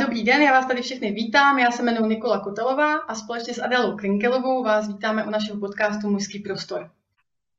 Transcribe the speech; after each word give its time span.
Dobrý 0.00 0.24
den, 0.24 0.42
já 0.42 0.52
vás 0.52 0.66
tady 0.66 0.82
všechny 0.82 1.12
vítám. 1.12 1.58
Já 1.58 1.70
se 1.70 1.82
jmenuji 1.82 2.06
Nikola 2.06 2.40
Kotelová 2.40 2.96
a 2.96 3.14
společně 3.14 3.54
s 3.54 3.62
Adélou 3.62 3.96
Krinkelovou 3.96 4.62
vás 4.62 4.88
vítáme 4.88 5.24
u 5.24 5.30
našeho 5.30 5.60
podcastu 5.60 6.10
Mužský 6.10 6.38
prostor. 6.38 6.90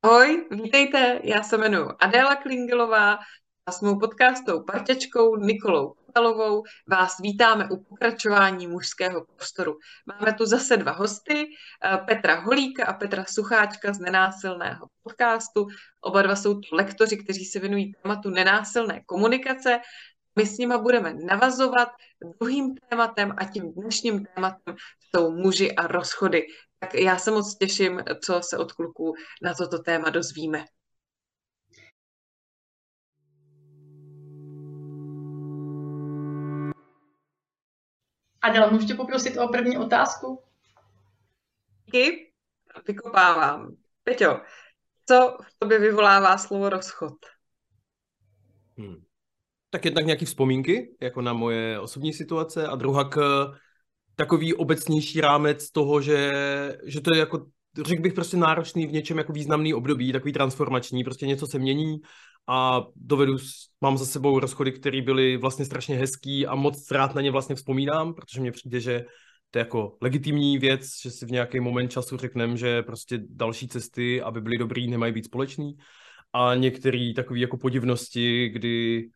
Ahoj, 0.02 0.46
vítejte, 0.50 1.20
já 1.24 1.42
se 1.42 1.56
jmenuji 1.56 1.88
Adéla 2.00 2.36
Klingelová 2.36 3.18
a 3.66 3.72
s 3.72 3.80
mou 3.80 3.98
podcastou 3.98 4.62
parťačkou 4.62 5.36
Nikolou 5.36 5.94
Kotelovou 6.06 6.62
vás 6.86 7.18
vítáme 7.20 7.68
u 7.70 7.76
pokračování 7.76 8.66
mužského 8.66 9.24
prostoru. 9.36 9.78
Máme 10.06 10.32
tu 10.32 10.46
zase 10.46 10.76
dva 10.76 10.92
hosty, 10.92 11.46
eh, 11.84 11.98
Petra 12.06 12.40
Holíka 12.40 12.86
a 12.86 12.92
Petra 12.92 13.24
Sucháčka 13.28 13.92
z 13.92 13.98
Nenásilného 13.98 14.86
podcastu. 15.02 15.66
Oba 16.00 16.22
dva 16.22 16.36
jsou 16.36 16.54
to 16.54 16.76
lektoři, 16.76 17.16
kteří 17.16 17.44
se 17.44 17.58
věnují 17.58 17.92
tématu 18.02 18.30
nenásilné 18.30 19.02
komunikace 19.06 19.80
my 20.38 20.46
s 20.46 20.58
nima 20.58 20.78
budeme 20.78 21.14
navazovat. 21.14 21.88
Druhým 22.40 22.76
tématem 22.76 23.34
a 23.36 23.44
tím 23.44 23.72
dnešním 23.72 24.24
tématem 24.24 24.76
jsou 25.00 25.30
muži 25.30 25.74
a 25.74 25.86
rozchody. 25.86 26.46
Tak 26.78 26.94
já 26.94 27.18
se 27.18 27.30
moc 27.30 27.56
těším, 27.56 28.02
co 28.24 28.40
se 28.42 28.58
od 28.58 28.72
kluků 28.72 29.14
na 29.42 29.54
toto 29.54 29.78
téma 29.78 30.10
dozvíme. 30.10 30.64
Adela, 38.42 38.70
můžu 38.70 38.86
tě 38.86 38.94
poprosit 38.94 39.38
o 39.38 39.48
první 39.48 39.78
otázku? 39.78 40.42
Díky, 41.84 42.32
vykopávám. 42.86 43.76
Peťo, 44.04 44.40
co 45.06 45.38
v 45.42 45.58
tobě 45.58 45.78
vyvolává 45.78 46.38
slovo 46.38 46.68
rozchod? 46.68 47.14
Hmm 48.76 49.07
tak 49.70 49.84
jednak 49.84 50.06
nějaké 50.06 50.26
vzpomínky, 50.26 50.96
jako 51.00 51.22
na 51.22 51.32
moje 51.32 51.80
osobní 51.80 52.12
situace 52.12 52.66
a 52.66 52.76
druhá 52.76 53.04
k 53.04 53.46
takový 54.16 54.54
obecnější 54.54 55.20
rámec 55.20 55.70
toho, 55.70 56.00
že, 56.00 56.32
že 56.84 57.00
to 57.00 57.14
je 57.14 57.20
jako, 57.20 57.46
řekl 57.86 58.02
bych 58.02 58.12
prostě 58.12 58.36
náročný 58.36 58.86
v 58.86 58.92
něčem 58.92 59.18
jako 59.18 59.32
významný 59.32 59.74
období, 59.74 60.12
takový 60.12 60.32
transformační, 60.32 61.04
prostě 61.04 61.26
něco 61.26 61.46
se 61.46 61.58
mění 61.58 61.96
a 62.48 62.84
dovedu, 62.96 63.36
mám 63.80 63.98
za 63.98 64.06
sebou 64.06 64.38
rozchody, 64.38 64.72
které 64.72 65.02
byly 65.02 65.36
vlastně 65.36 65.64
strašně 65.64 65.96
hezký 65.96 66.46
a 66.46 66.54
moc 66.54 66.90
rád 66.90 67.14
na 67.14 67.20
ně 67.20 67.30
vlastně 67.30 67.54
vzpomínám, 67.54 68.14
protože 68.14 68.40
mně 68.40 68.52
přijde, 68.52 68.80
že 68.80 69.04
to 69.50 69.58
je 69.58 69.60
jako 69.60 69.96
legitimní 70.00 70.58
věc, 70.58 70.82
že 71.02 71.10
si 71.10 71.26
v 71.26 71.30
nějaký 71.30 71.60
moment 71.60 71.88
času 71.88 72.16
řekneme, 72.16 72.56
že 72.56 72.82
prostě 72.82 73.20
další 73.30 73.68
cesty, 73.68 74.22
aby 74.22 74.40
byly 74.40 74.58
dobrý, 74.58 74.90
nemají 74.90 75.12
být 75.12 75.24
společný. 75.24 75.76
A 76.32 76.54
některé 76.54 77.12
takové 77.16 77.40
jako 77.40 77.56
podivnosti, 77.56 78.48
kdy 78.48 79.08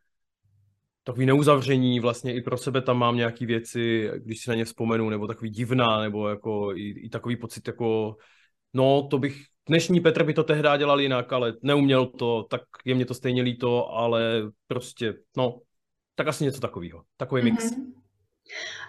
takový 1.04 1.26
neuzavření, 1.26 2.00
vlastně 2.00 2.34
i 2.34 2.40
pro 2.40 2.56
sebe 2.56 2.82
tam 2.82 2.98
mám 2.98 3.16
nějaké 3.16 3.46
věci, 3.46 4.10
když 4.16 4.40
si 4.40 4.50
na 4.50 4.56
ně 4.56 4.64
vzpomenu, 4.64 5.10
nebo 5.10 5.26
takový 5.26 5.50
divná, 5.50 6.00
nebo 6.00 6.28
jako 6.28 6.72
i, 6.74 6.88
i 6.88 7.08
takový 7.08 7.36
pocit 7.36 7.66
jako, 7.66 8.16
no 8.74 9.08
to 9.10 9.18
bych, 9.18 9.42
dnešní 9.68 10.00
Petr 10.00 10.24
by 10.24 10.34
to 10.34 10.44
tehdy 10.44 10.68
dělal 10.78 11.00
jinak, 11.00 11.32
ale 11.32 11.54
neuměl 11.62 12.06
to, 12.06 12.46
tak 12.50 12.62
je 12.84 12.94
mě 12.94 13.06
to 13.06 13.14
stejně 13.14 13.42
líto, 13.42 13.88
ale 13.88 14.22
prostě, 14.66 15.14
no, 15.36 15.60
tak 16.14 16.28
asi 16.28 16.44
něco 16.44 16.60
takového, 16.60 17.02
takový 17.16 17.42
mix. 17.42 17.70
Mm-hmm. 17.70 17.92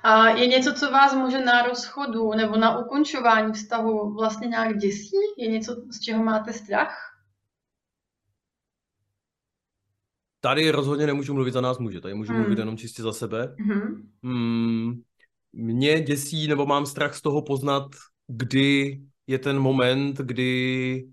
A 0.03 0.30
je 0.30 0.48
něco, 0.48 0.73
co 0.73 0.92
vás 0.92 1.14
může 1.14 1.45
na 1.45 1.61
rozchodu 1.61 2.33
nebo 2.33 2.58
na 2.58 2.77
ukončování 2.77 3.53
vztahu 3.53 4.14
vlastně 4.14 4.48
nějak 4.48 4.77
děsí? 4.77 5.16
Je 5.38 5.48
něco, 5.48 5.75
z 5.92 6.00
čeho 6.00 6.23
máte 6.23 6.53
strach? 6.53 7.12
Tady 10.45 10.72
rozhodně 10.72 11.05
nemůžu 11.05 11.33
mluvit 11.33 11.54
za 11.54 11.61
nás 11.61 11.80
muže, 11.80 12.02
tady 12.02 12.14
můžu 12.14 12.31
hmm. 12.31 12.42
mluvit 12.42 12.59
jenom 12.59 12.77
čistě 12.77 13.04
za 13.04 13.14
sebe. 13.14 13.55
Hmm. 13.59 14.11
Hmm, 14.23 15.02
mě 15.54 16.02
děsí, 16.02 16.48
nebo 16.48 16.65
mám 16.65 16.86
strach 16.86 17.15
z 17.15 17.21
toho 17.21 17.42
poznat, 17.42 17.87
kdy 18.27 19.02
je 19.27 19.39
ten 19.39 19.59
moment, 19.59 20.17
kdy 20.17 21.05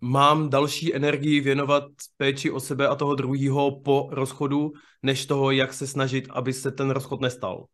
mám 0.00 0.50
další 0.50 0.94
energii 0.94 1.40
věnovat 1.40 1.84
péči 2.16 2.50
o 2.50 2.60
sebe 2.60 2.88
a 2.88 2.94
toho 2.94 3.14
druhého 3.14 3.80
po 3.80 4.08
rozchodu, 4.12 4.72
než 5.02 5.26
toho, 5.26 5.50
jak 5.50 5.72
se 5.72 5.86
snažit, 5.86 6.28
aby 6.30 6.52
se 6.52 6.70
ten 6.70 6.90
rozchod 6.90 7.20
nestal. 7.20 7.66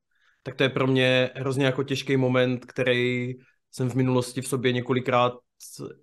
Tak 0.43 0.55
to 0.55 0.63
je 0.63 0.69
pro 0.69 0.87
mě 0.87 1.31
hrozně 1.35 1.65
jako 1.65 1.83
těžký 1.83 2.17
moment, 2.17 2.65
který 2.65 3.35
jsem 3.71 3.91
v 3.91 3.95
minulosti 3.95 4.41
v 4.41 4.49
sobě 4.49 4.73
několikrát 4.73 5.33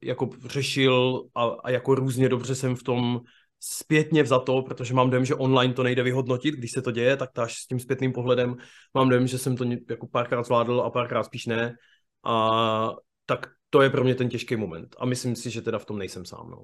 jako 0.03 0.29
řešil 0.45 1.23
a, 1.35 1.44
a 1.44 1.69
jako 1.69 1.95
různě 1.95 2.29
dobře 2.29 2.55
jsem 2.55 2.75
v 2.75 2.84
tom 2.84 3.22
zpětně 3.59 4.23
vzato, 4.23 4.62
protože 4.62 4.94
mám 4.94 5.09
dojem, 5.09 5.25
že 5.25 5.35
online 5.35 5.73
to 5.73 5.84
nejde 5.84 6.03
vyhodnotit, 6.03 6.56
když 6.56 6.72
se 6.72 6.81
to 6.81 6.91
děje, 6.91 7.18
tak 7.18 7.31
to 7.31 7.41
až 7.41 7.56
s 7.56 7.68
tím 7.68 7.79
zpětným 7.79 8.13
pohledem 8.13 8.56
mám 8.94 9.09
dojem, 9.09 9.28
že 9.28 9.38
jsem 9.38 9.57
to 9.57 9.66
jako 9.90 10.07
párkrát 10.07 10.44
zvládl 10.44 10.81
a 10.81 10.90
párkrát 10.90 11.23
spíš 11.23 11.45
ne. 11.45 11.75
A 12.23 12.91
tak 13.25 13.47
to 13.69 13.81
je 13.81 13.90
pro 13.90 14.03
mě 14.03 14.16
ten 14.16 14.29
těžký 14.29 14.56
moment. 14.56 14.96
A 15.00 15.06
myslím 15.06 15.35
si, 15.35 15.50
že 15.50 15.62
teda 15.62 15.79
v 15.79 15.85
tom 15.85 15.97
nejsem 15.97 16.25
sám. 16.25 16.50
No. 16.50 16.63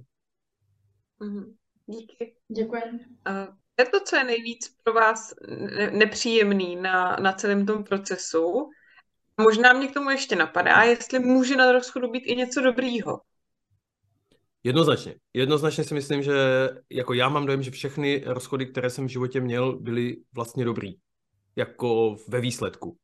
Mm-hmm. 1.27 1.53
Díky. 1.85 2.35
Děkuji. 2.47 2.81
Uh, 3.29 3.55
je 3.79 3.85
to, 3.85 3.99
co 3.99 4.15
je 4.15 4.23
nejvíc 4.23 4.75
pro 4.83 4.93
vás 4.93 5.33
nepříjemný 5.91 6.75
na, 6.75 7.15
na 7.15 7.33
celém 7.33 7.65
tom 7.65 7.83
procesu? 7.83 8.69
Možná 9.37 9.73
mě 9.73 9.87
k 9.87 9.93
tomu 9.93 10.09
ještě 10.09 10.35
napadá, 10.35 10.81
jestli 10.81 11.19
může 11.19 11.55
na 11.55 11.71
rozchodu 11.71 12.11
být 12.11 12.23
i 12.25 12.35
něco 12.35 12.61
dobrýho. 12.61 13.19
Jednoznačně. 14.63 15.15
Jednoznačně 15.33 15.83
si 15.83 15.93
myslím, 15.93 16.23
že 16.23 16.33
jako 16.89 17.13
já 17.13 17.29
mám 17.29 17.45
dojem, 17.45 17.63
že 17.63 17.71
všechny 17.71 18.23
rozchody, 18.25 18.65
které 18.65 18.89
jsem 18.89 19.05
v 19.05 19.11
životě 19.11 19.41
měl, 19.41 19.79
byly 19.79 20.17
vlastně 20.33 20.65
dobrý. 20.65 20.93
Jako 21.55 22.15
ve 22.27 22.41
výsledku. 22.41 22.97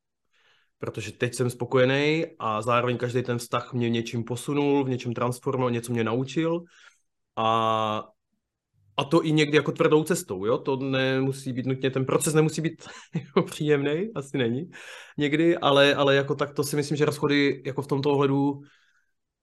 Protože 0.77 1.11
teď 1.11 1.35
jsem 1.35 1.49
spokojený 1.49 2.25
a 2.39 2.61
zároveň 2.61 2.97
každý 2.97 3.23
ten 3.23 3.37
vztah 3.37 3.73
mě 3.73 3.89
něčím 3.89 4.23
posunul, 4.23 4.83
v 4.83 4.89
něčem 4.89 5.13
transformoval, 5.13 5.71
něco 5.71 5.93
mě 5.93 6.03
naučil. 6.03 6.63
A, 7.35 8.03
a 8.97 9.03
to 9.03 9.25
i 9.25 9.31
někdy 9.31 9.57
jako 9.57 9.71
tvrdou 9.71 10.03
cestou, 10.03 10.45
jo? 10.45 10.57
To 10.57 10.75
nemusí 10.75 11.53
být 11.53 11.65
nutně, 11.65 11.91
ten 11.91 12.05
proces 12.05 12.33
nemusí 12.33 12.61
být 12.61 12.87
jako 13.15 13.41
příjemný, 13.43 14.09
asi 14.15 14.37
není 14.37 14.69
někdy, 15.17 15.57
ale, 15.57 15.95
ale 15.95 16.15
jako 16.15 16.35
tak 16.35 16.53
to 16.53 16.63
si 16.63 16.75
myslím, 16.75 16.97
že 16.97 17.05
rozchody 17.05 17.63
jako 17.65 17.81
v 17.81 17.87
tomto 17.87 18.11
ohledu 18.11 18.61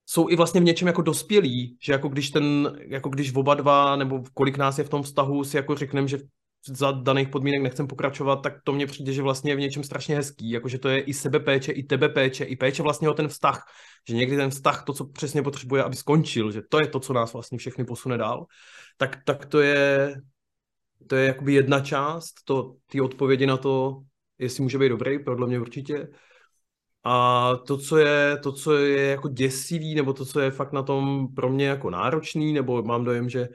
jsou 0.07 0.29
i 0.29 0.37
vlastně 0.37 0.61
v 0.61 0.65
něčem 0.65 0.89
jako 0.89 1.03
dospělí, 1.03 1.79
že 1.83 1.93
jako 1.93 2.09
když 2.09 2.31
ten, 2.31 2.79
jako 2.89 3.09
když 3.09 3.35
oba 3.35 3.55
dva, 3.55 3.97
nebo 3.97 4.23
kolik 4.35 4.57
nás 4.57 4.79
je 4.79 4.85
v 4.85 4.89
tom 4.89 5.03
vztahu, 5.03 5.45
si 5.45 5.57
jako 5.57 5.75
řekneme, 5.75 6.09
že 6.09 6.19
za 6.69 6.93
daných 6.93 7.29
podmínek 7.29 7.63
nechcem 7.63 7.87
pokračovat, 7.87 8.37
tak 8.37 8.55
to 8.65 8.73
mně 8.73 8.87
přijde, 8.87 9.13
že 9.13 9.23
vlastně 9.23 9.53
je 9.53 9.57
v 9.57 9.61
něčem 9.61 9.85
strašně 9.85 10.17
hezký, 10.17 10.51
jakože 10.51 10.79
to 10.79 10.89
je 10.89 11.01
i 11.01 11.15
sebepéče, 11.15 11.73
i 11.73 11.83
tebe 11.83 12.09
péče, 12.09 12.45
i 12.45 12.57
péče 12.57 12.83
vlastně 12.83 13.09
o 13.09 13.15
ten 13.15 13.29
vztah, 13.29 13.65
že 14.09 14.17
někdy 14.17 14.37
ten 14.37 14.51
vztah, 14.51 14.85
to, 14.85 14.93
co 14.93 15.05
přesně 15.07 15.43
potřebuje, 15.43 15.83
aby 15.83 15.97
skončil, 15.97 16.53
že 16.53 16.63
to 16.69 16.81
je 16.81 16.87
to, 16.87 17.01
co 17.01 17.13
nás 17.13 17.33
vlastně 17.33 17.59
všechny 17.59 17.85
posune 17.85 18.19
dál, 18.19 18.47
tak, 18.97 19.25
tak 19.25 19.47
to 19.47 19.61
je, 19.61 20.15
to 21.07 21.17
je 21.17 21.27
jakoby 21.27 21.53
jedna 21.53 21.81
část, 21.81 22.35
to, 22.45 22.75
ty 22.87 23.01
odpovědi 23.01 23.47
na 23.47 23.57
to, 23.57 24.03
jestli 24.39 24.63
může 24.63 24.79
být 24.79 24.89
dobrý, 24.89 25.25
podle 25.25 25.47
mě 25.47 25.61
určitě. 25.61 26.09
A 27.09 27.57
to, 27.67 27.79
co 27.79 27.97
je, 27.97 28.37
to, 28.43 28.53
co 28.53 28.77
je 28.77 29.07
jako 29.07 29.29
děsivý, 29.29 29.95
nebo 29.95 30.13
to, 30.13 30.25
co 30.25 30.41
je 30.41 30.51
fakt 30.51 30.73
na 30.73 30.83
tom 30.83 31.29
pro 31.35 31.49
mě 31.51 31.67
jako 31.67 31.91
náročný, 31.91 32.53
nebo 32.53 32.83
mám 32.83 33.05
dojem, 33.05 33.29
že 33.29 33.49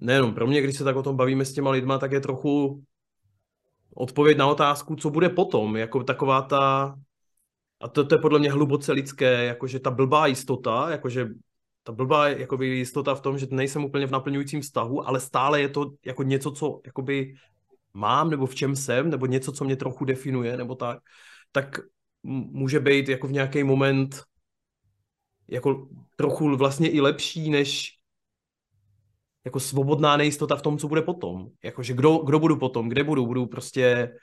nejenom 0.00 0.34
pro 0.34 0.46
mě, 0.46 0.62
když 0.62 0.76
se 0.76 0.84
tak 0.84 0.96
o 0.96 1.02
tom 1.02 1.16
bavíme 1.16 1.44
s 1.44 1.52
těma 1.52 1.70
lidma, 1.70 1.98
tak 1.98 2.12
je 2.12 2.20
trochu 2.20 2.84
odpověď 3.94 4.38
na 4.38 4.46
otázku, 4.46 4.96
co 4.96 5.10
bude 5.10 5.28
potom, 5.28 5.76
jako 5.76 6.04
taková 6.04 6.42
ta, 6.42 6.94
a 7.80 7.88
to, 7.88 8.04
to 8.04 8.14
je 8.14 8.18
podle 8.18 8.38
mě 8.38 8.50
hluboce 8.52 8.92
lidské, 8.92 9.44
jakože 9.44 9.78
ta 9.80 9.90
blbá 9.90 10.26
jistota, 10.26 10.90
jakože 10.90 11.28
ta 11.82 11.92
blbá 11.92 12.28
jakoby 12.28 12.66
jistota 12.66 13.14
v 13.14 13.20
tom, 13.20 13.38
že 13.38 13.46
nejsem 13.50 13.84
úplně 13.84 14.06
v 14.06 14.10
naplňujícím 14.10 14.60
vztahu, 14.60 15.08
ale 15.08 15.20
stále 15.20 15.60
je 15.60 15.68
to 15.68 15.90
jako 16.06 16.22
něco, 16.22 16.50
co 16.50 16.80
jakoby 16.86 17.34
mám, 17.94 18.30
nebo 18.30 18.46
v 18.46 18.54
čem 18.54 18.76
jsem, 18.76 19.10
nebo 19.10 19.26
něco, 19.26 19.52
co 19.52 19.64
mě 19.64 19.76
trochu 19.76 20.04
definuje, 20.04 20.56
nebo 20.56 20.74
tak, 20.74 20.98
tak 21.52 21.80
může 22.24 22.80
být 22.80 23.08
jako 23.08 23.26
v 23.26 23.32
nějaký 23.32 23.64
moment 23.64 24.22
jako 25.48 25.88
trochu 26.16 26.56
vlastně 26.56 26.90
i 26.90 27.00
lepší, 27.00 27.50
než 27.50 27.98
jako 29.44 29.60
svobodná 29.60 30.16
nejistota 30.16 30.56
v 30.56 30.62
tom, 30.62 30.78
co 30.78 30.88
bude 30.88 31.02
potom. 31.02 31.48
Jakože 31.64 31.94
kdo, 31.94 32.18
kdo 32.18 32.38
budu 32.38 32.56
potom, 32.56 32.88
kde 32.88 33.04
budu, 33.04 33.26
budu 33.26 33.46
prostě 33.46 34.16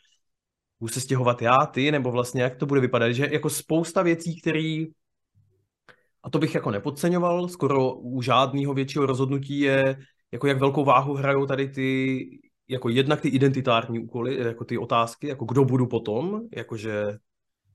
budu 0.79 0.93
se 0.93 1.01
stěhovat 1.01 1.41
já, 1.41 1.57
ty, 1.57 1.91
nebo 1.91 2.11
vlastně 2.11 2.41
jak 2.41 2.55
to 2.55 2.65
bude 2.65 2.81
vypadat, 2.81 3.11
že 3.11 3.29
jako 3.31 3.49
spousta 3.49 4.01
věcí, 4.01 4.41
které 4.41 4.85
a 6.23 6.29
to 6.29 6.39
bych 6.39 6.55
jako 6.55 6.71
nepodceňoval, 6.71 7.47
skoro 7.47 7.95
u 7.95 8.21
žádného 8.21 8.73
většího 8.73 9.05
rozhodnutí 9.05 9.59
je, 9.59 9.97
jako 10.31 10.47
jak 10.47 10.59
velkou 10.59 10.85
váhu 10.85 11.13
hrajou 11.13 11.45
tady 11.45 11.67
ty, 11.67 12.19
jako 12.67 12.89
jednak 12.89 13.21
ty 13.21 13.29
identitární 13.29 13.99
úkoly, 13.99 14.37
jako 14.37 14.65
ty 14.65 14.77
otázky, 14.77 15.27
jako 15.27 15.45
kdo 15.45 15.65
budu 15.65 15.87
potom, 15.87 16.41
jakože 16.55 17.17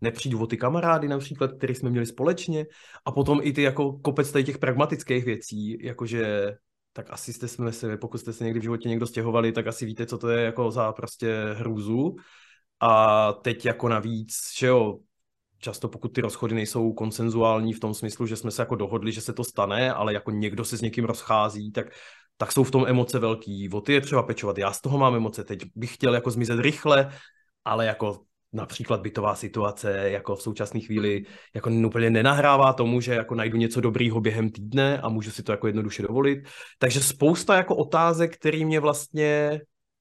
nepřijdu 0.01 0.43
o 0.43 0.47
ty 0.47 0.57
kamarády 0.57 1.09
například, 1.09 1.53
který 1.53 1.75
jsme 1.75 1.91
měli 1.91 2.07
společně 2.07 2.67
a 3.05 3.13
potom 3.13 3.41
i 3.43 3.53
ty 3.53 3.63
jako 3.63 3.93
kopec 3.93 4.33
tady 4.33 4.45
těch 4.45 4.59
pragmatických 4.59 5.25
věcí, 5.25 5.79
jakože 5.81 6.53
tak 6.93 7.07
asi 7.11 7.33
jste 7.33 7.49
jsme 7.49 7.73
si, 7.73 7.97
pokud 7.97 8.19
jste 8.19 8.33
se 8.33 8.45
někdy 8.45 8.61
v 8.61 8.63
životě 8.63 8.89
někdo 8.89 9.07
stěhovali, 9.07 9.53
tak 9.53 9.67
asi 9.67 9.87
víte, 9.87 10.07
co 10.07 10.19
to 10.19 10.29
je 10.29 10.45
jako 10.45 10.71
za 10.71 10.93
prostě 10.93 11.45
hrůzu. 11.55 12.17
A 12.81 13.33
teď 13.33 13.67
jako 13.67 13.89
navíc, 13.89 14.35
že 14.59 14.67
jo, 14.67 14.99
často 15.59 15.89
pokud 15.89 16.09
ty 16.09 16.21
rozchody 16.21 16.55
nejsou 16.55 16.93
konsenzuální 16.93 17.73
v 17.73 17.81
tom 17.81 17.95
smyslu, 17.95 18.27
že 18.27 18.37
jsme 18.37 18.51
se 18.51 18.63
jako 18.63 18.75
dohodli, 18.75 19.13
že 19.13 19.21
se 19.21 19.33
to 19.33 19.45
stane, 19.45 19.93
ale 19.93 20.13
jako 20.13 20.31
někdo 20.31 20.65
se 20.65 20.77
s 20.77 20.81
někým 20.81 21.05
rozchází, 21.05 21.73
tak 21.73 21.87
tak 22.37 22.53
jsou 22.53 22.65
v 22.65 22.71
tom 22.71 22.85
emoce 22.89 23.19
velký. 23.19 23.69
O 23.71 23.81
ty 23.81 23.93
je 23.93 24.01
třeba 24.01 24.23
pečovat. 24.23 24.59
Já 24.59 24.73
z 24.73 24.81
toho 24.81 24.99
mám 24.99 25.15
emoce. 25.15 25.45
Teď 25.45 25.63
bych 25.75 25.95
chtěl 25.95 26.15
jako 26.15 26.31
zmizet 26.31 26.61
rychle, 26.61 27.13
ale 27.65 27.87
jako 27.87 28.26
například 28.53 29.01
bytová 29.01 29.35
situace 29.35 30.11
jako 30.11 30.37
v 30.37 30.43
současné 30.43 30.81
chvíli 30.81 31.25
jako 31.55 31.71
úplně 31.71 32.11
nenahrává 32.11 32.73
tomu, 32.73 33.01
že 33.01 33.15
jako 33.15 33.35
najdu 33.35 33.57
něco 33.57 33.81
dobrýho 33.81 34.21
během 34.21 34.51
týdne 34.51 35.01
a 35.01 35.09
můžu 35.09 35.31
si 35.31 35.43
to 35.43 35.53
jako 35.53 35.67
jednoduše 35.67 36.03
dovolit. 36.03 36.39
Takže 36.79 37.01
spousta 37.01 37.57
jako 37.57 37.77
otázek, 37.77 38.37
které 38.37 38.65
mě 38.65 38.81
vlastně 38.81 39.61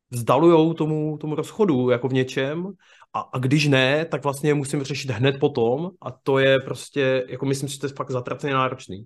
vzdalujou 0.10 0.74
tomu, 0.74 1.18
tomu 1.18 1.36
rozchodu 1.36 1.90
jako 1.90 2.08
v 2.08 2.14
něčem 2.14 2.68
a, 3.14 3.20
a 3.20 3.40
když 3.40 3.68
ne, 3.68 4.06
tak 4.06 4.24
vlastně 4.24 4.54
musím 4.54 4.84
řešit 4.84 5.12
hned 5.12 5.40
potom 5.40 5.90
a 6.02 6.12
to 6.12 6.40
je 6.40 6.60
prostě, 6.60 7.26
jako 7.30 7.46
myslím 7.46 7.70
si, 7.70 7.76
že 7.76 7.80
to 7.80 7.86
je 7.88 7.94
fakt 7.94 8.12
zatraceně 8.12 8.54
náročný. 8.54 9.06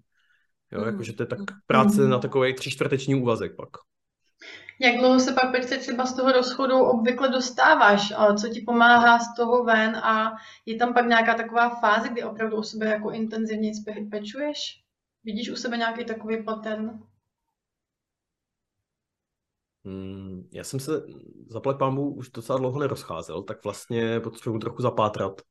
Jo, 0.71 0.85
jakože 0.85 1.13
to 1.13 1.23
je 1.23 1.27
tak 1.27 1.39
práce 1.67 2.07
na 2.07 2.19
takový 2.19 2.53
tříčtvrteční 2.53 3.15
úvazek 3.15 3.55
pak. 3.55 3.69
Jak 4.81 4.97
dlouho 4.97 5.19
se 5.19 5.33
pak 5.33 5.51
Petře 5.51 5.77
třeba 5.77 6.05
z 6.05 6.13
toho 6.15 6.31
rozchodu 6.31 6.75
obvykle 6.79 7.29
dostáváš? 7.29 8.13
Co 8.41 8.49
ti 8.49 8.61
pomáhá 8.61 9.19
z 9.19 9.35
toho 9.35 9.63
ven 9.63 9.95
a 9.95 10.33
je 10.65 10.75
tam 10.75 10.93
pak 10.93 11.07
nějaká 11.07 11.33
taková 11.33 11.69
fáze, 11.69 12.09
kdy 12.09 12.23
opravdu 12.23 12.57
o 12.57 12.63
sebe 12.63 12.85
jako 12.85 13.11
intenzivně 13.11 13.71
pečuješ? 14.11 14.83
Vidíš 15.23 15.49
u 15.49 15.55
sebe 15.55 15.77
nějaký 15.77 16.05
takový 16.05 16.43
pattern? 16.43 16.99
Hmm, 19.85 20.47
já 20.51 20.63
jsem 20.63 20.79
se 20.79 20.91
za 21.47 21.59
pámu 21.59 22.13
už 22.13 22.29
docela 22.29 22.59
dlouho 22.59 22.79
nerozcházel, 22.79 23.43
tak 23.43 23.63
vlastně 23.63 24.19
potřebuji 24.19 24.59
trochu 24.59 24.81
zapátrat. 24.81 25.41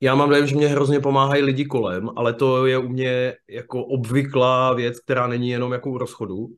Já 0.00 0.14
mám 0.14 0.28
dojem, 0.28 0.46
že 0.46 0.56
mě 0.56 0.68
hrozně 0.68 1.00
pomáhají 1.00 1.42
lidi 1.42 1.64
kolem, 1.64 2.10
ale 2.16 2.34
to 2.34 2.66
je 2.66 2.78
u 2.78 2.88
mě 2.88 3.34
jako 3.48 3.84
obvyklá 3.84 4.74
věc, 4.74 5.00
která 5.00 5.26
není 5.26 5.48
jenom 5.48 5.72
jako 5.72 5.90
u 5.90 5.98
rozchodu 5.98 6.48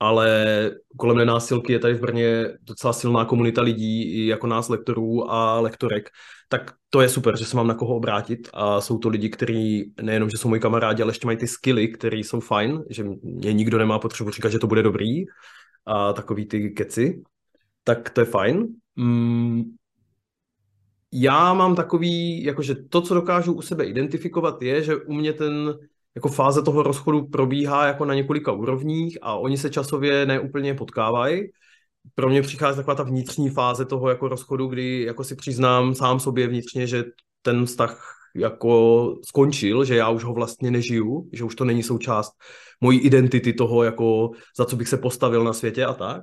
ale 0.00 0.70
kolem 0.96 1.16
nenásilky 1.16 1.72
je 1.72 1.78
tady 1.78 1.94
v 1.94 2.00
Brně 2.00 2.48
docela 2.62 2.92
silná 2.92 3.24
komunita 3.24 3.62
lidí, 3.62 4.26
jako 4.26 4.46
nás 4.46 4.68
lektorů 4.68 5.32
a 5.32 5.60
lektorek, 5.60 6.08
tak 6.48 6.74
to 6.90 7.00
je 7.00 7.08
super, 7.08 7.38
že 7.38 7.44
se 7.44 7.56
mám 7.56 7.66
na 7.66 7.74
koho 7.74 7.96
obrátit. 7.96 8.48
A 8.52 8.80
jsou 8.80 8.98
to 8.98 9.08
lidi, 9.08 9.28
kteří 9.28 9.92
nejenom, 10.02 10.30
že 10.30 10.38
jsou 10.38 10.48
moji 10.48 10.60
kamarádi, 10.60 11.02
ale 11.02 11.10
ještě 11.10 11.26
mají 11.26 11.38
ty 11.38 11.46
skilly, 11.46 11.88
které 11.88 12.16
jsou 12.16 12.40
fajn, 12.40 12.84
že 12.90 13.04
mě 13.22 13.52
nikdo 13.52 13.78
nemá 13.78 13.98
potřebu 13.98 14.30
říkat, 14.30 14.48
že 14.48 14.58
to 14.58 14.66
bude 14.66 14.82
dobrý. 14.82 15.24
A 15.86 16.12
takový 16.12 16.46
ty 16.46 16.70
keci, 16.70 17.22
tak 17.84 18.10
to 18.10 18.20
je 18.20 18.24
fajn. 18.24 18.66
Mm, 18.96 19.62
já 21.12 21.54
mám 21.54 21.74
takový, 21.74 22.44
jakože 22.44 22.74
to, 22.74 23.00
co 23.00 23.14
dokážu 23.14 23.52
u 23.52 23.62
sebe 23.62 23.84
identifikovat, 23.84 24.62
je, 24.62 24.82
že 24.82 24.96
u 24.96 25.12
mě 25.12 25.32
ten 25.32 25.78
jako 26.14 26.28
fáze 26.28 26.62
toho 26.62 26.82
rozchodu 26.82 27.26
probíhá 27.26 27.86
jako 27.86 28.04
na 28.04 28.14
několika 28.14 28.52
úrovních 28.52 29.18
a 29.22 29.34
oni 29.34 29.58
se 29.58 29.70
časově 29.70 30.26
neúplně 30.26 30.74
potkávají. 30.74 31.42
Pro 32.14 32.28
mě 32.28 32.42
přichází 32.42 32.76
taková 32.76 32.94
ta 32.94 33.02
vnitřní 33.02 33.50
fáze 33.50 33.84
toho 33.84 34.08
jako 34.08 34.28
rozchodu, 34.28 34.66
kdy 34.66 35.02
jako 35.02 35.24
si 35.24 35.36
přiznám 35.36 35.94
sám 35.94 36.20
sobě 36.20 36.48
vnitřně, 36.48 36.86
že 36.86 37.04
ten 37.42 37.66
vztah 37.66 38.16
jako 38.36 39.14
skončil, 39.24 39.84
že 39.84 39.96
já 39.96 40.08
už 40.08 40.24
ho 40.24 40.34
vlastně 40.34 40.70
nežiju, 40.70 41.28
že 41.32 41.44
už 41.44 41.54
to 41.54 41.64
není 41.64 41.82
součást 41.82 42.32
mojí 42.80 43.00
identity 43.00 43.52
toho, 43.52 43.82
jako 43.82 44.30
za 44.58 44.64
co 44.64 44.76
bych 44.76 44.88
se 44.88 44.96
postavil 44.96 45.44
na 45.44 45.52
světě 45.52 45.84
a 45.84 45.94
tak. 45.94 46.22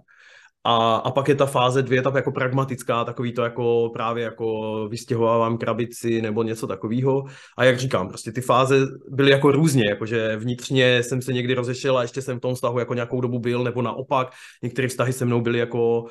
A, 0.64 0.96
a 0.96 1.12
pak 1.12 1.28
je 1.28 1.36
ta 1.36 1.46
fáze 1.46 1.82
dvě, 1.82 2.02
ta 2.02 2.12
jako 2.16 2.32
pragmatická, 2.32 3.04
takový 3.04 3.34
to 3.34 3.44
jako 3.44 3.90
právě 3.94 4.24
jako 4.24 4.88
vystěhovávám 4.88 5.58
krabici 5.58 6.22
nebo 6.22 6.44
něco 6.44 6.68
takového. 6.68 7.24
A 7.58 7.64
jak 7.64 7.80
říkám, 7.80 8.08
prostě 8.08 8.32
ty 8.32 8.42
fáze 8.42 8.88
byly 9.10 9.32
jako 9.32 9.52
různě, 9.52 9.90
jakože 9.90 10.38
vnitřně 10.38 11.04
jsem 11.04 11.22
se 11.22 11.34
někdy 11.34 11.54
rozešel 11.54 11.98
a 11.98 12.02
ještě 12.02 12.22
jsem 12.22 12.38
v 12.38 12.42
tom 12.42 12.56
vztahu 12.56 12.80
jako 12.80 12.94
nějakou 12.94 13.22
dobu 13.22 13.40
byl, 13.40 13.64
nebo 13.64 13.82
naopak, 13.82 14.34
některé 14.64 14.88
vztahy 14.88 15.14
se 15.14 15.26
mnou 15.26 15.42
byly 15.42 15.60
jako 15.60 16.06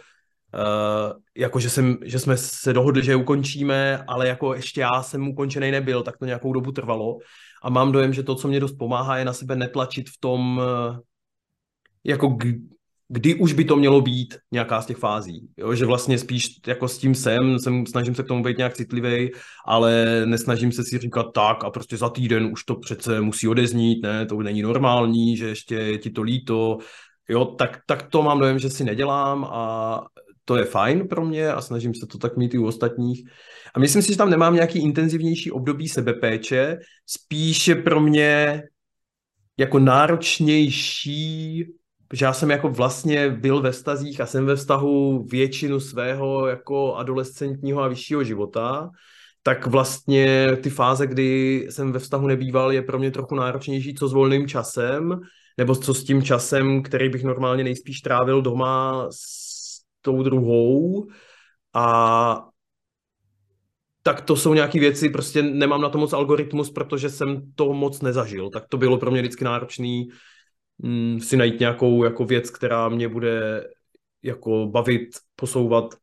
Uh, 0.54 1.12
jako 1.36 1.60
že, 1.60 1.70
jsem, 1.70 1.96
že 2.04 2.18
jsme 2.18 2.36
se 2.36 2.72
dohodli, 2.72 3.04
že 3.04 3.16
ukončíme, 3.16 4.04
ale 4.08 4.28
jako 4.28 4.54
ještě 4.54 4.80
já 4.80 5.02
jsem 5.02 5.28
ukončený 5.28 5.70
nebyl, 5.70 6.02
tak 6.02 6.16
to 6.18 6.24
nějakou 6.24 6.52
dobu 6.52 6.72
trvalo. 6.72 7.18
A 7.62 7.70
mám 7.70 7.92
dojem, 7.92 8.12
že 8.12 8.22
to, 8.22 8.34
co 8.34 8.48
mě 8.48 8.60
dost 8.60 8.72
pomáhá, 8.72 9.18
je 9.18 9.24
na 9.24 9.32
sebe 9.32 9.56
netlačit 9.56 10.08
v 10.08 10.20
tom, 10.20 10.58
uh, 10.58 10.98
jako 12.04 12.36
kdy 13.08 13.34
už 13.34 13.52
by 13.52 13.64
to 13.64 13.76
mělo 13.76 14.00
být 14.00 14.38
nějaká 14.52 14.82
z 14.82 14.86
těch 14.86 14.96
fází. 14.96 15.48
Jo? 15.56 15.74
Že 15.74 15.86
vlastně 15.86 16.18
spíš 16.18 16.48
jako 16.66 16.88
s 16.88 16.98
tím 16.98 17.14
jsem, 17.14 17.58
jsem, 17.58 17.86
snažím 17.86 18.14
se 18.14 18.22
k 18.22 18.26
tomu 18.26 18.42
být 18.42 18.58
nějak 18.58 18.74
citlivý, 18.74 19.30
ale 19.66 20.22
nesnažím 20.26 20.72
se 20.72 20.84
si 20.84 20.98
říkat 20.98 21.26
tak 21.34 21.64
a 21.64 21.70
prostě 21.70 21.96
za 21.96 22.08
týden 22.08 22.48
už 22.52 22.64
to 22.64 22.74
přece 22.74 23.20
musí 23.20 23.48
odeznít, 23.48 24.02
ne, 24.02 24.26
to 24.26 24.42
není 24.42 24.62
normální, 24.62 25.36
že 25.36 25.48
ještě 25.48 25.74
je 25.74 25.98
ti 25.98 26.10
to 26.10 26.22
líto, 26.22 26.78
jo, 27.28 27.44
tak, 27.44 27.80
tak 27.86 28.02
to 28.02 28.22
mám 28.22 28.38
dojem, 28.38 28.58
že 28.58 28.70
si 28.70 28.84
nedělám 28.84 29.44
a 29.44 30.00
to 30.44 30.56
je 30.56 30.64
fajn 30.64 31.08
pro 31.08 31.24
mě 31.24 31.52
a 31.52 31.60
snažím 31.60 31.94
se 31.94 32.06
to 32.06 32.18
tak 32.18 32.36
mít 32.36 32.54
i 32.54 32.58
u 32.58 32.66
ostatních. 32.66 33.28
A 33.74 33.78
myslím 33.78 34.02
si, 34.02 34.12
že 34.12 34.18
tam 34.18 34.30
nemám 34.30 34.54
nějaký 34.54 34.82
intenzivnější 34.82 35.50
období 35.50 35.88
sebepéče, 35.88 36.78
spíše 37.06 37.74
pro 37.74 38.00
mě 38.00 38.62
jako 39.58 39.78
náročnější 39.78 41.64
že 42.12 42.24
já 42.24 42.32
jsem 42.32 42.50
jako 42.50 42.68
vlastně 42.68 43.30
byl 43.30 43.62
ve 43.62 43.72
stazích 43.72 44.20
a 44.20 44.26
jsem 44.26 44.46
ve 44.46 44.56
vztahu 44.56 45.24
většinu 45.30 45.80
svého 45.80 46.46
jako 46.46 46.94
adolescentního 46.94 47.82
a 47.82 47.88
vyššího 47.88 48.24
života, 48.24 48.90
tak 49.42 49.66
vlastně 49.66 50.56
ty 50.62 50.70
fáze, 50.70 51.06
kdy 51.06 51.56
jsem 51.70 51.92
ve 51.92 51.98
vztahu 51.98 52.26
nebýval, 52.26 52.72
je 52.72 52.82
pro 52.82 52.98
mě 52.98 53.10
trochu 53.10 53.34
náročnější, 53.34 53.94
co 53.94 54.08
s 54.08 54.12
volným 54.12 54.48
časem, 54.48 55.20
nebo 55.58 55.74
co 55.74 55.94
s 55.94 56.04
tím 56.04 56.22
časem, 56.22 56.82
který 56.82 57.08
bych 57.08 57.24
normálně 57.24 57.64
nejspíš 57.64 58.00
trávil 58.00 58.42
doma 58.42 59.06
s 59.10 59.80
tou 60.00 60.22
druhou. 60.22 61.06
A 61.74 62.48
tak 64.02 64.20
to 64.20 64.36
jsou 64.36 64.54
nějaké 64.54 64.80
věci, 64.80 65.08
prostě 65.08 65.42
nemám 65.42 65.80
na 65.80 65.88
to 65.88 65.98
moc 65.98 66.12
algoritmus, 66.12 66.70
protože 66.70 67.10
jsem 67.10 67.52
to 67.54 67.72
moc 67.72 68.02
nezažil. 68.02 68.50
Tak 68.50 68.64
to 68.68 68.76
bylo 68.76 68.98
pro 68.98 69.10
mě 69.10 69.20
vždycky 69.20 69.44
náročný 69.44 70.08
mm, 70.78 71.20
si 71.20 71.36
najít 71.36 71.60
nějakou 71.60 72.04
jako 72.04 72.24
věc, 72.24 72.50
která 72.50 72.88
mě 72.88 73.08
bude 73.08 73.64
jako 74.22 74.66
bavit, 74.66 75.08
posouvat, 75.36 75.94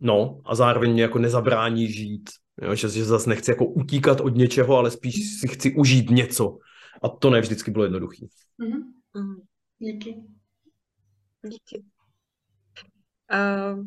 no 0.00 0.40
a 0.44 0.54
zároveň 0.54 0.92
mě 0.92 1.02
jako 1.02 1.18
nezabrání 1.18 1.88
žít, 1.88 2.30
jo, 2.62 2.74
že, 2.74 2.88
že 2.88 3.04
zase 3.04 3.30
nechci 3.30 3.50
jako 3.50 3.66
utíkat 3.66 4.20
od 4.20 4.34
něčeho, 4.34 4.76
ale 4.76 4.90
spíš 4.90 5.40
si 5.40 5.48
chci 5.48 5.74
užít 5.74 6.10
něco 6.10 6.58
a 7.02 7.08
to 7.08 7.30
ne 7.30 7.40
vždycky 7.40 7.70
bylo 7.70 7.84
jednoduché. 7.84 8.26
Mm-hmm. 8.58 9.36
Díky. 9.78 10.22
Díky. 11.42 11.84
Uh, 13.32 13.86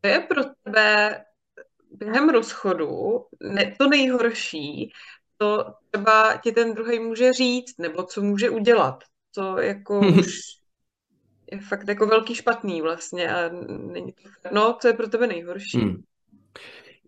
to 0.00 0.08
je 0.08 0.20
pro 0.20 0.42
tebe 0.62 1.24
během 1.90 2.28
rozchodu 2.28 2.86
ne, 3.42 3.74
to 3.78 3.88
nejhorší, 3.88 4.92
co 5.44 5.64
třeba 5.90 6.36
ti 6.36 6.52
ten 6.52 6.74
druhý 6.74 6.98
může 6.98 7.32
říct, 7.32 7.78
nebo 7.78 8.02
co 8.02 8.22
může 8.22 8.50
udělat. 8.50 9.04
To 9.34 9.58
jako 9.58 10.00
už 10.18 10.26
je 11.52 11.60
fakt 11.60 11.88
jako 11.88 12.06
velký 12.06 12.34
špatný 12.34 12.82
vlastně 12.82 13.34
a 13.34 13.50
není 13.92 14.12
to... 14.12 14.48
No, 14.52 14.76
co 14.80 14.88
je 14.88 14.94
pro 14.94 15.08
tebe 15.08 15.26
nejhorší? 15.26 15.78
Hmm. 15.78 16.02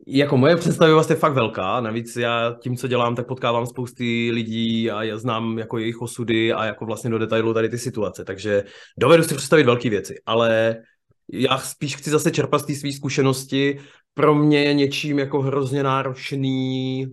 Jako 0.06 0.36
moje 0.36 0.56
představivost 0.56 1.10
je 1.10 1.16
fakt 1.16 1.32
velká, 1.32 1.80
navíc 1.80 2.16
já 2.16 2.56
tím, 2.62 2.76
co 2.76 2.88
dělám, 2.88 3.14
tak 3.14 3.26
potkávám 3.26 3.66
spousty 3.66 4.30
lidí 4.32 4.90
a 4.90 5.02
já 5.02 5.18
znám 5.18 5.58
jako 5.58 5.78
jejich 5.78 6.02
osudy 6.02 6.52
a 6.52 6.64
jako 6.64 6.86
vlastně 6.86 7.10
do 7.10 7.18
detailu 7.18 7.54
tady 7.54 7.68
ty 7.68 7.78
situace, 7.78 8.24
takže 8.24 8.64
dovedu 8.98 9.22
si 9.22 9.34
představit 9.34 9.64
velké 9.64 9.90
věci, 9.90 10.14
ale 10.26 10.76
já 11.32 11.58
spíš 11.58 11.96
chci 11.96 12.10
zase 12.10 12.30
čerpat 12.30 12.60
z 12.60 12.66
té 12.66 12.74
své 12.74 12.92
zkušenosti. 12.92 13.80
Pro 14.14 14.34
mě 14.34 14.64
je 14.64 14.74
něčím 14.74 15.18
jako 15.18 15.42
hrozně 15.42 15.82
náročný 15.82 17.06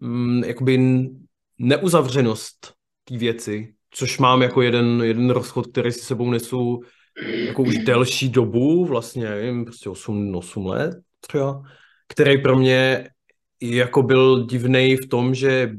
mm, 0.00 0.44
jakoby 0.44 0.78
neuzavřenost 1.58 2.74
té 3.04 3.18
věci, 3.18 3.74
což 3.90 4.18
mám 4.18 4.42
jako 4.42 4.62
jeden, 4.62 5.02
jeden 5.02 5.30
rozchod, 5.30 5.66
který 5.66 5.92
si 5.92 6.00
sebou 6.00 6.30
nesu 6.30 6.80
jako 7.46 7.62
už 7.62 7.78
delší 7.78 8.28
dobu, 8.28 8.84
vlastně 8.84 9.24
nevím, 9.24 9.64
prostě 9.64 9.90
8, 9.90 10.36
8 10.36 10.66
let 10.66 10.96
třeba, 11.20 11.62
který 12.08 12.42
pro 12.42 12.56
mě 12.56 13.08
jako 13.62 14.02
byl 14.02 14.46
divný 14.46 14.96
v 14.96 15.08
tom, 15.08 15.34
že 15.34 15.70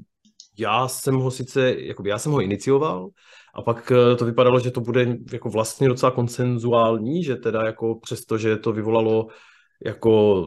já 0.57 0.87
jsem 0.87 1.15
ho 1.15 1.31
sice, 1.31 1.75
jakoby 1.79 2.09
já 2.09 2.19
jsem 2.19 2.31
ho 2.31 2.41
inicioval 2.41 3.09
a 3.55 3.61
pak 3.61 3.91
eh, 3.91 4.15
to 4.15 4.25
vypadalo, 4.25 4.59
že 4.59 4.71
to 4.71 4.81
bude 4.81 5.17
jako 5.33 5.49
vlastně 5.49 5.87
docela 5.87 6.11
konsenzuální, 6.11 7.23
že 7.23 7.35
teda 7.35 7.65
jako 7.65 7.99
přesto, 7.99 8.37
že 8.37 8.57
to 8.57 8.71
vyvolalo 8.71 9.27
jako 9.85 10.45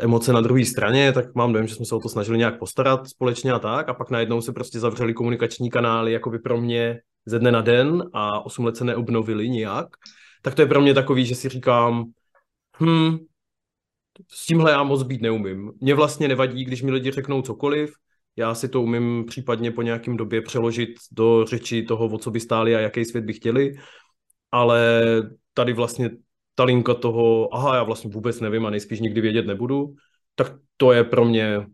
emoce 0.00 0.32
na 0.32 0.40
druhé 0.40 0.64
straně, 0.64 1.12
tak 1.12 1.34
mám 1.34 1.52
dojem, 1.52 1.66
že 1.66 1.74
jsme 1.74 1.86
se 1.86 1.94
o 1.94 2.00
to 2.00 2.08
snažili 2.08 2.38
nějak 2.38 2.58
postarat 2.58 3.08
společně 3.08 3.52
a 3.52 3.58
tak. 3.58 3.88
A 3.88 3.94
pak 3.94 4.10
najednou 4.10 4.40
se 4.40 4.52
prostě 4.52 4.80
zavřeli 4.80 5.14
komunikační 5.14 5.70
kanály 5.70 6.12
jako 6.12 6.30
by 6.30 6.38
pro 6.38 6.60
mě 6.60 7.00
ze 7.26 7.38
dne 7.38 7.52
na 7.52 7.60
den 7.60 8.04
a 8.12 8.40
osm 8.40 8.64
let 8.64 8.76
se 8.76 8.84
neobnovili 8.84 9.48
nijak, 9.48 9.86
tak 10.42 10.54
to 10.54 10.62
je 10.62 10.66
pro 10.66 10.80
mě 10.80 10.94
takový, 10.94 11.26
že 11.26 11.34
si 11.34 11.48
říkám, 11.48 12.04
hm, 12.80 13.18
s 14.30 14.46
tímhle 14.46 14.70
já 14.70 14.82
moc 14.82 15.02
být 15.02 15.22
neumím. 15.22 15.72
Mně 15.80 15.94
vlastně 15.94 16.28
nevadí, 16.28 16.64
když 16.64 16.82
mi 16.82 16.90
lidi 16.90 17.10
řeknou 17.10 17.42
cokoliv, 17.42 17.92
já 18.36 18.54
si 18.54 18.68
to 18.68 18.82
umím 18.82 19.24
případně 19.24 19.70
po 19.70 19.82
nějakém 19.82 20.16
době 20.16 20.42
přeložit 20.42 20.90
do 21.12 21.44
řeči 21.44 21.82
toho, 21.82 22.06
o 22.06 22.18
co 22.18 22.30
by 22.30 22.40
stáli 22.40 22.76
a 22.76 22.80
jaký 22.80 23.04
svět 23.04 23.24
by 23.24 23.32
chtěli, 23.32 23.72
ale 24.52 25.02
tady 25.54 25.72
vlastně 25.72 26.10
ta 26.58 26.64
linka 26.64 26.94
toho, 26.94 27.54
aha, 27.54 27.76
já 27.76 27.82
vlastně 27.82 28.10
vůbec 28.10 28.40
nevím 28.40 28.66
a 28.66 28.70
nejspíš 28.70 29.00
nikdy 29.00 29.20
vědět 29.20 29.46
nebudu, 29.46 29.94
tak 30.34 30.52
to 30.76 30.92
je 30.92 31.04
pro 31.04 31.24
mě, 31.24 31.66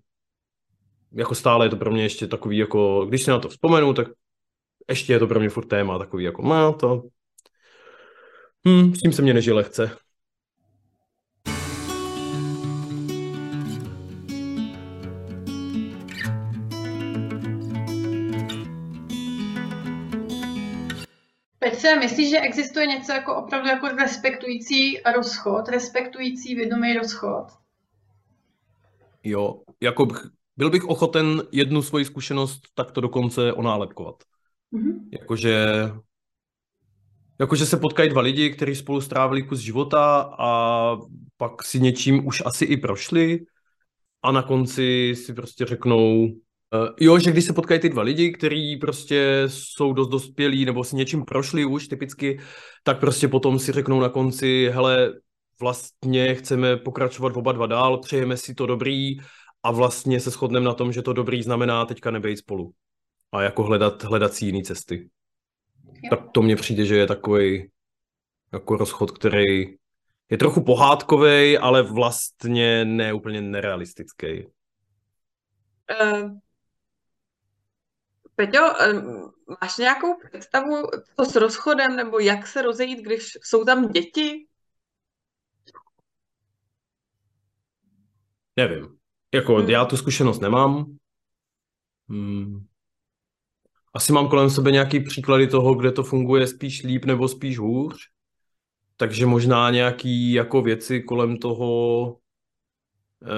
jako 1.13 1.35
stále 1.35 1.67
je 1.67 1.71
to 1.71 1.77
pro 1.77 1.91
mě 1.91 2.03
ještě 2.03 2.27
takový, 2.27 2.59
jako, 2.59 3.07
když 3.09 3.23
si 3.23 3.31
na 3.31 3.39
to 3.39 3.49
vzpomenu, 3.49 3.95
tak 3.95 4.09
ještě 4.89 5.13
je 5.13 5.19
to 5.19 5.27
pro 5.27 5.41
mě 5.41 5.49
furt 5.49 5.67
téma 5.67 5.99
takový, 5.99 6.25
jako, 6.25 6.43
no 6.43 6.73
to, 6.73 7.03
hm, 8.69 8.95
s 8.95 8.99
tím 8.99 9.13
se 9.13 9.23
mě 9.23 9.35
nežije 9.35 9.55
lehce. 9.55 9.97
Petře, 21.75 21.97
myslíš, 21.97 22.31
že 22.31 22.41
existuje 22.41 22.87
něco 22.87 23.13
jako 23.13 23.37
opravdu 23.37 23.69
jako 23.69 23.89
respektující 23.89 24.99
rozchod, 25.17 25.69
respektující 25.69 26.55
vědomý 26.55 26.95
rozchod? 26.95 27.45
Jo, 29.23 29.63
jako 29.81 30.07
bych, 30.07 30.27
byl 30.57 30.71
bych 30.71 30.85
ochoten 30.85 31.43
jednu 31.53 31.83
svoji 31.83 32.05
zkušenost 32.05 32.61
takto 32.75 33.01
dokonce 33.01 33.53
onálepkovat. 33.53 34.15
Mm-hmm. 34.73 35.09
Jakože, 35.13 35.67
jakože 37.41 37.67
se 37.67 37.77
potkají 37.77 38.11
dva 38.11 38.21
lidi, 38.21 38.51
kteří 38.51 38.75
spolu 38.75 39.01
strávili 39.01 39.43
kus 39.43 39.59
života 39.59 40.35
a 40.39 40.91
pak 41.37 41.63
si 41.63 41.81
něčím 41.81 42.27
už 42.27 42.43
asi 42.47 42.65
i 42.65 42.77
prošli 42.77 43.41
a 44.23 44.33
na 44.33 44.43
konci 44.43 45.15
si 45.17 45.35
prostě 45.35 45.65
řeknou, 45.65 46.29
jo, 47.01 47.19
že 47.19 47.33
když 47.33 47.45
se 47.45 47.53
potkají 47.53 47.81
ty 47.81 47.89
dva 47.89 48.03
lidi, 48.03 48.33
kteří 48.33 48.77
prostě 48.77 49.43
jsou 49.47 49.93
dost 49.93 50.09
dospělí 50.09 50.65
nebo 50.65 50.85
si 50.85 50.97
něčím 50.97 51.25
prošli 51.25 51.65
už 51.65 51.89
typicky, 51.89 52.41
tak 52.83 53.01
prostě 53.01 53.29
potom 53.29 53.59
si 53.59 53.73
řeknou 53.73 54.01
na 54.01 54.09
konci, 54.09 54.71
hele, 54.73 55.13
vlastně 55.61 56.35
chceme 56.35 56.77
pokračovat 56.77 57.37
oba 57.37 57.53
dva 57.53 57.67
dál, 57.67 57.99
přejeme 57.99 58.37
si 58.37 58.55
to 58.55 58.67
dobrý 58.67 59.17
a 59.63 59.71
vlastně 59.71 60.21
se 60.21 60.31
shodneme 60.31 60.67
na 60.67 60.75
tom, 60.75 60.93
že 60.93 61.03
to 61.03 61.13
dobrý 61.13 61.43
znamená 61.43 61.87
teďka 61.87 62.11
nebejt 62.11 62.39
spolu 62.39 62.73
a 63.33 63.43
jako 63.43 63.63
hledat, 63.63 64.05
hledat 64.05 64.35
si 64.35 64.47
jiné 64.47 64.63
cesty. 64.63 65.11
Jo. 65.87 66.11
Tak 66.11 66.21
to 66.33 66.43
mně 66.43 66.57
přijde, 66.57 66.87
že 66.87 66.97
je 66.97 67.07
takový 67.07 67.71
jako 68.53 68.77
rozchod, 68.77 69.11
který 69.11 69.77
je 70.31 70.39
trochu 70.39 70.63
pohádkový, 70.63 71.59
ale 71.59 71.83
vlastně 71.83 72.85
ne 72.85 73.13
úplně 73.13 73.41
nerealistický. 73.41 74.47
Uh, 76.03 76.31
Peťo, 78.37 78.73
máš 79.61 79.77
nějakou 79.79 80.19
představu 80.29 80.83
to 81.17 81.25
s 81.25 81.37
rozchodem, 81.37 81.97
nebo 81.97 82.19
jak 82.19 82.47
se 82.47 82.63
rozejít, 82.63 82.99
když 82.99 83.39
jsou 83.43 83.65
tam 83.65 83.89
děti? 83.89 84.47
Nevím. 88.57 88.99
Jako 89.35 89.55
hmm. 89.55 89.71
já 89.71 89.85
tu 89.85 89.97
zkušenost 89.97 90.41
nemám. 90.41 90.97
Hmm. 92.09 92.67
Asi 93.95 94.13
mám 94.13 94.29
kolem 94.29 94.51
sebe 94.51 94.71
nějaký 94.71 95.01
příklady 95.01 95.47
toho, 95.47 95.75
kde 95.75 95.93
to 95.93 96.03
funguje 96.03 96.47
spíš 96.47 96.83
líp 96.83 97.05
nebo 97.05 97.29
spíš 97.29 97.59
hůř. 97.59 97.97
Takže 98.97 99.27
možná 99.27 99.71
nějaký 99.71 100.33
jako 100.33 100.63
věci 100.63 101.03
kolem 101.03 101.37
toho 101.37 102.19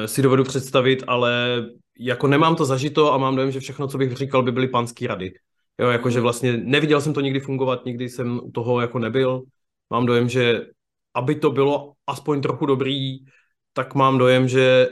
si 0.07 0.23
dovedu 0.23 0.45
představit, 0.45 1.05
ale 1.07 1.65
jako 1.99 2.27
nemám 2.27 2.57
to 2.57 2.65
zažito 2.65 3.13
a 3.13 3.19
mám 3.19 3.37
dojem, 3.37 3.51
že 3.51 3.61
všechno, 3.61 3.89
co 3.89 3.99
bych 3.99 4.13
říkal, 4.13 4.43
by 4.43 4.53
byly 4.53 4.69
panský 4.69 5.07
rady. 5.07 5.35
Jo, 5.81 5.89
jakože 5.89 6.21
vlastně 6.21 6.57
neviděl 6.57 7.01
jsem 7.01 7.13
to 7.13 7.21
nikdy 7.21 7.41
fungovat, 7.41 7.85
nikdy 7.85 8.09
jsem 8.09 8.41
u 8.43 8.51
toho 8.51 8.81
jako 8.81 8.99
nebyl. 8.99 9.43
Mám 9.91 10.07
dojem, 10.07 10.29
že 10.29 10.67
aby 11.15 11.35
to 11.35 11.51
bylo 11.51 11.93
aspoň 12.07 12.41
trochu 12.41 12.67
dobrý, 12.67 13.19
tak 13.73 13.95
mám 13.95 14.19
dojem, 14.19 14.49
že 14.49 14.89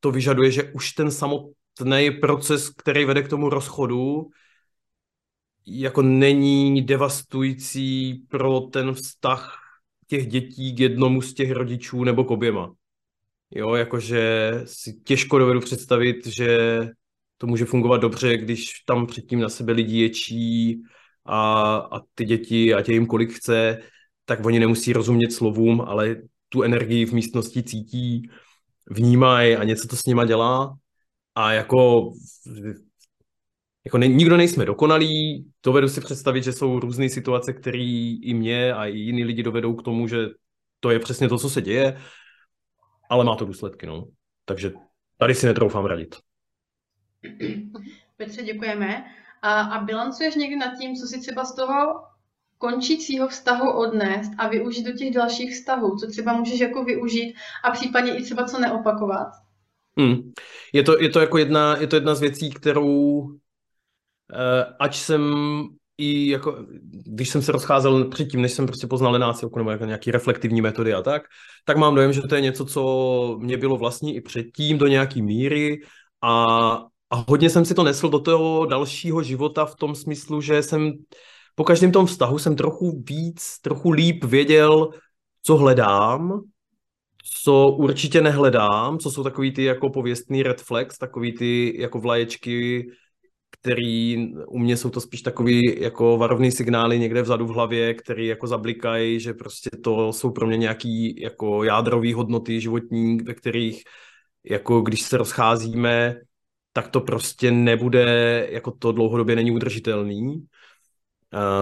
to 0.00 0.10
vyžaduje, 0.10 0.50
že 0.50 0.72
už 0.72 0.92
ten 0.92 1.10
samotný 1.10 2.10
proces, 2.20 2.70
který 2.70 3.04
vede 3.04 3.22
k 3.22 3.28
tomu 3.28 3.48
rozchodu, 3.48 4.30
jako 5.66 6.02
není 6.02 6.82
devastující 6.82 8.14
pro 8.28 8.60
ten 8.60 8.94
vztah 8.94 9.58
těch 10.06 10.26
dětí 10.26 10.74
k 10.74 10.80
jednomu 10.80 11.22
z 11.22 11.34
těch 11.34 11.50
rodičů 11.50 12.04
nebo 12.04 12.24
k 12.24 12.30
oběma. 12.30 12.72
Jo, 13.54 13.74
jakože 13.74 14.52
si 14.64 14.92
těžko 14.92 15.38
dovedu 15.38 15.60
představit, 15.60 16.26
že 16.26 16.80
to 17.38 17.46
může 17.46 17.64
fungovat 17.64 17.96
dobře, 17.96 18.36
když 18.36 18.70
tam 18.86 19.06
předtím 19.06 19.40
na 19.40 19.48
sebe 19.48 19.72
lidi 19.72 20.02
ječí 20.02 20.82
a, 21.24 21.76
a 21.76 22.00
ty 22.14 22.24
děti, 22.24 22.74
ať 22.74 22.88
je 22.88 22.94
jim 22.94 23.06
kolik 23.06 23.32
chce, 23.32 23.78
tak 24.24 24.46
oni 24.46 24.60
nemusí 24.60 24.92
rozumět 24.92 25.30
slovům, 25.30 25.80
ale 25.80 26.16
tu 26.48 26.62
energii 26.62 27.06
v 27.06 27.12
místnosti 27.12 27.62
cítí, 27.62 28.30
vnímají 28.90 29.56
a 29.56 29.64
něco 29.64 29.88
to 29.88 29.96
s 29.96 30.06
nima 30.06 30.24
dělá. 30.24 30.76
A 31.34 31.52
jako, 31.52 32.10
jako 33.84 33.98
ne, 33.98 34.08
nikdo 34.08 34.36
nejsme 34.36 34.64
dokonalí, 34.64 35.46
dovedu 35.64 35.88
si 35.88 36.00
představit, 36.00 36.44
že 36.44 36.52
jsou 36.52 36.80
různé 36.80 37.08
situace, 37.08 37.52
které 37.52 38.18
i 38.22 38.34
mě 38.34 38.72
a 38.72 38.86
i 38.86 38.98
jiní 38.98 39.24
lidi 39.24 39.42
dovedou 39.42 39.74
k 39.74 39.82
tomu, 39.82 40.08
že 40.08 40.26
to 40.80 40.90
je 40.90 40.98
přesně 40.98 41.28
to, 41.28 41.38
co 41.38 41.50
se 41.50 41.62
děje, 41.62 41.96
ale 43.14 43.24
má 43.24 43.36
to 43.36 43.44
důsledky, 43.44 43.86
no. 43.86 44.06
Takže 44.44 44.72
tady 45.18 45.34
si 45.34 45.46
netroufám 45.46 45.84
radit. 45.84 46.16
Petře, 48.16 48.42
děkujeme. 48.42 49.04
A, 49.42 49.60
a 49.60 49.84
bilancuješ 49.84 50.34
někdy 50.34 50.56
nad 50.56 50.78
tím, 50.78 50.94
co 50.94 51.06
si 51.06 51.20
třeba 51.20 51.44
z 51.44 51.54
toho 51.54 52.04
končícího 52.58 53.28
vztahu 53.28 53.78
odnést 53.78 54.30
a 54.38 54.48
využít 54.48 54.84
do 54.84 54.92
těch 54.92 55.14
dalších 55.14 55.54
vztahů? 55.54 55.96
Co 55.96 56.06
třeba 56.06 56.32
můžeš 56.32 56.60
jako 56.60 56.84
využít 56.84 57.34
a 57.64 57.70
případně 57.70 58.16
i 58.16 58.22
třeba 58.22 58.44
co 58.44 58.60
neopakovat? 58.60 59.28
Hmm. 59.98 60.32
Je, 60.72 60.82
to, 60.82 61.02
je 61.02 61.08
to 61.08 61.20
jako 61.20 61.38
jedna, 61.38 61.76
je 61.76 61.86
to 61.86 61.96
jedna 61.96 62.14
z 62.14 62.20
věcí, 62.20 62.50
kterou 62.50 63.28
eh, 64.32 64.74
ať 64.80 64.96
jsem 64.96 65.22
i 65.98 66.28
jako, 66.28 66.56
když 67.06 67.28
jsem 67.28 67.42
se 67.42 67.52
rozcházel 67.52 68.04
předtím, 68.04 68.42
než 68.42 68.52
jsem 68.52 68.66
prostě 68.66 68.86
poznal 68.86 69.12
lenáciovku 69.12 69.58
nebo 69.58 69.70
jako 69.70 69.84
nějaký 69.84 70.10
reflektivní 70.10 70.60
metody 70.60 70.94
a 70.94 71.02
tak, 71.02 71.22
tak 71.64 71.76
mám 71.76 71.94
dojem, 71.94 72.12
že 72.12 72.22
to 72.22 72.34
je 72.34 72.40
něco, 72.40 72.64
co 72.64 73.38
mě 73.40 73.56
bylo 73.56 73.76
vlastní 73.76 74.16
i 74.16 74.20
předtím 74.20 74.78
do 74.78 74.86
nějaký 74.86 75.22
míry. 75.22 75.80
A, 76.22 76.34
a 77.10 77.24
hodně 77.28 77.50
jsem 77.50 77.64
si 77.64 77.74
to 77.74 77.84
nesl 77.84 78.08
do 78.08 78.18
toho 78.18 78.66
dalšího 78.66 79.22
života 79.22 79.66
v 79.66 79.76
tom 79.76 79.94
smyslu, 79.94 80.40
že 80.40 80.62
jsem 80.62 80.92
po 81.54 81.64
každém 81.64 81.92
tom 81.92 82.06
vztahu 82.06 82.38
jsem 82.38 82.56
trochu 82.56 83.02
víc, 83.08 83.58
trochu 83.62 83.90
líp 83.90 84.24
věděl, 84.24 84.90
co 85.42 85.56
hledám, 85.56 86.40
co 87.42 87.68
určitě 87.68 88.20
nehledám, 88.20 88.98
co 88.98 89.10
jsou 89.10 89.22
takový 89.22 89.52
ty 89.52 89.64
jako 89.64 89.90
pověstný 89.90 90.42
red 90.42 90.62
flags, 90.62 90.98
takový 90.98 91.32
ty 91.32 91.74
jako 91.80 92.00
vlaječky, 92.00 92.86
který 93.64 94.28
u 94.46 94.58
mě 94.58 94.76
jsou 94.76 94.90
to 94.90 95.00
spíš 95.00 95.22
takový 95.22 95.80
jako 95.80 96.18
varovný 96.18 96.52
signály 96.52 96.98
někde 96.98 97.22
vzadu 97.22 97.46
v 97.46 97.50
hlavě, 97.50 97.94
který 97.94 98.26
jako 98.26 98.46
zablikají, 98.46 99.20
že 99.20 99.34
prostě 99.34 99.70
to 99.84 100.12
jsou 100.12 100.30
pro 100.30 100.46
mě 100.46 100.56
nějaký 100.56 101.20
jako 101.20 101.64
jádrový 101.64 102.12
hodnoty 102.12 102.60
životní, 102.60 103.16
ve 103.16 103.34
kterých 103.34 103.82
jako 104.44 104.80
když 104.80 105.02
se 105.02 105.16
rozcházíme, 105.16 106.16
tak 106.72 106.88
to 106.88 107.00
prostě 107.00 107.50
nebude, 107.50 108.48
jako 108.50 108.70
to 108.70 108.92
dlouhodobě 108.92 109.36
není 109.36 109.50
udržitelný. 109.50 110.46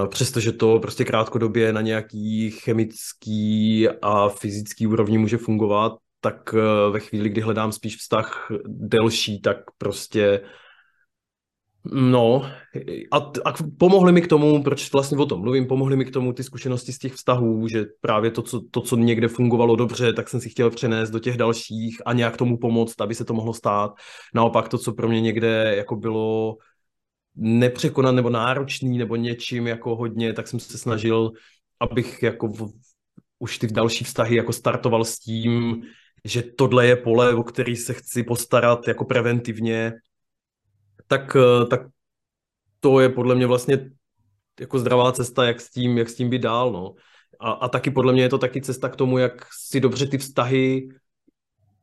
Přestože 0.09 0.53
to 0.53 0.79
prostě 0.79 1.05
krátkodobě 1.05 1.73
na 1.73 1.81
nějaký 1.81 2.51
chemický 2.51 3.89
a 4.03 4.29
fyzický 4.29 4.87
úrovni 4.87 5.19
může 5.19 5.39
fungovat, 5.39 5.93
tak 6.21 6.55
e, 6.55 6.91
ve 6.91 7.01
chvíli, 7.01 7.29
kdy 7.29 7.41
hledám 7.41 7.73
spíš 7.73 7.97
vztah 7.97 8.49
delší, 8.67 9.41
tak 9.41 9.57
prostě 9.79 10.41
No, 11.85 12.43
a, 13.11 13.17
a 13.45 13.53
pomohly 13.79 14.13
mi 14.13 14.23
k 14.23 14.27
tomu, 14.27 14.63
proč 14.63 14.93
vlastně 14.93 15.19
o 15.19 15.27
tom 15.27 15.41
mluvím, 15.41 15.67
pomohly 15.67 15.97
mi 15.97 16.05
k 16.05 16.11
tomu 16.11 16.33
ty 16.33 16.43
zkušenosti 16.43 16.93
z 16.93 16.99
těch 16.99 17.13
vztahů, 17.13 17.69
že 17.69 17.85
právě 18.01 18.31
to 18.31 18.43
co, 18.43 18.61
to, 18.71 18.81
co 18.81 18.97
někde 18.97 19.29
fungovalo 19.29 19.77
dobře, 19.77 20.13
tak 20.13 20.29
jsem 20.29 20.41
si 20.41 20.49
chtěl 20.51 20.71
přenést 20.71 21.11
do 21.11 21.19
těch 21.19 21.37
dalších 21.37 22.03
a 22.07 22.13
nějak 22.13 22.37
tomu 22.37 22.59
pomoct, 22.59 23.01
aby 23.01 23.15
se 23.15 23.25
to 23.25 23.35
mohlo 23.35 23.55
stát. 23.55 23.91
Naopak 24.35 24.69
to, 24.69 24.79
co 24.79 24.93
pro 24.93 25.09
mě 25.09 25.21
někde 25.21 25.75
jako 25.77 25.97
bylo 25.97 26.57
nepřekonat 27.37 28.15
nebo 28.15 28.31
náročný 28.31 28.99
nebo 28.99 29.17
něčím 29.17 29.67
jako 29.67 29.97
hodně, 29.97 30.33
tak 30.33 30.49
jsem 30.49 30.61
se 30.61 30.79
snažil, 30.79 31.31
abych 31.81 32.23
jako 32.23 32.49
v, 32.49 32.73
už 33.39 33.59
ty 33.59 33.67
další 33.67 34.05
vztahy 34.05 34.37
jako 34.37 34.53
startoval 34.53 35.05
s 35.05 35.19
tím, 35.19 35.83
že 36.25 36.43
tohle 36.43 36.87
je 36.87 36.97
pole, 36.97 37.35
o 37.35 37.43
který 37.43 37.77
se 37.77 37.93
chci 37.95 38.23
postarat 38.23 38.89
jako 38.89 39.05
preventivně, 39.05 39.93
tak, 41.13 41.37
eh, 41.37 41.67
tak 41.67 41.81
to 42.81 43.01
je 43.01 43.09
podle 43.09 43.35
mě 43.35 43.47
vlastně 43.47 43.91
jako 44.61 44.79
zdravá 44.79 45.13
cesta, 45.13 45.45
jak 45.45 45.61
s 45.61 45.71
tím, 45.71 45.99
jak 45.99 46.09
s 46.09 46.15
tím 46.15 46.31
být 46.31 46.43
dál, 46.43 46.73
no. 46.73 46.95
A, 47.41 47.51
a 47.51 47.69
taky 47.69 47.91
podle 47.91 48.13
mě 48.13 48.23
je 48.23 48.29
to 48.29 48.39
taky 48.39 48.61
cesta 48.61 48.89
k 48.89 48.97
tomu, 48.97 49.19
jak 49.19 49.47
si 49.69 49.81
dobře 49.81 50.07
ty 50.07 50.19
vztahy 50.19 50.89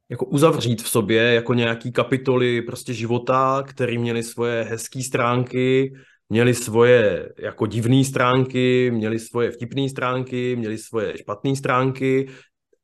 jako 0.10 0.26
uzavřít 0.26 0.82
v 0.82 0.90
sobě 0.90 1.34
jako 1.34 1.54
nějaký 1.54 1.92
kapitoly 1.92 2.62
prostě 2.62 2.94
života, 2.94 3.64
který 3.68 3.98
měly 3.98 4.24
svoje 4.24 4.64
hezké 4.64 5.04
stránky, 5.04 5.94
měli 6.30 6.54
svoje 6.54 7.30
jako 7.38 7.66
divné 7.66 8.04
stránky, 8.04 8.92
měli 8.92 9.20
svoje 9.20 9.52
vtipné 9.52 9.90
stránky, 9.90 10.56
měli 10.56 10.78
svoje 10.78 11.18
špatné 11.18 11.56
stránky 11.56 12.30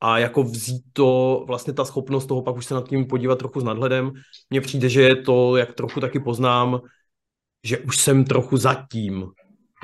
a 0.02 0.18
jako 0.18 0.44
vzít 0.44 0.82
to, 0.94 1.44
vlastně 1.48 1.74
ta 1.74 1.86
schopnost 1.86 2.25
toho 2.25 2.42
pak 2.42 2.56
už 2.56 2.66
se 2.66 2.74
nad 2.74 2.90
tím 2.90 3.06
podívat 3.06 3.40
trochu 3.40 3.60
s 3.60 3.64
nadhledem, 3.64 4.12
mně 4.50 4.62
přijde, 4.62 4.90
že 4.90 5.02
je 5.02 5.16
to, 5.16 5.58
jak 5.58 5.74
trochu 5.74 6.00
taky 6.00 6.20
poznám, 6.20 6.80
že 7.66 7.78
už 7.78 7.98
jsem 7.98 8.25
trochu 8.25 8.58
zatím, 8.58 9.25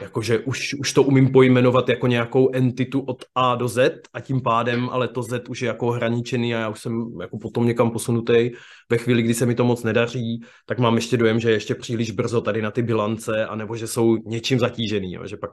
jakože 0.01 0.39
už, 0.39 0.73
už 0.73 0.93
to 0.93 1.03
umím 1.03 1.31
pojmenovat 1.31 1.89
jako 1.89 2.07
nějakou 2.07 2.49
entitu 2.53 2.99
od 2.99 3.25
A 3.35 3.55
do 3.55 3.67
Z 3.67 3.99
a 4.13 4.19
tím 4.19 4.41
pádem, 4.41 4.89
ale 4.89 5.07
to 5.07 5.23
Z 5.23 5.49
už 5.49 5.61
je 5.61 5.67
jako 5.67 5.91
hraničený 5.91 6.55
a 6.55 6.59
já 6.59 6.69
už 6.69 6.79
jsem 6.79 7.11
jako 7.21 7.37
potom 7.37 7.65
někam 7.65 7.91
posunutý. 7.91 8.49
Ve 8.89 8.97
chvíli, 8.97 9.23
kdy 9.23 9.33
se 9.33 9.45
mi 9.45 9.55
to 9.55 9.65
moc 9.65 9.83
nedaří, 9.83 10.41
tak 10.65 10.79
mám 10.79 10.95
ještě 10.95 11.17
dojem, 11.17 11.39
že 11.39 11.51
ještě 11.51 11.75
příliš 11.75 12.11
brzo 12.11 12.41
tady 12.41 12.61
na 12.61 12.71
ty 12.71 12.81
bilance, 12.81 13.45
anebo 13.45 13.75
že 13.75 13.87
jsou 13.87 14.17
něčím 14.25 14.59
zatížený, 14.59 15.13
jo, 15.13 15.27
že 15.27 15.37
pak 15.37 15.51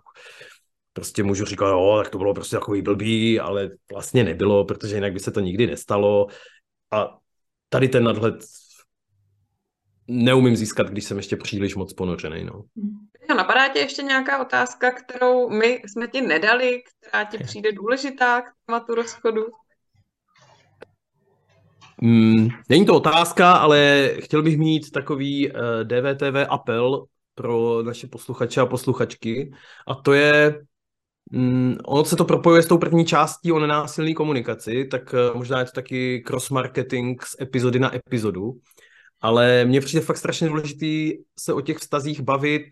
prostě 0.99 1.23
můžu 1.23 1.45
říkat, 1.45 1.69
jo, 1.69 2.00
tak 2.02 2.12
to 2.12 2.19
bylo 2.19 2.35
prostě 2.35 2.57
takový 2.57 2.83
blbý, 2.83 3.40
ale 3.40 3.71
vlastně 3.93 4.25
nebylo, 4.25 4.64
protože 4.64 4.95
jinak 4.95 5.12
by 5.12 5.21
se 5.21 5.31
to 5.31 5.40
nikdy 5.40 5.67
nestalo. 5.67 6.26
A 6.93 7.19
tady 7.69 7.88
ten 7.88 8.05
nadhled 8.05 8.45
neumím 10.09 10.57
získat, 10.57 10.90
když 10.90 11.05
jsem 11.05 11.17
ještě 11.17 11.37
příliš 11.37 11.75
moc 11.75 11.93
ponořený. 11.93 12.45
No. 12.45 12.62
Napadá 13.37 13.69
tě 13.69 13.78
ještě 13.78 14.02
nějaká 14.02 14.40
otázka, 14.40 14.90
kterou 14.90 15.49
my 15.49 15.83
jsme 15.87 16.09
ti 16.09 16.21
nedali, 16.21 16.83
která 17.00 17.25
ti 17.25 17.38
přijde 17.38 17.73
důležitá 17.73 18.40
k 18.40 18.45
tématu 18.67 18.95
rozchodu? 18.95 19.47
Mm, 22.00 22.49
není 22.69 22.87
to 22.87 22.95
otázka, 22.95 23.52
ale 23.52 24.11
chtěl 24.19 24.43
bych 24.43 24.59
mít 24.59 24.90
takový 24.90 25.50
uh, 25.50 25.57
eh, 25.59 25.85
DVTV 25.85 26.47
apel 26.49 27.07
pro 27.35 27.83
naše 27.83 28.07
posluchače 28.07 28.61
a 28.61 28.67
posluchačky 28.67 29.52
a 29.87 29.95
to 29.95 30.12
je 30.12 30.61
Mm, 31.31 31.77
ono 31.87 32.05
se 32.05 32.17
to 32.17 32.25
propojuje 32.25 32.63
s 32.63 32.67
tou 32.67 32.79
první 32.79 33.05
částí 33.05 33.53
o 33.53 33.59
nenásilné 33.59 34.15
komunikaci, 34.15 34.85
tak 34.85 35.13
uh, 35.13 35.37
možná 35.37 35.59
je 35.59 35.65
to 35.65 35.71
taky 35.73 36.23
cross-marketing 36.27 37.23
z 37.23 37.41
epizody 37.41 37.79
na 37.79 37.95
epizodu, 37.97 38.53
ale 39.21 39.65
mně 39.65 39.81
přijde 39.81 40.05
fakt 40.05 40.17
strašně 40.17 40.49
důležitý 40.49 41.13
se 41.39 41.53
o 41.53 41.61
těch 41.61 41.79
vztazích 41.79 42.21
bavit 42.21 42.65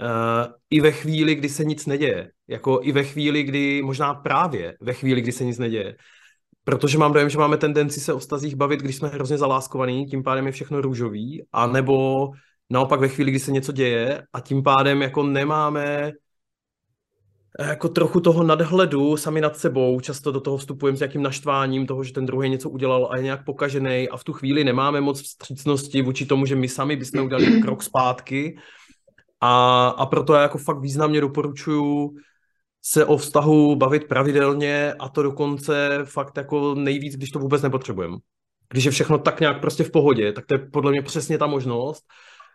uh, 0.00 0.52
i 0.70 0.80
ve 0.80 0.92
chvíli, 0.92 1.34
kdy 1.34 1.48
se 1.48 1.64
nic 1.64 1.86
neděje. 1.86 2.30
Jako 2.48 2.80
i 2.82 2.92
ve 2.92 3.04
chvíli, 3.04 3.42
kdy, 3.42 3.82
možná 3.82 4.14
právě 4.14 4.76
ve 4.80 4.92
chvíli, 4.92 5.20
kdy 5.20 5.32
se 5.32 5.44
nic 5.44 5.58
neděje. 5.58 5.96
Protože 6.64 6.98
mám 6.98 7.12
dojem, 7.12 7.30
že 7.30 7.38
máme 7.38 7.56
tendenci 7.56 8.00
se 8.00 8.12
o 8.12 8.18
vztazích 8.18 8.56
bavit, 8.56 8.80
když 8.80 8.96
jsme 8.96 9.08
hrozně 9.08 9.38
zaláskovaní, 9.38 10.06
tím 10.06 10.22
pádem 10.22 10.46
je 10.46 10.52
všechno 10.52 10.80
růžový, 10.80 11.42
a 11.52 11.66
nebo 11.66 12.28
naopak 12.70 13.00
ve 13.00 13.08
chvíli, 13.08 13.30
kdy 13.30 13.40
se 13.40 13.52
něco 13.52 13.72
děje 13.72 14.22
a 14.32 14.40
tím 14.40 14.62
pádem 14.62 15.02
jako 15.02 15.22
nemáme 15.22 16.12
jako 17.66 17.88
trochu 17.88 18.20
toho 18.20 18.42
nadhledu 18.42 19.16
sami 19.16 19.40
nad 19.40 19.56
sebou, 19.56 20.00
často 20.00 20.32
do 20.32 20.40
toho 20.40 20.56
vstupujeme 20.56 20.96
s 20.96 21.00
nějakým 21.00 21.22
naštváním 21.22 21.86
toho, 21.86 22.04
že 22.04 22.12
ten 22.12 22.26
druhý 22.26 22.48
něco 22.48 22.70
udělal 22.70 23.08
a 23.10 23.16
je 23.16 23.22
nějak 23.22 23.44
pokažený. 23.44 24.08
A 24.08 24.16
v 24.16 24.24
tu 24.24 24.32
chvíli 24.32 24.64
nemáme 24.64 25.00
moc 25.00 25.22
vstřícnosti 25.22 26.02
vůči 26.02 26.26
tomu, 26.26 26.46
že 26.46 26.56
my 26.56 26.68
sami 26.68 26.96
bychom 26.96 27.20
udělali 27.20 27.46
krok 27.62 27.82
zpátky. 27.82 28.58
A, 29.40 29.88
a 29.88 30.06
proto 30.06 30.34
já 30.34 30.42
jako 30.42 30.58
fakt 30.58 30.80
významně 30.80 31.20
doporučuji 31.20 32.10
se 32.82 33.04
o 33.04 33.16
vztahu 33.16 33.76
bavit 33.76 34.08
pravidelně 34.08 34.94
a 34.98 35.08
to 35.08 35.22
dokonce 35.22 35.98
fakt 36.04 36.36
jako 36.36 36.74
nejvíc, 36.74 37.16
když 37.16 37.30
to 37.30 37.38
vůbec 37.38 37.62
nepotřebujeme. 37.62 38.16
Když 38.70 38.84
je 38.84 38.90
všechno 38.90 39.18
tak 39.18 39.40
nějak 39.40 39.60
prostě 39.60 39.84
v 39.84 39.90
pohodě, 39.90 40.32
tak 40.32 40.46
to 40.46 40.54
je 40.54 40.58
podle 40.58 40.90
mě 40.90 41.02
přesně 41.02 41.38
ta 41.38 41.46
možnost, 41.46 42.04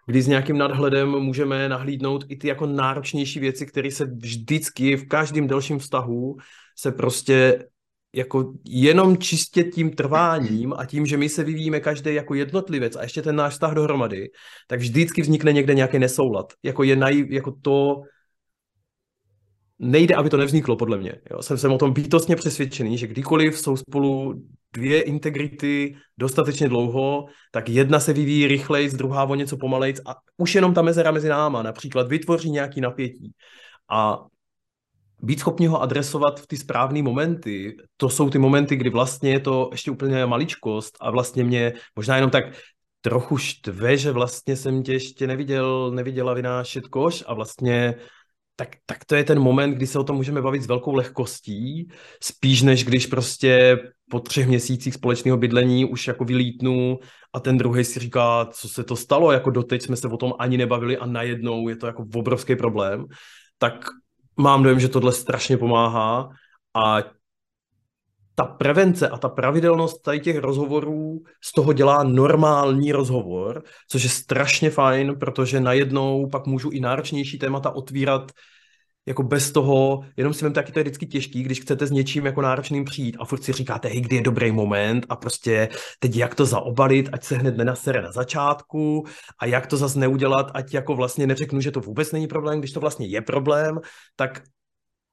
kdy 0.06 0.22
s 0.22 0.28
nějakým 0.28 0.58
nadhledem 0.58 1.10
můžeme 1.10 1.70
nahlídnout 1.70 2.26
i 2.30 2.36
ty 2.36 2.48
jako 2.48 2.66
náročnější 2.66 3.40
věci, 3.40 3.66
které 3.66 3.92
se 3.92 4.06
vždycky 4.06 4.96
v 4.96 5.08
každém 5.08 5.48
dalším 5.48 5.80
vztahu 5.80 6.38
se 6.78 6.92
prostě 6.92 7.66
jako 8.16 8.54
jenom 8.66 9.18
čistě 9.18 9.64
tím 9.64 9.92
trváním 9.92 10.74
a 10.78 10.86
tím, 10.86 11.06
že 11.06 11.18
my 11.18 11.30
se 11.30 11.44
vyvíjíme 11.44 11.80
každý 11.80 12.16
jako 12.16 12.34
jednotlivec 12.34 12.96
a 12.96 13.04
ještě 13.04 13.22
ten 13.22 13.36
náš 13.36 13.54
vztah 13.54 13.74
dohromady, 13.74 14.30
tak 14.68 14.80
vždycky 14.80 15.22
vznikne 15.22 15.54
někde 15.54 15.74
nějaký 15.74 16.00
nesoulad. 16.00 16.54
Jako 16.64 16.84
je 16.84 16.96
naj, 16.96 17.26
jako 17.30 17.52
to, 17.62 18.02
nejde, 19.84 20.16
aby 20.16 20.30
to 20.30 20.38
nevzniklo, 20.38 20.76
podle 20.76 20.98
mě. 20.98 21.14
Jo. 21.32 21.42
Jsem, 21.42 21.58
jsem 21.58 21.72
o 21.72 21.78
tom 21.78 21.94
bytostně 21.94 22.36
přesvědčený, 22.36 22.98
že 22.98 23.08
kdykoliv 23.08 23.60
jsou 23.60 23.78
spolu 23.78 24.42
dvě 24.74 25.02
integrity 25.02 25.96
dostatečně 26.18 26.70
dlouho, 26.70 27.26
tak 27.52 27.70
jedna 27.70 28.00
se 28.00 28.14
vyvíjí 28.14 28.48
rychleji, 28.48 28.90
druhá 28.90 29.24
o 29.24 29.36
něco 29.36 29.58
pomalejc 29.58 30.02
a 30.06 30.16
už 30.38 30.56
jenom 30.56 30.74
ta 30.74 30.82
mezera 30.82 31.12
mezi 31.12 31.30
náma 31.30 31.64
například 31.64 32.08
vytvoří 32.08 32.52
nějaký 32.52 32.82
napětí. 32.82 33.32
A 33.90 34.20
být 35.22 35.40
schopni 35.40 35.68
ho 35.68 35.82
adresovat 35.82 36.40
v 36.40 36.48
ty 36.48 36.58
správné 36.58 37.02
momenty, 37.02 37.76
to 37.98 38.10
jsou 38.10 38.30
ty 38.30 38.40
momenty, 38.40 38.76
kdy 38.76 38.90
vlastně 38.90 39.32
je 39.32 39.40
to 39.40 39.70
ještě 39.72 39.92
úplně 39.92 40.26
maličkost 40.26 40.98
a 41.00 41.12
vlastně 41.12 41.44
mě 41.44 41.74
možná 41.96 42.16
jenom 42.16 42.32
tak 42.32 42.44
trochu 43.02 43.38
štve, 43.38 43.98
že 43.98 44.12
vlastně 44.12 44.56
jsem 44.56 44.84
tě 44.84 44.94
ještě 44.94 45.28
neviděl, 45.28 45.92
neviděla 45.92 46.34
vynášet 46.34 46.88
koš 46.88 47.24
a 47.28 47.34
vlastně 47.34 47.96
tak, 48.56 48.70
tak 48.86 49.06
to 49.06 49.16
je 49.16 49.24
ten 49.24 49.40
moment, 49.40 49.72
kdy 49.72 49.88
se 49.88 50.00
o 50.00 50.04
tom 50.04 50.16
můžeme 50.16 50.42
bavit 50.42 50.62
s 50.62 50.68
velkou 50.68 50.94
lehkostí, 50.94 51.90
spíš 52.24 52.62
než 52.62 52.86
když 52.86 53.08
prostě 53.08 53.80
po 54.10 54.20
třech 54.20 54.48
měsících 54.48 54.94
společného 54.94 55.38
bydlení 55.38 55.86
už 55.86 56.08
jako 56.08 56.26
vylítnu 56.26 57.00
a 57.34 57.40
ten 57.40 57.58
druhý 57.58 57.84
si 57.84 58.00
říká, 58.00 58.46
co 58.46 58.70
se 58.70 58.84
to 58.84 58.96
stalo, 58.96 59.32
jako 59.32 59.50
doteď 59.50 59.82
jsme 59.82 59.96
se 59.96 60.08
o 60.08 60.18
tom 60.18 60.34
ani 60.40 60.58
nebavili 60.58 60.98
a 60.98 61.06
najednou 61.06 61.70
je 61.70 61.76
to 61.76 61.88
jako 61.88 62.06
obrovský 62.16 62.56
problém, 62.56 63.06
tak 63.58 63.86
mám 64.38 64.64
dojem, 64.64 64.80
že 64.80 64.88
tohle 64.88 65.12
strašně 65.12 65.58
pomáhá 65.58 66.30
a 66.74 67.04
ta 68.36 68.44
prevence 68.44 69.10
a 69.10 69.18
ta 69.18 69.30
pravidelnost 69.30 70.02
tady 70.02 70.20
těch 70.20 70.38
rozhovorů 70.38 71.20
z 71.44 71.52
toho 71.52 71.74
dělá 71.74 72.04
normální 72.04 72.92
rozhovor, 72.92 73.64
což 73.90 74.04
je 74.04 74.10
strašně 74.10 74.70
fajn, 74.70 75.16
protože 75.20 75.60
najednou 75.60 76.30
pak 76.30 76.46
můžu 76.46 76.70
i 76.70 76.80
náročnější 76.80 77.40
témata 77.40 77.70
otvírat 77.70 78.32
jako 79.06 79.24
bez 79.24 79.52
toho, 79.52 80.02
jenom 80.18 80.34
si 80.34 80.46
vím, 80.46 80.54
taky 80.54 80.72
to 80.72 80.80
je 80.80 80.84
vždycky 80.84 81.06
těžký, 81.06 81.44
když 81.44 81.62
chcete 81.62 81.88
s 81.88 81.92
něčím 81.92 82.26
jako 82.26 82.42
náročným 82.42 82.86
přijít 82.86 83.18
a 83.20 83.26
furt 83.26 83.44
si 83.44 83.52
říkáte, 83.52 83.88
hej, 83.88 84.02
kdy 84.02 84.16
je 84.16 84.22
dobrý 84.22 84.52
moment? 84.52 85.06
a 85.10 85.16
prostě 85.16 85.70
teď 86.00 86.16
jak 86.16 86.36
to 86.36 86.46
zaobalit, 86.46 87.10
ať 87.12 87.24
se 87.24 87.36
hned 87.36 87.58
nenasere 87.58 88.02
na 88.02 88.12
začátku 88.12 89.06
a 89.40 89.46
jak 89.46 89.68
to 89.68 89.78
zase 89.78 90.00
neudělat, 90.00 90.52
ať 90.54 90.74
jako 90.74 90.96
vlastně 90.96 91.28
neřeknu, 91.28 91.62
že 91.62 91.72
to 91.72 91.80
vůbec 91.80 92.12
není 92.12 92.28
problém, 92.28 92.60
když 92.60 92.72
to 92.72 92.80
vlastně 92.80 93.08
je 93.08 93.22
problém, 93.22 93.80
tak 94.16 94.42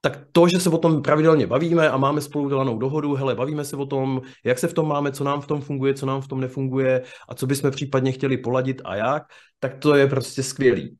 tak 0.01 0.19
to, 0.31 0.47
že 0.47 0.59
se 0.59 0.69
o 0.69 0.77
tom 0.77 1.01
pravidelně 1.01 1.47
bavíme 1.47 1.89
a 1.89 1.97
máme 1.97 2.21
spolu 2.21 2.49
dělanou 2.49 2.77
dohodu, 2.77 3.13
hele, 3.13 3.35
bavíme 3.35 3.65
se 3.65 3.75
o 3.75 3.85
tom, 3.85 4.21
jak 4.43 4.59
se 4.59 4.67
v 4.67 4.73
tom 4.73 4.87
máme, 4.87 5.11
co 5.11 5.23
nám 5.23 5.41
v 5.41 5.47
tom 5.47 5.61
funguje, 5.61 5.93
co 5.93 6.05
nám 6.05 6.21
v 6.21 6.27
tom 6.27 6.41
nefunguje 6.41 7.01
a 7.29 7.35
co 7.35 7.47
bychom 7.47 7.71
případně 7.71 8.11
chtěli 8.11 8.37
poladit 8.37 8.81
a 8.85 8.95
jak, 8.95 9.23
tak 9.59 9.77
to 9.77 9.95
je 9.95 10.07
prostě 10.07 10.43
skvělý. 10.43 10.97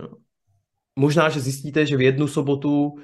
Jo. 0.00 0.08
Možná, 0.96 1.28
že 1.28 1.40
zjistíte, 1.40 1.86
že 1.86 1.96
v 1.96 2.00
jednu 2.00 2.28
sobotu 2.28 2.94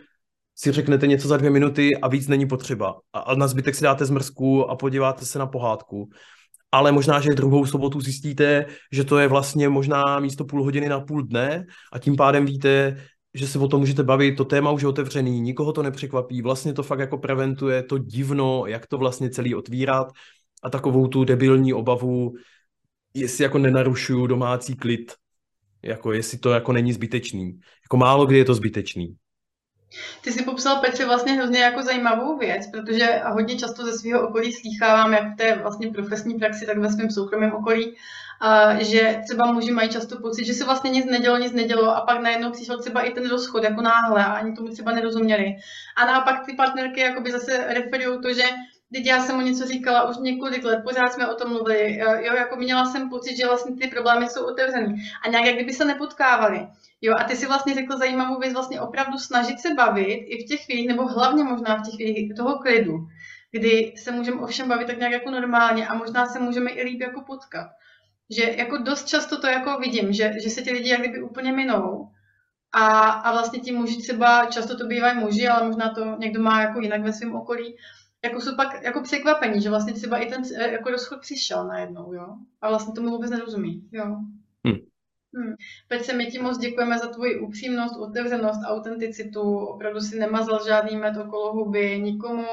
si 0.54 0.72
řeknete 0.72 1.06
něco 1.06 1.28
za 1.28 1.36
dvě 1.36 1.50
minuty 1.50 1.96
a 1.96 2.08
víc 2.08 2.28
není 2.28 2.46
potřeba. 2.46 3.00
A, 3.12 3.18
a 3.18 3.34
na 3.34 3.48
zbytek 3.48 3.74
si 3.74 3.84
dáte 3.84 4.04
zmrzku 4.04 4.70
a 4.70 4.76
podíváte 4.76 5.24
se 5.24 5.38
na 5.38 5.46
pohádku. 5.46 6.08
Ale 6.72 6.92
možná, 6.92 7.20
že 7.20 7.30
druhou 7.30 7.66
sobotu 7.66 8.00
zjistíte, 8.00 8.66
že 8.92 9.04
to 9.04 9.18
je 9.18 9.28
vlastně 9.28 9.68
možná 9.68 10.20
místo 10.20 10.44
půl 10.44 10.64
hodiny 10.64 10.88
na 10.88 11.00
půl 11.00 11.22
dne 11.22 11.64
a 11.92 11.98
tím 11.98 12.16
pádem 12.16 12.46
víte, 12.46 12.96
že 13.34 13.48
se 13.48 13.58
o 13.58 13.68
tom 13.68 13.80
můžete 13.80 14.02
bavit, 14.02 14.36
to 14.36 14.44
téma 14.44 14.70
už 14.70 14.82
je 14.82 14.88
otevřený, 14.88 15.40
nikoho 15.40 15.72
to 15.72 15.82
nepřekvapí, 15.82 16.42
vlastně 16.42 16.72
to 16.72 16.82
fakt 16.82 16.98
jako 16.98 17.18
preventuje 17.18 17.82
to 17.82 17.98
divno, 17.98 18.66
jak 18.66 18.86
to 18.86 18.98
vlastně 18.98 19.30
celý 19.30 19.54
otvírat 19.54 20.12
a 20.62 20.70
takovou 20.70 21.08
tu 21.08 21.24
debilní 21.24 21.72
obavu, 21.74 22.34
jestli 23.14 23.44
jako 23.44 23.58
nenarušuju 23.58 24.26
domácí 24.26 24.76
klid, 24.76 25.12
jako 25.82 26.12
jestli 26.12 26.38
to 26.38 26.50
jako 26.50 26.72
není 26.72 26.92
zbytečný. 26.92 27.60
Jako 27.84 27.96
málo 27.96 28.26
kdy 28.26 28.38
je 28.38 28.44
to 28.44 28.54
zbytečný. 28.54 29.16
Ty 30.22 30.32
jsi 30.32 30.42
popsal 30.42 30.80
Petře 30.80 31.04
vlastně 31.04 31.32
hrozně 31.32 31.58
jako 31.58 31.82
zajímavou 31.82 32.38
věc, 32.38 32.66
protože 32.72 33.20
hodně 33.32 33.58
často 33.58 33.84
ze 33.84 33.98
svého 33.98 34.28
okolí 34.28 34.52
slýchávám, 34.52 35.12
jak 35.12 35.32
v 35.32 35.36
té 35.36 35.58
vlastně 35.58 35.90
profesní 35.90 36.34
praxi, 36.34 36.66
tak 36.66 36.78
ve 36.78 36.92
svém 36.92 37.10
soukromém 37.10 37.52
okolí, 37.52 37.96
že 38.78 39.20
třeba 39.24 39.52
muži 39.52 39.72
mají 39.72 39.88
často 39.88 40.20
pocit, 40.20 40.44
že 40.44 40.54
se 40.54 40.64
vlastně 40.64 40.90
nic 40.90 41.06
nedělo, 41.06 41.38
nic 41.38 41.52
nedělo 41.52 41.96
a 41.96 42.00
pak 42.00 42.20
najednou 42.20 42.50
přišel 42.50 42.78
třeba 42.78 43.02
i 43.02 43.12
ten 43.12 43.28
rozchod 43.28 43.64
jako 43.64 43.82
náhle 43.82 44.24
a 44.24 44.32
ani 44.32 44.56
tomu 44.56 44.68
třeba 44.68 44.92
nerozuměli. 44.92 45.56
A 45.96 46.06
naopak 46.06 46.46
ty 46.46 46.54
partnerky 46.54 47.00
jakoby 47.00 47.32
zase 47.32 47.64
referují 47.74 48.20
to, 48.22 48.32
že 48.34 48.42
Teď 48.92 49.06
já 49.06 49.22
jsem 49.22 49.38
o 49.38 49.42
něco 49.42 49.66
říkala 49.66 50.08
už 50.08 50.16
několik 50.20 50.64
let, 50.64 50.80
pořád 50.84 51.12
jsme 51.12 51.28
o 51.28 51.34
tom 51.34 51.50
mluvili, 51.50 51.98
jo, 51.98 52.34
jako 52.34 52.56
měla 52.56 52.84
jsem 52.84 53.10
pocit, 53.10 53.36
že 53.36 53.46
vlastně 53.46 53.76
ty 53.76 53.88
problémy 53.88 54.28
jsou 54.28 54.46
otevřený 54.46 54.94
a 55.24 55.28
nějak 55.28 55.44
jak 55.44 55.54
kdyby 55.54 55.72
se 55.72 55.84
nepotkávali. 55.84 56.66
Jo, 57.00 57.14
a 57.18 57.24
ty 57.24 57.36
si 57.36 57.46
vlastně 57.46 57.74
řekl 57.74 57.98
zajímavou 57.98 58.38
věc, 58.38 58.52
vlastně 58.52 58.80
opravdu 58.80 59.18
snažit 59.18 59.60
se 59.60 59.74
bavit 59.74 60.24
i 60.26 60.44
v 60.44 60.48
těch 60.48 60.64
chvílích, 60.64 60.88
nebo 60.88 61.06
hlavně 61.06 61.44
možná 61.44 61.76
v 61.76 61.82
těch 61.82 61.94
chvílích 61.94 62.34
toho 62.36 62.58
klidu, 62.58 62.98
kdy 63.50 63.92
se 63.96 64.12
můžeme 64.12 64.40
ovšem 64.40 64.68
bavit 64.68 64.86
tak 64.86 64.98
nějak 64.98 65.12
jako 65.12 65.30
normálně 65.30 65.88
a 65.88 65.94
možná 65.94 66.26
se 66.26 66.38
můžeme 66.38 66.70
i 66.70 66.82
líp 66.82 67.00
jako 67.00 67.20
potkat. 67.20 67.66
Že 68.30 68.54
jako 68.58 68.78
dost 68.78 69.08
často 69.08 69.40
to 69.40 69.46
jako 69.46 69.78
vidím, 69.78 70.12
že, 70.12 70.32
že 70.42 70.50
se 70.50 70.62
ti 70.62 70.72
lidi 70.72 70.88
jak 70.88 71.00
kdyby 71.00 71.22
úplně 71.22 71.52
minou 71.52 72.10
a, 72.72 73.10
a 73.10 73.32
vlastně 73.32 73.60
ti 73.60 73.72
muži 73.72 73.96
třeba, 74.02 74.46
často 74.46 74.76
to 74.76 74.86
bývají 74.86 75.18
muži, 75.18 75.48
ale 75.48 75.66
možná 75.66 75.94
to 75.94 76.16
někdo 76.18 76.42
má 76.42 76.60
jako 76.60 76.80
jinak 76.80 77.02
ve 77.02 77.12
svém 77.12 77.34
okolí, 77.34 77.76
jako 78.24 78.40
jsou 78.40 78.56
pak 78.56 78.82
jako 78.82 79.02
překvapení, 79.02 79.62
že 79.62 79.70
vlastně 79.70 79.92
třeba 79.92 80.18
i 80.18 80.30
ten 80.30 80.42
jako 80.70 80.90
rozchod 80.90 81.20
přišel 81.20 81.66
najednou, 81.66 82.12
jo. 82.12 82.36
A 82.60 82.68
vlastně 82.68 82.94
tomu 82.94 83.10
vůbec 83.10 83.30
nerozumí, 83.30 83.88
jo. 83.92 84.04
Hmm. 84.66 84.89
Hmm. 85.36 85.54
Petře, 85.88 86.12
my 86.12 86.26
ti 86.26 86.38
moc 86.38 86.58
děkujeme 86.58 86.98
za 86.98 87.06
tvoji 87.06 87.40
upřímnost, 87.40 87.96
otevřenost, 87.96 88.60
autenticitu. 88.66 89.58
Opravdu 89.58 90.00
si 90.00 90.18
nemazal 90.18 90.66
žádný 90.66 90.96
med 90.96 91.16
okolo 91.16 91.52
huby 91.52 92.00
nikomu. 92.00 92.46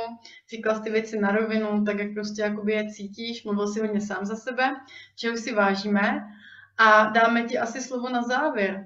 Říkal 0.50 0.80
ty 0.80 0.90
věci 0.90 1.20
na 1.20 1.32
rovinu, 1.32 1.84
tak 1.84 2.00
jak 2.00 2.14
prostě 2.14 2.42
jakoby 2.42 2.74
je 2.74 2.92
cítíš. 2.92 3.44
Mluvil 3.44 3.68
si 3.68 3.80
hodně 3.80 4.02
sám 4.02 4.26
za 4.26 4.36
sebe, 4.36 4.76
čeho 5.16 5.38
si 5.38 5.54
vážíme. 5.54 6.24
A 6.78 7.06
dáme 7.06 7.44
ti 7.44 7.58
asi 7.58 7.82
slovo 7.82 8.10
na 8.10 8.24
závěr. 8.24 8.86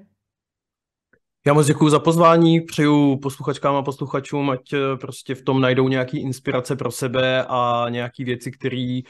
Já 1.46 1.52
moc 1.52 1.66
děkuji 1.66 1.88
za 1.88 1.98
pozvání, 1.98 2.60
přeju 2.60 3.16
posluchačkám 3.16 3.74
a 3.74 3.82
posluchačům, 3.82 4.50
ať 4.50 4.72
eh, 4.72 4.96
prostě 4.96 5.34
v 5.34 5.42
tom 5.42 5.60
najdou 5.60 5.88
nějaký 5.88 6.20
inspirace 6.20 6.76
pro 6.76 6.90
sebe 6.90 7.44
a 7.48 7.86
nějaký 7.88 8.24
věci, 8.24 8.50
které 8.50 9.00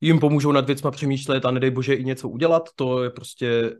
jim 0.00 0.20
pomůžou 0.20 0.52
nad 0.52 0.66
věcma 0.66 0.90
přemýšlet 0.90 1.44
a 1.44 1.50
nedej 1.50 1.70
bože 1.70 1.94
i 1.94 2.04
něco 2.04 2.28
udělat. 2.28 2.68
To 2.76 3.04
je 3.04 3.10
prostě 3.10 3.72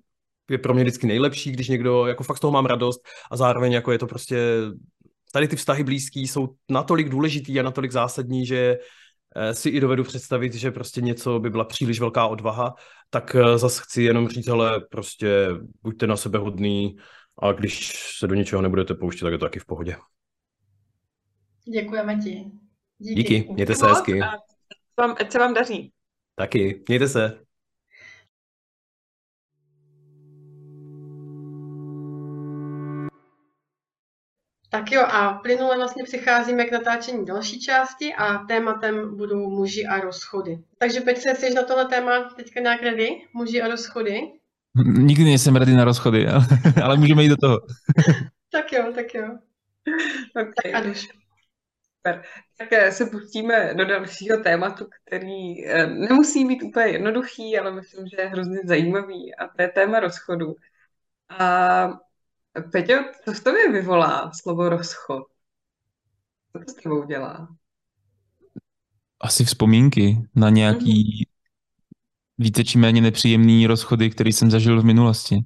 je 0.51 0.59
pro 0.59 0.75
mě 0.75 0.83
vždycky 0.85 1.07
nejlepší, 1.07 1.53
když 1.53 1.69
někdo, 1.69 2.07
jako 2.07 2.25
fakt 2.25 2.37
z 2.37 2.41
toho 2.41 2.51
mám 2.51 2.67
radost 2.67 3.01
a 3.31 3.37
zároveň 3.37 3.73
jako 3.73 3.93
je 3.93 3.99
to 3.99 4.07
prostě, 4.07 4.39
tady 5.33 5.49
ty 5.49 5.57
vztahy 5.57 5.85
blízký 5.85 6.29
jsou 6.29 6.49
natolik 6.71 7.09
důležitý 7.09 7.61
a 7.61 7.63
natolik 7.63 7.93
zásadní, 7.93 8.47
že 8.47 8.79
eh, 9.37 9.55
si 9.55 9.69
i 9.69 9.81
dovedu 9.81 10.05
představit, 10.05 10.55
že 10.55 10.71
prostě 10.71 11.01
něco 11.01 11.41
by 11.41 11.51
byla 11.51 11.65
příliš 11.65 12.01
velká 12.01 12.27
odvaha, 12.27 12.75
tak 13.11 13.35
eh, 13.35 13.59
zase 13.59 13.83
chci 13.85 14.03
jenom 14.03 14.29
říct, 14.29 14.49
ale 14.49 14.81
prostě 14.91 15.49
buďte 15.83 16.07
na 16.07 16.17
sebe 16.17 16.39
hodný, 16.39 16.97
a 17.39 17.53
když 17.53 17.93
se 18.19 18.27
do 18.27 18.35
něčeho 18.35 18.63
nebudete 18.63 18.95
pouštět, 18.95 19.25
tak 19.25 19.33
je 19.33 19.39
to 19.39 19.45
taky 19.45 19.59
v 19.59 19.67
pohodě. 19.67 19.97
Děkujeme 21.73 22.17
ti. 22.17 22.45
Díky. 22.99 23.15
Díky, 23.15 23.53
mějte 23.53 23.75
se 23.75 23.87
hezky. 23.87 24.21
Vám, 24.99 25.17
ať 25.21 25.33
se 25.33 25.39
vám 25.39 25.55
daří. 25.55 25.93
Taky, 26.35 26.85
mějte 26.89 27.09
se. 27.09 27.48
Tak 34.71 34.93
jo, 34.93 35.03
a 35.03 35.33
plynule 35.33 35.77
vlastně 35.77 36.05
přicházíme 36.05 36.65
k 36.65 36.73
natáčení 36.73 37.25
další 37.27 37.61
části 37.61 38.15
a 38.15 38.39
tématem 38.39 39.17
budou 39.17 39.51
muži 39.51 39.87
a 39.87 40.01
rozchody. 40.01 40.59
Takže 40.79 41.01
Petře, 41.01 41.35
jsi 41.35 41.55
na 41.55 41.63
tohle 41.63 41.85
téma 41.85 42.31
teďka 42.37 42.61
nějak 42.61 42.83
ready? 42.83 43.09
Muži 43.33 43.63
a 43.63 43.69
rozchody? 43.69 44.21
Nikdy 44.85 45.25
nejsem 45.25 45.57
ready 45.57 45.75
na 45.75 45.85
rozchody, 45.85 46.29
ale, 46.29 46.47
ale 46.85 46.97
můžeme 46.97 47.23
jít 47.23 47.29
do 47.29 47.37
toho. 47.37 47.59
tak 48.53 48.73
jo, 48.73 48.93
tak 48.95 49.15
jo. 49.15 49.39
Okay. 50.37 50.73
Tak 50.73 50.97
Super. 51.99 52.23
Tak 52.59 52.73
eh, 52.73 52.93
se 52.93 53.07
pustíme 53.07 53.75
do 53.75 53.85
dalšího 53.85 54.43
tématu, 54.43 54.87
který 55.07 55.67
eh, 55.67 55.87
nemusí 55.87 56.45
být 56.45 56.63
úplně 56.63 56.87
jednoduchý, 56.87 57.59
ale 57.59 57.73
myslím, 57.73 58.09
že 58.09 58.17
je 58.21 58.29
hrozně 58.29 58.59
zajímavý 58.65 59.35
a 59.35 59.49
to 59.49 59.63
je 59.63 59.69
téma 59.69 60.01
rozchodu. 60.01 60.55
A 61.29 61.89
Peťo, 62.73 62.95
co 63.25 63.33
v 63.33 63.45
tobě 63.45 63.73
vyvolá 63.73 64.31
slovo 64.43 64.69
rozchod? 64.69 65.23
Co 66.53 66.65
to 66.65 66.73
s 66.73 66.75
tebou 66.75 67.05
dělá? 67.05 67.49
Asi 69.21 69.45
vzpomínky 69.45 70.29
na 70.35 70.51
nějaký 70.51 71.29
více 72.39 72.65
či 72.65 72.79
méně 72.79 73.01
nepříjemný 73.01 73.67
rozchody, 73.67 74.11
který 74.11 74.33
jsem 74.33 74.51
zažil 74.51 74.83
v 74.83 74.85
minulosti. 74.85 75.37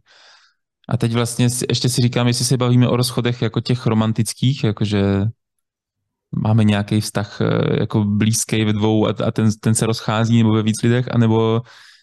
A 0.88 0.96
teď 0.96 1.12
vlastně 1.12 1.48
ještě 1.68 1.88
si 1.88 2.02
říkám, 2.02 2.26
jestli 2.26 2.44
se 2.44 2.56
bavíme 2.56 2.88
o 2.88 2.96
rozchodech 2.96 3.42
jako 3.42 3.60
těch 3.60 3.86
romantických, 3.86 4.64
jakože 4.64 5.02
máme 6.30 6.64
nějaký 6.64 7.00
vztah 7.00 7.40
eh, 7.40 7.80
jako 7.80 8.04
blízký 8.04 8.64
ve 8.64 8.72
dvou 8.72 9.06
a, 9.06 9.14
a 9.26 9.30
ten, 9.30 9.50
ten 9.60 9.74
se 9.74 9.86
rozchází 9.86 10.42
nebo 10.42 10.54
ve 10.54 10.62
víc 10.62 10.82
lidech, 10.82 11.14
anebo 11.14 11.62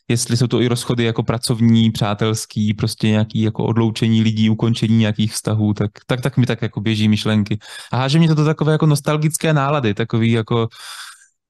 jestli 0.10 0.38
jsou 0.38 0.48
to 0.48 0.62
i 0.62 0.67
rozchody 0.67 1.04
jako 1.04 1.24
pracovní, 1.24 1.91
přátelský, 1.91 2.74
prostě 2.74 3.08
nějaký 3.08 3.41
jako 3.41 3.65
odloučení 3.65 4.22
lidí, 4.22 4.50
ukončení 4.50 4.98
nějakých 4.98 5.34
vztahů, 5.34 5.74
tak, 5.74 5.91
tak, 6.08 6.22
tak 6.22 6.38
mi 6.38 6.45
tak 6.45 6.62
jako 6.62 6.82
běží 6.82 7.10
myšlenky. 7.10 7.60
A 7.91 7.98
háže 7.98 8.19
mě 8.19 8.28
to 8.28 8.36
do 8.36 8.45
takové 8.45 8.72
jako 8.72 8.86
nostalgické 8.86 9.54
nálady, 9.54 9.93
takový 9.93 10.32
jako 10.32 10.67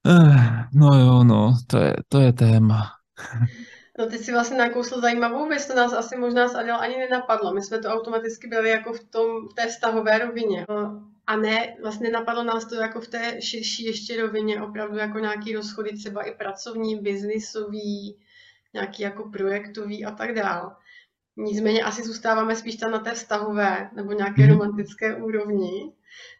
eh, 0.06 0.66
no 0.74 0.98
jo, 0.98 1.24
no, 1.24 1.54
to 1.66 1.78
je, 1.78 1.94
to 2.08 2.20
je 2.20 2.32
téma. 2.32 2.90
No 3.98 4.06
ty 4.06 4.18
si 4.18 4.32
vlastně 4.32 4.58
nakousl 4.58 5.00
zajímavou 5.00 5.48
věc, 5.48 5.66
to 5.66 5.74
nás 5.74 5.92
asi 5.92 6.16
možná 6.16 6.48
s 6.48 6.54
Adel 6.54 6.76
ani 6.76 6.96
nenapadlo. 6.96 7.54
My 7.54 7.62
jsme 7.62 7.78
to 7.78 7.88
automaticky 7.88 8.48
byli 8.48 8.70
jako 8.70 8.92
v, 8.92 9.04
tom, 9.04 9.48
v 9.48 9.54
té 9.54 9.68
vztahové 9.68 10.18
rovině. 10.18 10.66
A 11.26 11.36
ne, 11.36 11.76
vlastně 11.82 12.10
napadlo 12.10 12.44
nás 12.44 12.64
to 12.64 12.74
jako 12.74 13.00
v 13.00 13.08
té 13.08 13.42
širší 13.42 13.84
ještě 13.84 14.22
rovině, 14.22 14.62
opravdu 14.62 14.96
jako 14.96 15.18
nějaký 15.18 15.54
rozchody, 15.54 15.90
třeba 15.96 16.22
i 16.22 16.34
pracovní, 16.34 16.96
biznisový, 16.96 18.16
nějaký 18.74 19.02
jako 19.02 19.28
projektový 19.28 20.04
a 20.04 20.10
tak 20.10 20.34
dál. 20.34 20.76
Nicméně 21.36 21.82
asi 21.82 22.02
zůstáváme 22.02 22.56
spíš 22.56 22.76
tam 22.76 22.90
na 22.90 22.98
té 22.98 23.14
vztahové 23.14 23.90
nebo 23.96 24.12
nějaké 24.12 24.42
mhm. 24.42 24.50
romantické 24.50 25.16
úrovni. 25.16 25.92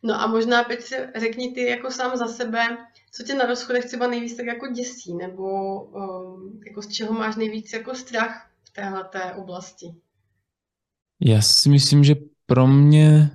No 0.03 0.15
a 0.15 0.27
možná, 0.27 0.65
Petře, 0.65 1.13
řekni 1.17 1.53
ty 1.53 1.67
jako 1.67 1.91
sám 1.91 2.17
za 2.17 2.27
sebe, 2.27 2.79
co 3.13 3.23
tě 3.23 3.35
na 3.35 3.47
rozchodech 3.47 3.85
třeba 3.85 4.07
nejvíc 4.07 4.37
tak 4.37 4.47
jako 4.47 4.67
děsí, 4.67 5.15
nebo 5.15 5.47
um, 5.85 6.61
jako 6.67 6.83
z 6.83 6.89
čeho 6.89 7.13
máš 7.13 7.37
nejvíc 7.37 7.73
jako 7.73 7.95
strach 7.95 8.51
v 8.65 8.71
téhle 8.71 9.35
oblasti? 9.35 9.87
Já 11.21 11.43
si 11.43 11.69
myslím, 11.69 12.05
že 12.05 12.15
pro 12.47 12.67
mě 12.67 13.31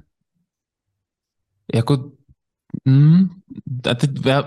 jako 1.74 2.12
hmm, 2.88 3.30
a 3.92 3.96
teď 3.96 4.10
já, 4.26 4.44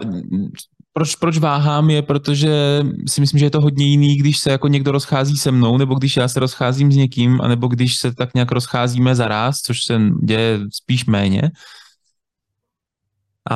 proč, 0.99 1.17
proč 1.17 1.39
váhám 1.39 1.91
je, 1.91 2.03
protože 2.03 2.83
si 3.07 3.21
myslím, 3.21 3.39
že 3.39 3.47
je 3.47 3.51
to 3.51 3.61
hodně 3.61 3.87
jiný, 3.87 4.17
když 4.17 4.39
se 4.39 4.51
jako 4.51 4.69
někdo 4.69 4.93
rozchází 4.93 5.37
se 5.37 5.51
mnou, 5.51 5.79
nebo 5.79 5.95
když 5.95 6.17
já 6.17 6.29
se 6.29 6.41
rozcházím 6.41 6.93
s 6.93 6.97
někým, 6.97 7.41
anebo 7.41 7.69
když 7.69 7.97
se 7.97 8.15
tak 8.15 8.35
nějak 8.35 8.53
rozcházíme 8.53 9.15
za 9.15 9.29
ráz, 9.29 9.57
což 9.61 9.85
se 9.85 10.01
děje 10.23 10.61
spíš 10.73 11.07
méně. 11.07 11.43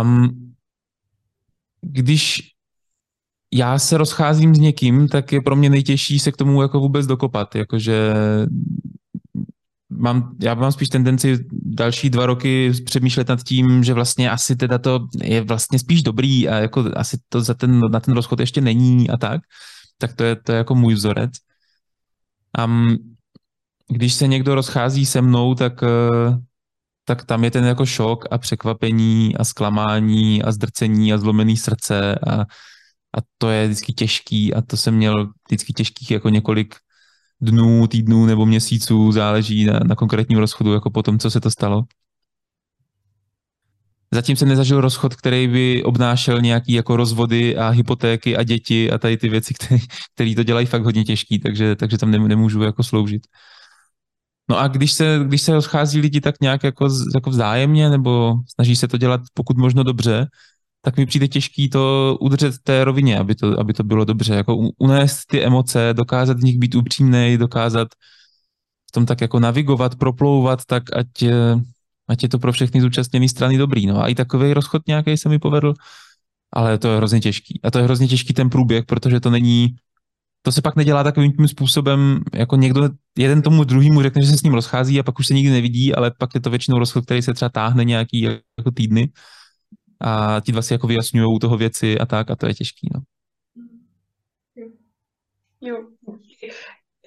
Um, 0.00 0.54
když 1.80 2.42
já 3.52 3.78
se 3.78 3.98
rozcházím 3.98 4.54
s 4.54 4.58
někým, 4.58 5.08
tak 5.08 5.32
je 5.32 5.40
pro 5.40 5.56
mě 5.56 5.70
nejtěžší 5.70 6.18
se 6.18 6.32
k 6.32 6.36
tomu 6.36 6.62
jako 6.62 6.80
vůbec 6.80 7.06
dokopat, 7.06 7.54
jakože 7.54 8.14
mám, 9.96 10.36
já 10.40 10.54
mám 10.54 10.72
spíš 10.72 10.88
tendenci 10.88 11.38
další 11.52 12.10
dva 12.10 12.26
roky 12.26 12.72
přemýšlet 12.84 13.28
nad 13.28 13.42
tím, 13.42 13.84
že 13.84 13.94
vlastně 13.94 14.30
asi 14.30 14.56
teda 14.56 14.78
to 14.78 15.06
je 15.22 15.40
vlastně 15.40 15.78
spíš 15.78 16.02
dobrý 16.02 16.48
a 16.48 16.54
jako 16.58 16.84
asi 16.96 17.18
to 17.28 17.40
za 17.40 17.54
ten, 17.54 17.80
na 17.80 18.00
ten 18.00 18.14
rozchod 18.14 18.40
ještě 18.40 18.60
není 18.60 19.10
a 19.10 19.16
tak, 19.16 19.40
tak 19.98 20.14
to 20.14 20.24
je, 20.24 20.36
to 20.36 20.52
je 20.52 20.58
jako 20.58 20.74
můj 20.74 20.94
vzorec. 20.94 21.30
Um, 22.64 22.96
když 23.88 24.14
se 24.14 24.26
někdo 24.28 24.54
rozchází 24.54 25.06
se 25.06 25.22
mnou, 25.22 25.54
tak 25.54 25.82
uh, 25.82 26.36
tak 27.04 27.24
tam 27.24 27.44
je 27.44 27.50
ten 27.50 27.64
jako 27.64 27.86
šok 27.86 28.24
a 28.30 28.38
překvapení 28.38 29.36
a 29.36 29.44
zklamání 29.44 30.42
a 30.42 30.52
zdrcení 30.52 31.12
a 31.12 31.18
zlomený 31.18 31.56
srdce 31.56 32.14
a, 32.14 32.40
a 33.16 33.20
to 33.38 33.50
je 33.50 33.66
vždycky 33.66 33.92
těžký 33.92 34.54
a 34.54 34.62
to 34.62 34.76
jsem 34.76 34.94
měl 34.94 35.32
vždycky 35.48 35.72
těžkých 35.72 36.10
jako 36.10 36.28
několik 36.28 36.74
dnů, 37.42 37.86
týdnů 37.86 38.26
nebo 38.26 38.46
měsíců, 38.46 39.12
záleží 39.12 39.64
na, 39.64 39.80
na 39.84 39.94
konkrétním 39.94 40.38
rozchodu, 40.38 40.72
jako 40.72 40.90
po 40.90 41.02
tom, 41.02 41.18
co 41.18 41.30
se 41.30 41.40
to 41.40 41.50
stalo. 41.50 41.82
Zatím 44.14 44.36
jsem 44.36 44.48
nezažil 44.48 44.80
rozchod, 44.80 45.14
který 45.14 45.48
by 45.48 45.82
obnášel 45.82 46.40
nějaký 46.40 46.72
jako 46.72 46.96
rozvody 46.96 47.56
a 47.56 47.68
hypotéky 47.68 48.36
a 48.36 48.42
děti 48.42 48.90
a 48.90 48.98
tady 48.98 49.16
ty 49.16 49.28
věci, 49.28 49.54
které 50.14 50.34
to 50.34 50.42
dělají 50.42 50.66
fakt 50.66 50.84
hodně 50.84 51.04
těžký, 51.04 51.38
takže, 51.38 51.76
takže 51.76 51.98
tam 51.98 52.10
nemůžu 52.10 52.62
jako 52.62 52.82
sloužit. 52.82 53.22
No 54.48 54.58
a 54.58 54.68
když 54.68 54.92
se, 54.92 55.20
když 55.26 55.42
se 55.42 55.52
rozchází 55.52 56.00
lidi 56.00 56.20
tak 56.20 56.34
nějak 56.40 56.64
jako, 56.64 56.88
jako 57.14 57.30
vzájemně, 57.30 57.90
nebo 57.90 58.34
snaží 58.54 58.76
se 58.76 58.88
to 58.88 58.96
dělat 58.96 59.20
pokud 59.34 59.56
možno 59.56 59.82
dobře, 59.82 60.26
tak 60.84 60.96
mi 60.96 61.06
přijde 61.06 61.28
těžký 61.28 61.70
to 61.70 62.16
udržet 62.20 62.54
té 62.62 62.84
rovině, 62.84 63.18
aby 63.18 63.34
to, 63.34 63.60
aby 63.60 63.72
to 63.72 63.84
bylo 63.84 64.04
dobře. 64.04 64.34
Jako 64.34 64.56
unést 64.78 65.26
ty 65.26 65.42
emoce, 65.44 65.94
dokázat 65.94 66.38
v 66.38 66.44
nich 66.44 66.58
být 66.58 66.74
upřímný, 66.74 67.36
dokázat 67.38 67.88
v 68.88 68.92
tom 68.92 69.06
tak 69.06 69.20
jako 69.20 69.40
navigovat, 69.40 69.94
proplouvat, 69.94 70.64
tak 70.66 70.82
ať, 70.96 71.08
ať 72.08 72.22
je 72.22 72.28
to 72.28 72.38
pro 72.38 72.52
všechny 72.52 72.80
zúčastněné 72.80 73.28
strany 73.28 73.58
dobrý. 73.58 73.86
No 73.86 74.02
a 74.02 74.08
i 74.08 74.14
takový 74.14 74.52
rozchod 74.54 74.82
nějaký 74.86 75.16
se 75.16 75.28
mi 75.28 75.38
povedl. 75.38 75.74
ale 76.52 76.78
to 76.78 76.88
je 76.88 76.96
hrozně 76.96 77.20
těžký. 77.20 77.60
A 77.64 77.70
to 77.70 77.78
je 77.78 77.84
hrozně 77.84 78.08
těžký 78.08 78.34
ten 78.34 78.50
průběh, 78.50 78.84
protože 78.84 79.20
to 79.20 79.30
není, 79.30 79.76
to 80.42 80.52
se 80.52 80.62
pak 80.62 80.76
nedělá 80.76 81.02
takovým 81.02 81.32
tím 81.32 81.48
způsobem, 81.48 82.20
jako 82.34 82.56
někdo 82.56 82.90
jeden 83.18 83.42
tomu 83.42 83.64
druhému 83.64 84.02
řekne, 84.02 84.22
že 84.22 84.28
se 84.28 84.38
s 84.38 84.42
ním 84.42 84.54
rozchází 84.54 85.00
a 85.00 85.02
pak 85.02 85.18
už 85.18 85.26
se 85.26 85.34
nikdy 85.34 85.52
nevidí, 85.52 85.94
ale 85.94 86.10
pak 86.18 86.30
je 86.34 86.40
to 86.40 86.50
většinou 86.50 86.78
rozchod, 86.78 87.04
který 87.04 87.22
se 87.22 87.34
třeba 87.34 87.48
táhne 87.48 87.84
nějaký 87.84 88.20
jako 88.58 88.70
týdny 88.74 89.10
a 90.04 90.40
ti 90.40 90.52
dva 90.52 90.62
si 90.62 90.74
jako 90.74 90.86
vyjasňují 90.86 91.36
u 91.36 91.38
toho 91.38 91.56
věci 91.56 91.98
a 91.98 92.06
tak 92.06 92.30
a 92.30 92.36
to 92.36 92.46
je 92.46 92.54
těžký, 92.54 92.88
no. 92.94 93.00
Jo. 95.60 95.88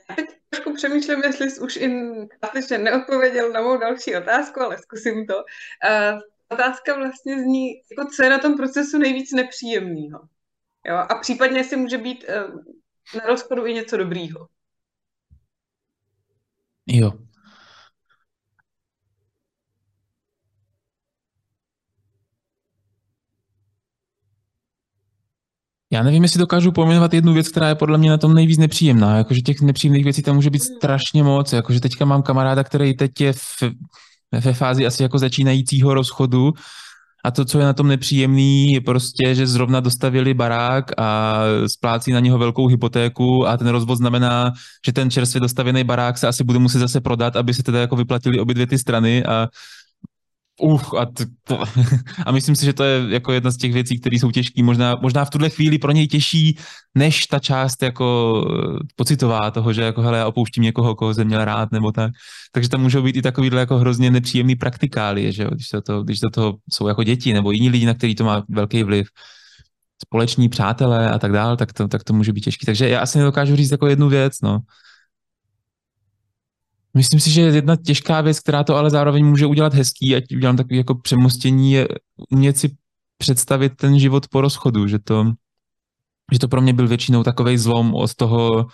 Já 0.10 0.16
teď 0.16 0.26
trošku 0.50 0.74
přemýšlím, 0.74 1.24
jestli 1.24 1.52
jsi 1.52 1.62
už 1.62 1.76
in 1.76 2.28
částečně 2.44 2.78
neodpověděl 2.78 3.52
na 3.52 3.62
mou 3.62 3.78
další 3.78 4.16
otázku, 4.16 4.62
ale 4.62 4.78
zkusím 4.78 5.28
to. 5.28 5.36
Uh, 5.36 6.20
otázka 6.50 6.96
vlastně 6.96 7.44
zní, 7.44 7.68
jako 7.92 8.12
co 8.16 8.24
je 8.24 8.30
na 8.30 8.40
tom 8.40 8.58
procesu 8.58 8.98
nejvíc 8.98 9.32
nepříjemného. 9.32 10.28
Jo? 10.86 10.96
A 10.96 11.16
případně 11.16 11.64
si 11.64 11.76
může 11.76 11.98
být 11.98 12.26
uh, 12.30 12.64
na 13.16 13.26
rozchodu 13.28 13.66
i 13.66 13.74
něco 13.74 13.98
dobrýho. 13.98 14.48
Jo. 16.88 17.12
Já 25.96 26.04
nevím, 26.04 26.24
jestli 26.24 26.40
dokážu 26.40 26.72
pojmenovat 26.72 27.14
jednu 27.14 27.34
věc, 27.34 27.50
která 27.50 27.68
je 27.70 27.76
podle 27.76 27.98
mě 27.98 28.10
na 28.10 28.18
tom 28.18 28.34
nejvíc 28.34 28.58
nepříjemná. 28.58 29.18
Jakože 29.18 29.42
těch 29.42 29.62
nepříjemných 29.62 30.04
věcí 30.04 30.22
tam 30.22 30.36
může 30.36 30.50
být 30.50 30.64
strašně 30.64 31.24
moc. 31.24 31.54
Jakože 31.54 31.80
teďka 31.80 32.06
mám 32.06 32.22
kamaráda, 32.22 32.64
který 32.64 32.94
teď 32.94 33.22
je 33.22 33.34
v, 33.34 33.64
ve 34.32 34.54
fázi 34.54 34.86
asi 34.86 35.04
jako 35.04 35.18
začínajícího 35.18 35.94
rozchodu 35.94 36.54
a 37.26 37.32
to, 37.32 37.46
co 37.46 37.60
je 37.60 37.66
na 37.66 37.74
tom 37.74 37.88
nepříjemný, 37.88 38.72
je 38.72 38.82
prostě, 38.82 39.36
že 39.36 39.48
zrovna 39.48 39.80
dostavili 39.80 40.34
barák 40.34 40.92
a 40.98 41.40
splácí 41.68 42.12
na 42.12 42.20
něho 42.20 42.38
velkou 42.38 42.68
hypotéku 42.68 43.48
a 43.48 43.58
ten 43.58 43.68
rozvod 43.68 43.98
znamená, 43.98 44.52
že 44.86 44.94
ten 44.94 45.12
čerstvě 45.12 45.42
dostavený 45.42 45.84
barák 45.84 46.18
se 46.18 46.28
asi 46.28 46.44
bude 46.44 46.60
muset 46.60 46.80
zase 46.80 47.02
prodat, 47.02 47.36
aby 47.36 47.54
se 47.54 47.64
teda 47.64 47.80
jako 47.80 47.96
vyplatili 47.96 48.40
obě 48.40 48.54
dvě 48.54 48.68
ty 48.68 48.78
strany 48.78 49.26
a 49.26 49.48
Uf, 50.62 50.94
a, 50.94 51.06
to, 51.06 51.24
to, 51.44 51.64
a 52.26 52.32
myslím 52.32 52.56
si, 52.56 52.66
že 52.66 52.74
to 52.74 52.84
je 52.84 53.06
jako 53.10 53.32
jedna 53.32 53.52
z 53.52 53.58
těch 53.58 53.74
věcí, 53.74 54.00
které 54.00 54.16
jsou 54.16 54.32
těžké. 54.32 54.64
Možná, 54.64 54.96
možná 55.02 55.26
v 55.26 55.30
tuhle 55.30 55.50
chvíli 55.50 55.78
pro 55.78 55.92
něj 55.92 56.08
těžší, 56.08 56.58
než 56.96 57.28
ta 57.28 57.40
část 57.40 57.84
jako 57.84 58.36
eh, 58.48 58.80
pocitová 58.96 59.52
toho, 59.52 59.74
že 59.74 59.82
jako 59.82 60.02
hele, 60.02 60.18
já 60.18 60.28
opouštím 60.28 60.64
někoho, 60.64 60.96
koho 60.96 61.14
jsem 61.14 61.28
měl 61.28 61.46
rád, 61.46 61.72
nebo 61.72 61.92
tak. 61.92 62.12
Takže 62.52 62.70
tam 62.70 62.82
můžou 62.82 63.02
být 63.02 63.16
i 63.16 63.22
takovýhle 63.22 63.60
jako 63.60 63.78
hrozně 63.78 64.12
nepříjemný 64.12 64.56
praktikálie, 64.56 65.32
že 65.32 65.44
jo? 65.44 65.50
Když, 65.54 65.70
to, 65.70 65.82
to, 65.82 66.04
když 66.04 66.20
to 66.20 66.30
toho 66.30 66.56
jsou 66.72 66.88
jako 66.88 67.04
děti 67.04 67.34
nebo 67.34 67.52
jiní 67.52 67.70
lidi, 67.70 67.86
na 67.86 67.94
který 67.94 68.16
to 68.16 68.24
má 68.24 68.44
velký 68.50 68.84
vliv 68.84 69.08
společní 70.04 70.50
přátelé 70.50 71.12
a 71.12 71.20
tak 71.20 71.32
dále, 71.32 71.58
tak 71.58 71.74
to, 71.74 71.88
tak 71.88 72.04
to 72.04 72.14
může 72.14 72.34
být 72.34 72.42
těžké. 72.42 72.66
Takže 72.66 72.90
já 72.90 73.00
asi 73.00 73.18
nedokážu 73.18 73.56
říct 73.56 73.72
jako 73.72 73.88
jednu 73.88 74.10
věc, 74.10 74.42
no. 74.44 74.60
Myslím 76.96 77.20
si, 77.20 77.32
že 77.32 77.42
jedna 77.42 77.76
těžká 77.76 78.22
věc, 78.22 78.40
která 78.40 78.64
to 78.64 78.76
ale 78.76 78.90
zároveň 78.90 79.26
může 79.26 79.46
udělat 79.46 79.74
hezký, 79.74 80.16
ať 80.16 80.24
udělám 80.36 80.58
takový 80.58 80.78
jako 80.78 80.96
přemostění, 80.96 81.72
je 81.72 81.88
umět 82.32 82.58
si 82.58 82.76
představit 83.18 83.76
ten 83.76 84.00
život 84.00 84.28
po 84.28 84.42
rozchodu, 84.42 84.88
že 84.88 85.00
to, 85.00 85.34
že 86.32 86.40
to 86.40 86.48
pro 86.48 86.62
mě 86.62 86.74
byl 86.74 86.88
většinou 86.88 87.24
takový 87.24 87.58
zlom 87.58 87.96
od 87.96 88.16
toho, 88.16 88.68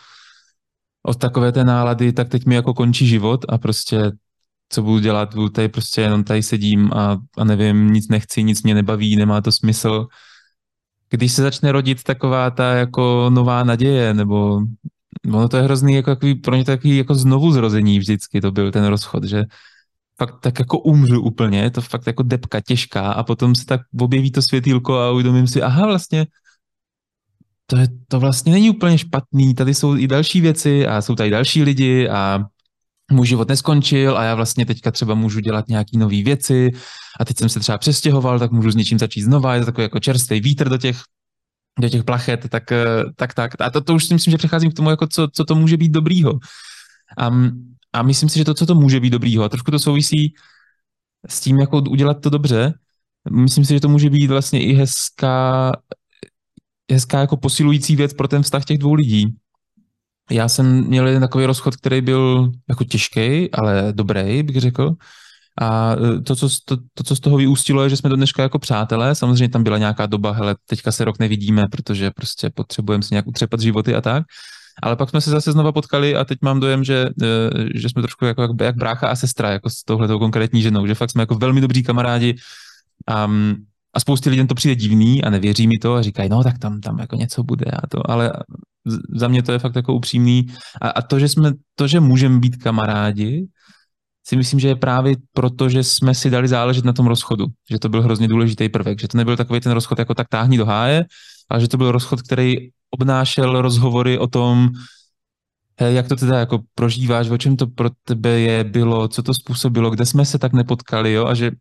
od 1.03 1.17
takové 1.17 1.51
té 1.51 1.63
nálady, 1.63 2.13
tak 2.13 2.29
teď 2.29 2.45
mi 2.45 2.55
jako 2.55 2.73
končí 2.73 3.07
život 3.07 3.45
a 3.49 3.57
prostě 3.57 4.11
co 4.69 4.81
budu 4.81 4.99
dělat, 4.99 5.35
budu 5.35 5.49
tady 5.49 5.69
prostě 5.69 6.01
jenom 6.01 6.23
tady 6.23 6.43
sedím 6.43 6.93
a, 6.93 7.17
a 7.37 7.43
nevím, 7.43 7.93
nic 7.93 8.07
nechci, 8.07 8.43
nic 8.43 8.63
mě 8.63 8.73
nebaví, 8.73 9.15
nemá 9.15 9.41
to 9.41 9.51
smysl. 9.51 10.07
Když 11.09 11.31
se 11.31 11.41
začne 11.41 11.71
rodit 11.71 12.03
taková 12.03 12.49
ta 12.49 12.73
jako 12.73 13.29
nová 13.29 13.63
naděje, 13.63 14.13
nebo 14.13 14.61
ono 15.27 15.49
to 15.49 15.57
je 15.57 15.63
hrozný, 15.63 15.93
jako 15.93 16.11
takový, 16.11 16.35
pro 16.35 16.55
ně 16.55 16.65
takový 16.65 16.97
jako 16.97 17.15
znovu 17.15 17.51
zrození 17.51 17.99
vždycky 17.99 18.41
to 18.41 18.51
byl 18.51 18.71
ten 18.71 18.85
rozchod, 18.85 19.23
že 19.23 19.43
fakt 20.17 20.39
tak 20.39 20.59
jako 20.59 20.79
umřu 20.79 21.21
úplně, 21.21 21.61
je 21.61 21.71
to 21.71 21.81
fakt 21.81 22.07
jako 22.07 22.23
depka 22.23 22.61
těžká 22.61 23.11
a 23.11 23.23
potom 23.23 23.55
se 23.55 23.65
tak 23.65 23.81
objeví 23.99 24.31
to 24.31 24.41
světýlko 24.41 24.97
a 24.97 25.11
uvědomím 25.11 25.47
si, 25.47 25.61
aha, 25.61 25.85
vlastně 25.85 26.25
to, 27.65 27.77
je, 27.77 27.87
to 28.07 28.19
vlastně 28.19 28.51
není 28.51 28.69
úplně 28.69 28.97
špatný, 28.97 29.53
tady 29.53 29.73
jsou 29.73 29.97
i 29.97 30.07
další 30.07 30.41
věci 30.41 30.87
a 30.87 31.01
jsou 31.01 31.15
tady 31.15 31.29
další 31.29 31.63
lidi 31.63 32.09
a 32.09 32.39
můj 33.11 33.27
život 33.27 33.49
neskončil 33.49 34.17
a 34.17 34.23
já 34.23 34.35
vlastně 34.35 34.65
teďka 34.65 34.91
třeba 34.91 35.15
můžu 35.15 35.39
dělat 35.39 35.67
nějaký 35.67 35.97
nové 35.97 36.23
věci 36.23 36.71
a 37.19 37.25
teď 37.25 37.37
jsem 37.37 37.49
se 37.49 37.59
třeba 37.59 37.77
přestěhoval, 37.77 38.39
tak 38.39 38.51
můžu 38.51 38.71
s 38.71 38.75
něčím 38.75 38.99
začít 38.99 39.21
znova, 39.21 39.53
je 39.53 39.59
to 39.59 39.65
takový 39.65 39.83
jako 39.83 39.99
čerstvý 39.99 40.39
vítr 40.39 40.69
do 40.69 40.77
těch 40.77 41.01
do 41.79 41.89
těch 41.89 42.03
plachet, 42.03 42.49
tak, 42.49 42.71
eh, 42.71 43.03
tak, 43.15 43.33
tak. 43.33 43.51
A 43.59 43.69
to, 43.69 43.81
to 43.81 43.95
už 43.95 44.05
si 44.05 44.13
myslím, 44.13 44.31
že 44.31 44.37
přecházím 44.37 44.71
k 44.71 44.73
tomu, 44.73 44.89
jako 44.89 45.07
co, 45.07 45.27
co 45.33 45.45
to 45.45 45.55
může 45.55 45.77
být 45.77 45.91
dobrýho. 45.91 46.39
Um, 47.29 47.75
a 47.93 48.03
myslím 48.03 48.29
si, 48.29 48.39
že 48.39 48.45
to, 48.45 48.53
co 48.53 48.65
to 48.65 48.75
může 48.75 48.99
být 48.99 49.09
dobrýho, 49.09 49.43
a 49.43 49.49
trošku 49.49 49.71
to 49.71 49.79
souvisí 49.79 50.33
s 51.27 51.39
tím, 51.39 51.59
jako 51.59 51.77
udělat 51.77 52.21
to 52.21 52.29
dobře, 52.29 52.73
myslím 53.29 53.65
si, 53.65 53.73
že 53.73 53.79
to 53.79 53.89
může 53.89 54.09
být 54.09 54.27
vlastně 54.27 54.63
i 54.63 54.73
hezká, 54.73 55.71
hezká 56.91 57.19
jako 57.19 57.37
posilující 57.37 57.95
věc 57.95 58.13
pro 58.13 58.27
ten 58.27 58.43
vztah 58.43 58.65
těch 58.65 58.77
dvou 58.77 58.93
lidí. 58.93 59.35
Já 60.31 60.49
jsem 60.49 60.87
měl 60.87 61.07
jeden 61.07 61.21
takový 61.21 61.45
rozchod, 61.45 61.75
který 61.75 62.01
byl 62.01 62.51
jako 62.69 62.83
těžký, 62.83 63.51
ale 63.51 63.93
dobrý, 63.93 64.43
bych 64.43 64.59
řekl. 64.59 64.95
A 65.61 65.95
e, 65.95 66.21
to 66.21 66.35
co, 66.35 66.49
to, 66.65 66.77
to, 66.93 67.03
co 67.03 67.15
z 67.15 67.19
toho 67.19 67.37
vyústilo, 67.37 67.83
je, 67.83 67.89
že 67.89 67.97
jsme 67.97 68.09
do 68.09 68.15
dneška 68.15 68.43
jako 68.43 68.59
přátelé. 68.59 69.15
Samozřejmě 69.15 69.49
tam 69.49 69.63
byla 69.63 69.77
nějaká 69.77 70.05
doba, 70.05 70.31
hele, 70.31 70.55
teďka 70.65 70.91
se 70.91 71.05
rok 71.05 71.19
nevidíme, 71.19 71.67
protože 71.71 72.11
prostě 72.11 72.49
potřebujeme 72.49 73.03
si 73.03 73.13
nějak 73.13 73.27
utřepat 73.27 73.59
životy 73.59 73.95
a 73.95 74.01
tak. 74.01 74.23
Ale 74.83 74.95
pak 74.95 75.09
jsme 75.09 75.21
se 75.21 75.29
zase 75.29 75.51
znova 75.51 75.71
potkali 75.71 76.15
a 76.15 76.25
teď 76.25 76.39
mám 76.41 76.59
dojem, 76.59 76.83
že, 76.83 77.09
e, 77.21 77.49
že 77.75 77.89
jsme 77.89 78.01
trošku 78.01 78.25
jako, 78.25 78.55
jak 78.61 78.75
brácha 78.75 79.07
a 79.07 79.15
sestra, 79.15 79.51
jako 79.51 79.69
s 79.69 79.83
touhletou 79.83 80.19
konkrétní 80.19 80.61
ženou, 80.61 80.87
že 80.87 80.95
fakt 80.95 81.11
jsme 81.11 81.21
jako 81.21 81.35
velmi 81.35 81.61
dobří 81.61 81.83
kamarádi. 81.83 82.35
A, 83.07 83.29
a 83.93 83.99
spoustě 83.99 84.29
lidem 84.29 84.47
to 84.47 84.55
přijde 84.55 84.75
divný 84.75 85.23
a 85.23 85.29
nevěří 85.29 85.67
mi 85.67 85.77
to 85.77 85.93
a 85.93 86.01
říkají, 86.01 86.29
no 86.29 86.43
tak 86.43 86.57
tam, 86.57 86.81
tam 86.81 86.99
jako 86.99 87.15
něco 87.15 87.43
bude 87.43 87.65
a 87.65 87.87
to, 87.87 88.11
ale 88.11 88.33
za 89.15 89.27
mě 89.27 89.43
to 89.43 89.51
je 89.51 89.59
fakt 89.59 89.75
jako 89.75 89.93
upřímný. 89.93 90.47
A, 90.81 90.89
a 90.89 91.01
to, 91.01 91.19
že 91.19 91.27
jsme, 91.27 91.51
to, 91.75 91.87
že 91.87 91.99
můžeme 91.99 92.39
být 92.39 92.55
kamarádi, 92.55 93.47
si 94.27 94.35
myslím, 94.35 94.59
že 94.59 94.67
je 94.67 94.75
právě 94.75 95.15
proto, 95.33 95.69
že 95.69 95.83
jsme 95.83 96.15
si 96.15 96.29
dali 96.29 96.47
záležet 96.47 96.85
na 96.85 96.93
tom 96.93 97.07
rozchodu, 97.07 97.45
že 97.71 97.79
to 97.79 97.89
byl 97.89 98.01
hrozně 98.01 98.27
důležitý 98.27 98.69
prvek, 98.69 98.99
že 98.99 99.07
to 99.07 99.17
nebyl 99.17 99.37
takový 99.37 99.59
ten 99.59 99.71
rozchod 99.71 99.99
jako 99.99 100.13
tak 100.13 100.27
táhní 100.29 100.57
do 100.57 100.65
háje, 100.65 101.05
ale 101.49 101.61
že 101.61 101.67
to 101.67 101.77
byl 101.77 101.91
rozchod, 101.91 102.21
který 102.21 102.55
obnášel 102.91 103.61
rozhovory 103.61 104.19
o 104.19 104.27
tom, 104.27 104.69
jak 105.79 106.07
to 106.07 106.15
teda 106.15 106.39
jako 106.39 106.59
prožíváš, 106.75 107.29
o 107.29 107.37
čem 107.37 107.57
to 107.57 107.67
pro 107.67 107.89
tebe 108.03 108.29
je, 108.29 108.63
bylo, 108.63 109.07
co 109.07 109.23
to 109.23 109.33
způsobilo, 109.33 109.89
kde 109.89 110.05
jsme 110.05 110.25
se 110.25 110.39
tak 110.39 110.53
nepotkali, 110.53 111.13
jo, 111.13 111.25
a 111.25 111.33
že 111.33 111.51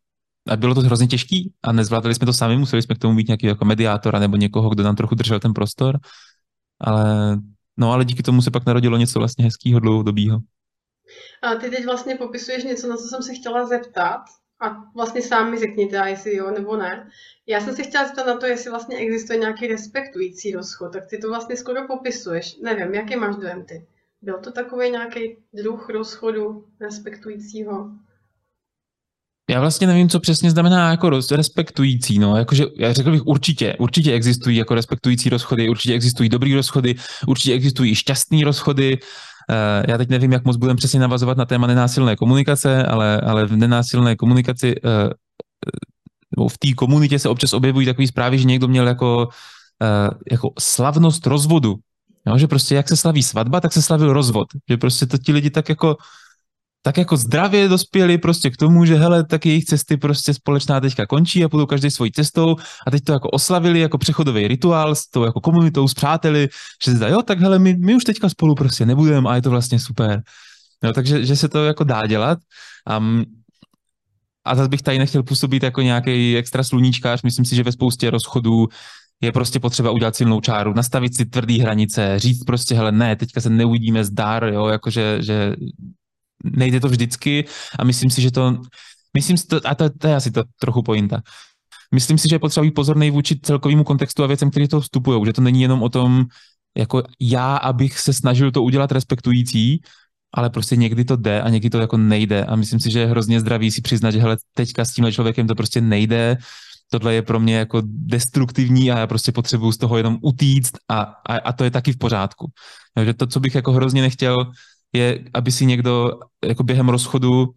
a 0.48 0.56
bylo 0.56 0.74
to 0.74 0.80
hrozně 0.80 1.06
těžký 1.06 1.52
a 1.62 1.72
nezvládali 1.72 2.14
jsme 2.14 2.26
to 2.26 2.32
sami, 2.32 2.56
museli 2.56 2.82
jsme 2.82 2.94
k 2.94 2.98
tomu 2.98 3.14
mít 3.14 3.28
nějaký 3.28 3.46
jako 3.46 3.64
mediátora 3.64 4.18
nebo 4.18 4.36
někoho, 4.36 4.70
kdo 4.70 4.82
nám 4.82 4.96
trochu 4.96 5.14
držel 5.14 5.40
ten 5.40 5.52
prostor, 5.52 5.98
ale 6.80 7.36
no 7.76 7.92
ale 7.92 8.04
díky 8.04 8.22
tomu 8.22 8.42
se 8.42 8.50
pak 8.50 8.66
narodilo 8.66 8.96
něco 8.96 9.18
vlastně 9.18 9.44
hezkého, 9.44 9.80
dlouhodobého. 9.80 10.40
A 11.42 11.54
ty 11.54 11.70
teď 11.70 11.84
vlastně 11.84 12.16
popisuješ 12.16 12.64
něco, 12.64 12.88
na 12.88 12.96
co 12.96 13.08
jsem 13.08 13.22
se 13.22 13.34
chtěla 13.34 13.66
zeptat. 13.66 14.20
A 14.62 14.76
vlastně 14.94 15.22
sám 15.22 15.50
mi 15.50 15.58
řekněte, 15.58 16.02
jestli 16.06 16.36
jo 16.36 16.50
nebo 16.50 16.76
ne. 16.76 17.08
Já 17.46 17.60
jsem 17.60 17.76
se 17.76 17.82
chtěla 17.82 18.06
zeptat 18.06 18.26
na 18.26 18.36
to, 18.36 18.46
jestli 18.46 18.70
vlastně 18.70 18.96
existuje 18.96 19.38
nějaký 19.38 19.66
respektující 19.66 20.52
rozchod. 20.52 20.92
Tak 20.92 21.06
ty 21.06 21.18
to 21.18 21.28
vlastně 21.28 21.56
skoro 21.56 21.86
popisuješ. 21.86 22.56
Nevím, 22.62 22.94
jaký 22.94 23.16
máš 23.16 23.36
dojem 23.36 23.64
ty? 23.64 23.86
Byl 24.22 24.38
to 24.38 24.52
takový 24.52 24.90
nějaký 24.90 25.36
druh 25.54 25.88
rozchodu 25.90 26.64
respektujícího? 26.80 27.90
Já 29.50 29.60
vlastně 29.60 29.86
nevím, 29.86 30.08
co 30.08 30.20
přesně 30.20 30.50
znamená 30.50 30.90
jako 30.90 31.10
respektující, 31.10 32.18
no, 32.18 32.36
jakože 32.36 32.64
já 32.76 32.92
řekl 32.92 33.10
bych 33.10 33.26
určitě, 33.26 33.76
určitě 33.78 34.12
existují 34.12 34.56
jako 34.56 34.74
respektující 34.74 35.28
rozchody, 35.28 35.68
určitě 35.68 35.94
existují 35.94 36.28
dobrý 36.28 36.54
rozchody, 36.54 36.94
určitě 37.26 37.54
existují 37.54 37.94
šťastný 37.94 38.44
rozchody, 38.44 38.98
já 39.88 39.98
teď 39.98 40.08
nevím, 40.08 40.32
jak 40.32 40.44
moc 40.44 40.56
budeme 40.56 40.76
přesně 40.76 41.00
navazovat 41.00 41.38
na 41.38 41.44
téma 41.44 41.66
nenásilné 41.66 42.16
komunikace, 42.16 42.84
ale, 42.84 43.20
ale 43.20 43.46
v 43.46 43.56
nenásilné 43.56 44.16
komunikaci 44.16 44.74
eh, 44.84 45.10
nebo 46.36 46.48
v 46.48 46.58
té 46.58 46.72
komunitě 46.72 47.18
se 47.18 47.28
občas 47.28 47.52
objevují 47.52 47.86
takové 47.86 48.06
zprávy, 48.06 48.38
že 48.38 48.44
někdo 48.44 48.68
měl 48.68 48.88
jako, 48.88 49.28
eh, 49.82 50.10
jako 50.30 50.50
slavnost 50.58 51.26
rozvodu. 51.26 51.76
Jo, 52.26 52.38
že 52.38 52.46
prostě 52.46 52.74
jak 52.74 52.88
se 52.88 52.96
slaví 52.96 53.22
svatba, 53.22 53.60
tak 53.60 53.72
se 53.72 53.82
slavil 53.82 54.12
rozvod. 54.12 54.48
Že 54.70 54.76
prostě 54.76 55.06
to 55.06 55.18
ti 55.18 55.32
lidi 55.32 55.50
tak 55.50 55.68
jako 55.68 55.96
tak 56.82 56.96
jako 56.96 57.16
zdravě 57.16 57.68
dospěli 57.68 58.18
prostě 58.18 58.50
k 58.50 58.56
tomu, 58.56 58.84
že 58.84 58.94
hele, 58.94 59.24
tak 59.24 59.46
jejich 59.46 59.64
cesty 59.64 59.96
prostě 59.96 60.34
společná 60.34 60.80
teďka 60.80 61.06
končí 61.06 61.44
a 61.44 61.48
půjdou 61.48 61.66
každý 61.66 61.90
svojí 61.90 62.12
cestou 62.12 62.56
a 62.86 62.90
teď 62.90 63.04
to 63.04 63.12
jako 63.12 63.30
oslavili 63.30 63.80
jako 63.80 63.98
přechodový 63.98 64.48
rituál 64.48 64.94
s 64.94 65.06
tou 65.10 65.24
jako 65.24 65.40
komunitou, 65.40 65.88
s 65.88 65.94
přáteli, 65.94 66.48
že 66.84 66.92
zda, 66.92 67.08
jo, 67.08 67.22
tak 67.22 67.40
hele, 67.40 67.58
my, 67.58 67.76
my 67.76 67.94
už 67.94 68.04
teďka 68.04 68.28
spolu 68.28 68.54
prostě 68.54 68.86
nebudeme 68.86 69.30
a 69.30 69.34
je 69.34 69.42
to 69.42 69.50
vlastně 69.50 69.78
super. 69.78 70.22
Jo, 70.84 70.92
takže 70.92 71.24
že 71.26 71.36
se 71.36 71.48
to 71.48 71.64
jako 71.64 71.84
dá 71.84 72.06
dělat. 72.06 72.38
Um, 72.98 73.24
a 74.44 74.54
zase 74.54 74.68
bych 74.68 74.82
tady 74.82 74.98
nechtěl 74.98 75.22
působit 75.22 75.62
jako 75.62 75.82
nějaký 75.82 76.36
extra 76.36 76.64
sluníčkář. 76.64 77.22
Myslím 77.22 77.44
si, 77.44 77.56
že 77.56 77.62
ve 77.62 77.72
spoustě 77.72 78.10
rozchodů 78.10 78.68
je 79.20 79.32
prostě 79.32 79.60
potřeba 79.60 79.90
udělat 79.90 80.16
silnou 80.16 80.40
čáru, 80.40 80.74
nastavit 80.74 81.16
si 81.16 81.24
tvrdý 81.24 81.60
hranice, 81.60 82.18
říct 82.18 82.44
prostě, 82.44 82.74
hele, 82.74 82.92
ne, 82.92 83.16
teďka 83.16 83.40
se 83.40 83.50
neuvidíme 83.50 84.04
zdar, 84.04 84.44
jo, 84.44 84.66
jakože, 84.66 85.18
že 85.22 85.56
nejde 86.44 86.80
to 86.80 86.88
vždycky 86.88 87.44
a 87.78 87.84
myslím 87.84 88.10
si, 88.10 88.22
že 88.22 88.30
to, 88.30 88.56
myslím 89.14 89.36
si 89.36 89.46
to, 89.46 89.60
a 89.64 89.74
to, 89.74 89.90
to 89.90 90.08
je 90.08 90.14
asi 90.16 90.30
to 90.30 90.42
trochu 90.60 90.82
pointa. 90.82 91.22
Myslím 91.94 92.18
si, 92.18 92.28
že 92.30 92.34
je 92.34 92.38
potřeba 92.38 92.64
být 92.64 92.74
pozorný 92.74 93.10
vůči 93.10 93.40
celkovému 93.42 93.84
kontextu 93.84 94.24
a 94.24 94.26
věcem, 94.26 94.50
které 94.50 94.68
to 94.68 94.80
vstupují, 94.80 95.26
že 95.26 95.32
to 95.32 95.40
není 95.40 95.62
jenom 95.62 95.82
o 95.82 95.88
tom, 95.88 96.24
jako 96.76 97.02
já, 97.20 97.56
abych 97.56 97.98
se 97.98 98.12
snažil 98.12 98.50
to 98.50 98.62
udělat 98.62 98.92
respektující, 98.92 99.82
ale 100.34 100.50
prostě 100.50 100.76
někdy 100.76 101.04
to 101.04 101.16
jde 101.16 101.42
a 101.42 101.48
někdy 101.48 101.70
to 101.70 101.78
jako 101.78 101.96
nejde 101.96 102.44
a 102.44 102.56
myslím 102.56 102.80
si, 102.80 102.90
že 102.90 103.00
je 103.00 103.06
hrozně 103.06 103.40
zdravý 103.40 103.70
si 103.70 103.80
přiznat, 103.80 104.10
že 104.10 104.20
hele, 104.20 104.36
teďka 104.54 104.84
s 104.84 104.92
tímhle 104.92 105.12
člověkem 105.12 105.46
to 105.46 105.54
prostě 105.54 105.80
nejde, 105.80 106.38
tohle 106.90 107.14
je 107.14 107.22
pro 107.22 107.40
mě 107.40 107.56
jako 107.56 107.82
destruktivní 107.84 108.90
a 108.90 108.98
já 108.98 109.06
prostě 109.06 109.32
potřebuju 109.32 109.72
z 109.72 109.78
toho 109.78 109.96
jenom 109.96 110.18
utíct 110.22 110.78
a, 110.88 111.00
a, 111.00 111.36
a 111.36 111.52
to 111.52 111.64
je 111.64 111.70
taky 111.70 111.92
v 111.92 111.98
pořádku. 111.98 112.50
Takže 112.94 113.14
to, 113.14 113.26
co 113.26 113.40
bych 113.40 113.54
jako 113.54 113.72
hrozně 113.72 114.02
nechtěl, 114.02 114.36
je, 114.92 115.24
aby 115.34 115.52
si 115.52 115.66
někdo 115.66 116.10
jako 116.44 116.62
během 116.62 116.88
rozchodu 116.88 117.54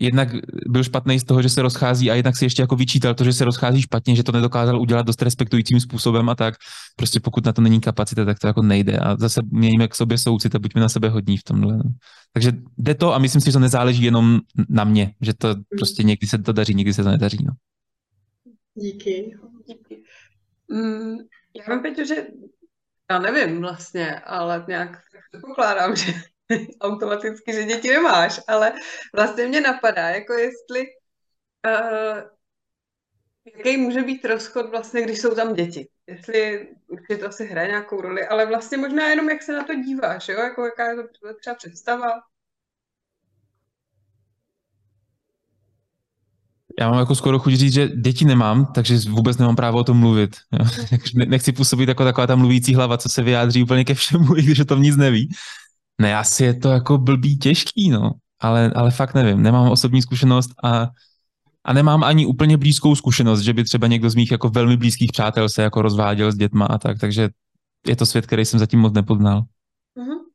jednak 0.00 0.28
byl 0.68 0.84
špatný 0.84 1.20
z 1.20 1.24
toho, 1.24 1.42
že 1.42 1.48
se 1.48 1.62
rozchází 1.62 2.10
a 2.10 2.14
jednak 2.14 2.36
si 2.36 2.44
ještě 2.44 2.62
jako 2.62 2.76
vyčítal 2.76 3.14
to, 3.14 3.24
že 3.24 3.32
se 3.32 3.44
rozchází 3.44 3.82
špatně, 3.82 4.16
že 4.16 4.22
to 4.22 4.32
nedokázal 4.32 4.80
udělat 4.80 5.06
dost 5.06 5.22
respektujícím 5.22 5.80
způsobem 5.80 6.28
a 6.28 6.34
tak. 6.34 6.54
Prostě 6.96 7.20
pokud 7.20 7.46
na 7.46 7.52
to 7.52 7.62
není 7.62 7.80
kapacita, 7.80 8.24
tak 8.24 8.38
to 8.38 8.46
jako 8.46 8.62
nejde. 8.62 8.98
A 8.98 9.16
zase 9.16 9.40
mějme 9.50 9.88
k 9.88 9.94
sobě 9.94 10.18
soucit 10.18 10.54
a 10.54 10.58
buďme 10.58 10.80
na 10.80 10.88
sebe 10.88 11.08
hodní 11.08 11.36
v 11.36 11.44
tomhle. 11.44 11.76
No. 11.76 11.90
Takže 12.32 12.52
jde 12.78 12.94
to 12.94 13.14
a 13.14 13.18
myslím 13.18 13.40
si, 13.40 13.46
že 13.46 13.52
to 13.52 13.58
nezáleží 13.58 14.02
jenom 14.02 14.40
na 14.68 14.84
mě, 14.84 15.14
že 15.20 15.34
to 15.34 15.54
prostě 15.78 16.02
někdy 16.02 16.26
se 16.26 16.38
to 16.38 16.52
daří, 16.52 16.74
někdy 16.74 16.94
se 16.94 17.02
to 17.02 17.10
nedaří. 17.10 17.38
No. 17.44 17.52
Díky. 18.74 19.36
Díky. 19.68 20.02
Mm, 20.68 21.16
já 21.56 21.74
vím, 21.74 21.82
Peťo, 21.82 22.04
že 22.04 22.14
já 23.10 23.18
nevím 23.18 23.60
vlastně, 23.60 24.20
ale 24.20 24.64
nějak 24.68 24.90
předpokládám, 25.32 25.96
že 25.96 26.12
automaticky, 26.80 27.52
že 27.52 27.64
děti 27.64 27.90
nemáš, 27.90 28.40
ale 28.48 28.72
vlastně 29.14 29.46
mě 29.46 29.60
napadá, 29.60 30.08
jako 30.08 30.32
jestli 30.32 30.86
uh, 31.66 32.20
jaký 33.56 33.76
může 33.76 34.02
být 34.02 34.24
rozchod 34.24 34.70
vlastně, 34.70 35.02
když 35.02 35.20
jsou 35.20 35.34
tam 35.34 35.54
děti. 35.54 35.88
Jestli 36.06 36.68
určitě 36.88 37.16
to 37.16 37.28
asi 37.28 37.46
hraje 37.46 37.68
nějakou 37.68 38.00
roli, 38.00 38.26
ale 38.26 38.46
vlastně 38.46 38.78
možná 38.78 39.08
jenom 39.08 39.30
jak 39.30 39.42
se 39.42 39.52
na 39.52 39.64
to 39.64 39.74
díváš, 39.74 40.28
jo? 40.28 40.40
Jako 40.40 40.64
jaká 40.64 40.90
je 40.90 40.96
to 40.96 41.02
třeba 41.40 41.54
představa. 41.54 42.20
Já 46.80 46.90
mám 46.90 46.98
jako 46.98 47.14
skoro 47.14 47.38
chuť 47.38 47.54
říct, 47.54 47.72
že 47.72 47.88
děti 47.88 48.24
nemám, 48.24 48.66
takže 48.66 48.98
vůbec 49.08 49.38
nemám 49.38 49.56
právo 49.56 49.78
o 49.78 49.84
tom 49.84 49.98
mluvit. 49.98 50.36
Nechci 51.14 51.52
působit 51.52 51.88
jako 51.88 52.04
taková 52.04 52.26
ta 52.26 52.36
mluvící 52.36 52.74
hlava, 52.74 52.98
co 52.98 53.08
se 53.08 53.22
vyjádří 53.22 53.62
úplně 53.62 53.84
ke 53.84 53.94
všemu, 53.94 54.36
i 54.36 54.42
když 54.42 54.60
o 54.60 54.64
tom 54.64 54.82
nic 54.82 54.96
neví. 54.96 55.28
Ne, 56.00 56.16
asi 56.16 56.44
je 56.44 56.54
to 56.54 56.68
jako 56.68 56.98
blbý 56.98 57.38
těžký, 57.38 57.90
no. 57.90 58.10
Ale, 58.40 58.72
ale 58.74 58.90
fakt 58.90 59.14
nevím, 59.14 59.42
nemám 59.42 59.70
osobní 59.70 60.02
zkušenost 60.02 60.50
a, 60.64 60.88
a 61.64 61.72
nemám 61.72 62.04
ani 62.04 62.26
úplně 62.26 62.56
blízkou 62.56 62.94
zkušenost, 62.94 63.40
že 63.40 63.52
by 63.52 63.64
třeba 63.64 63.86
někdo 63.86 64.10
z 64.10 64.14
mých 64.14 64.30
jako 64.30 64.48
velmi 64.48 64.76
blízkých 64.76 65.12
přátel 65.12 65.48
se 65.48 65.62
jako 65.62 65.82
rozváděl 65.82 66.32
s 66.32 66.36
dětma 66.36 66.66
a 66.66 66.78
tak, 66.78 66.98
takže 66.98 67.28
je 67.86 67.96
to 67.96 68.06
svět, 68.06 68.26
který 68.26 68.44
jsem 68.44 68.58
zatím 68.58 68.80
moc 68.80 68.92
nepoznal. 68.92 69.40
Mm-hmm. 69.98 70.29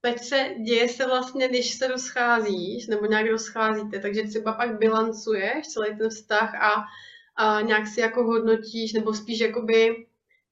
Petře, 0.00 0.54
děje 0.66 0.88
se 0.88 1.06
vlastně, 1.06 1.48
když 1.48 1.74
se 1.74 1.88
rozcházíš, 1.88 2.86
nebo 2.86 3.06
nějak 3.06 3.26
rozcházíte, 3.30 3.98
takže 3.98 4.22
třeba 4.22 4.52
pak 4.52 4.78
bilancuješ 4.78 5.66
celý 5.66 5.98
ten 5.98 6.10
vztah 6.10 6.54
a, 6.54 6.84
a 7.36 7.60
nějak 7.60 7.86
si 7.86 8.00
jako 8.00 8.24
hodnotíš, 8.24 8.92
nebo 8.92 9.14
spíš 9.14 9.40
jakoby 9.40 10.06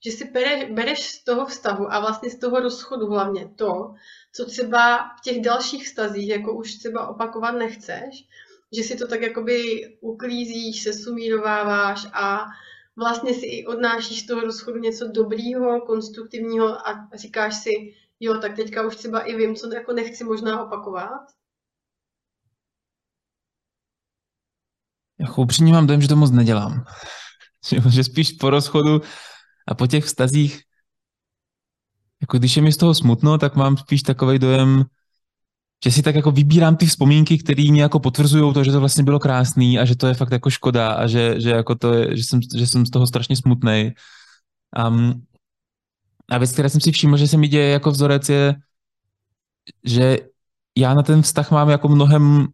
že 0.05 0.11
si 0.11 0.25
bereš, 0.25 0.71
bereš 0.71 1.11
z 1.11 1.25
toho 1.25 1.47
vztahu 1.47 1.93
a 1.93 2.01
vlastně 2.01 2.31
z 2.31 2.39
toho 2.39 2.61
rozchodu 2.61 3.07
hlavně 3.07 3.51
to, 3.57 3.95
co 4.33 4.45
třeba 4.45 5.09
v 5.19 5.21
těch 5.25 5.41
dalších 5.41 5.87
vztazích 5.87 6.29
jako 6.29 6.55
už 6.55 6.75
třeba 6.75 7.09
opakovat 7.09 7.51
nechceš, 7.51 8.29
že 8.77 8.83
si 8.83 8.97
to 8.97 9.09
tak 9.09 9.23
jakoby 9.23 9.83
uklízíš, 10.01 10.83
se 10.83 10.93
sumírováváš 10.93 12.07
a 12.13 12.47
vlastně 12.97 13.35
si 13.35 13.47
i 13.47 13.67
odnášíš 13.67 14.23
z 14.23 14.27
toho 14.27 14.41
rozchodu 14.41 14.79
něco 14.79 15.09
dobrýho, 15.09 15.81
konstruktivního 15.81 16.89
a 16.89 17.09
říkáš 17.15 17.57
si, 17.63 17.95
jo, 18.21 18.39
tak 18.41 18.57
teďka 18.57 18.87
už 18.87 18.97
třeba 18.97 19.21
i 19.21 19.37
vím, 19.37 19.55
co 19.55 19.75
jako 19.75 19.93
nechci 19.93 20.25
možná 20.25 20.65
opakovat. 20.65 21.21
Já 25.21 25.33
upřímně 25.33 25.73
mám 25.73 25.87
dojem, 25.87 26.03
že 26.03 26.09
to 26.09 26.17
moc 26.17 26.31
nedělám. 26.31 26.85
že 27.91 28.05
spíš 28.05 28.33
po 28.33 28.51
rozchodu 28.51 29.01
a 29.69 29.75
po 29.75 29.87
těch 29.87 30.05
vztazích, 30.05 30.63
jako 32.21 32.39
když 32.39 32.57
je 32.57 32.63
mi 32.63 32.73
z 32.73 32.77
toho 32.77 32.95
smutno, 32.95 33.39
tak 33.39 33.57
mám 33.57 33.77
spíš 33.77 34.03
takový 34.03 34.39
dojem, 34.39 34.85
že 35.85 35.91
si 35.91 36.03
tak 36.03 36.15
jako 36.15 36.31
vybírám 36.31 36.77
ty 36.77 36.87
vzpomínky, 36.87 37.39
které 37.39 37.71
mě 37.71 37.83
jako 37.83 38.01
potvrzují 38.01 38.55
to, 38.55 38.65
že 38.65 38.73
to 38.73 38.81
vlastně 38.81 39.05
bylo 39.05 39.19
krásný 39.19 39.79
a 39.79 39.85
že 39.85 39.97
to 39.97 40.07
je 40.07 40.15
fakt 40.15 40.33
jako 40.33 40.51
škoda 40.51 40.93
a 40.93 41.07
že, 41.07 41.41
že, 41.41 41.51
jako 41.51 41.75
to 41.75 41.93
je, 41.93 42.17
že, 42.17 42.23
jsem, 42.23 42.41
že 42.57 42.67
jsem 42.67 42.87
z 42.87 42.91
toho 42.91 43.07
strašně 43.07 43.37
smutný. 43.37 43.93
Um, 44.89 45.27
a 46.31 46.39
věc, 46.39 46.53
která 46.53 46.69
jsem 46.69 46.81
si 46.81 46.93
všiml, 46.93 47.17
že 47.17 47.29
se 47.29 47.37
mi 47.37 47.49
děje 47.49 47.69
jako 47.71 47.91
vzorec 47.91 48.29
je, 48.29 48.55
že 49.85 50.19
já 50.77 50.95
na 50.95 51.03
ten 51.03 51.23
vztah 51.23 51.51
mám 51.51 51.69
jako 51.69 51.89
mnohem 51.89 52.47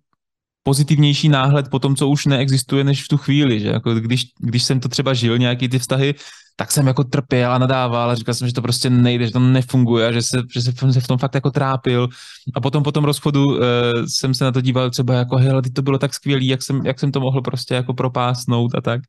pozitivnější 0.63 1.29
náhled 1.29 1.69
po 1.69 1.79
tom, 1.79 1.97
co 1.97 2.09
už 2.09 2.27
neexistuje, 2.27 2.85
než 2.85 3.05
v 3.05 3.09
tu 3.09 3.17
chvíli, 3.17 3.61
že 3.61 3.69
jako 3.69 3.95
když, 3.95 4.25
když 4.39 4.63
jsem 4.65 4.81
to 4.81 4.89
třeba 4.89 5.15
žil, 5.15 5.39
nějaký 5.39 5.69
ty 5.69 5.79
vztahy, 5.79 6.15
tak 6.57 6.73
jsem 6.73 6.87
jako 6.87 7.05
trpěl 7.05 7.53
a 7.53 7.59
nadával 7.59 8.11
a 8.11 8.15
říkal 8.15 8.35
jsem, 8.35 8.49
že 8.49 8.55
to 8.55 8.63
prostě 8.63 8.91
nejde, 8.91 9.27
že 9.27 9.33
to 9.33 9.39
nefunguje 9.39 10.07
a 10.07 10.13
že 10.13 10.23
se, 10.23 10.43
že 10.53 10.63
se 10.63 11.01
v 11.01 11.07
tom 11.07 11.19
fakt 11.19 11.35
jako 11.35 11.51
trápil. 11.51 12.09
A 12.55 12.61
potom 12.61 12.83
po 12.83 12.93
tom 12.93 13.05
rozchodu 13.05 13.45
uh, 13.45 13.61
jsem 14.07 14.35
se 14.35 14.45
na 14.45 14.53
to 14.53 14.61
díval 14.61 14.91
třeba 14.91 15.15
jako, 15.15 15.37
hele, 15.37 15.63
to 15.63 15.83
bylo 15.83 15.99
tak 15.99 16.15
skvělý, 16.15 16.47
jak 16.47 16.63
jsem, 16.63 16.87
jak 16.87 17.01
jsem 17.01 17.13
to 17.13 17.21
mohl 17.21 17.43
prostě 17.43 17.75
jako 17.75 17.95
propásnout 17.95 18.75
a 18.75 18.81
tak. 18.81 19.01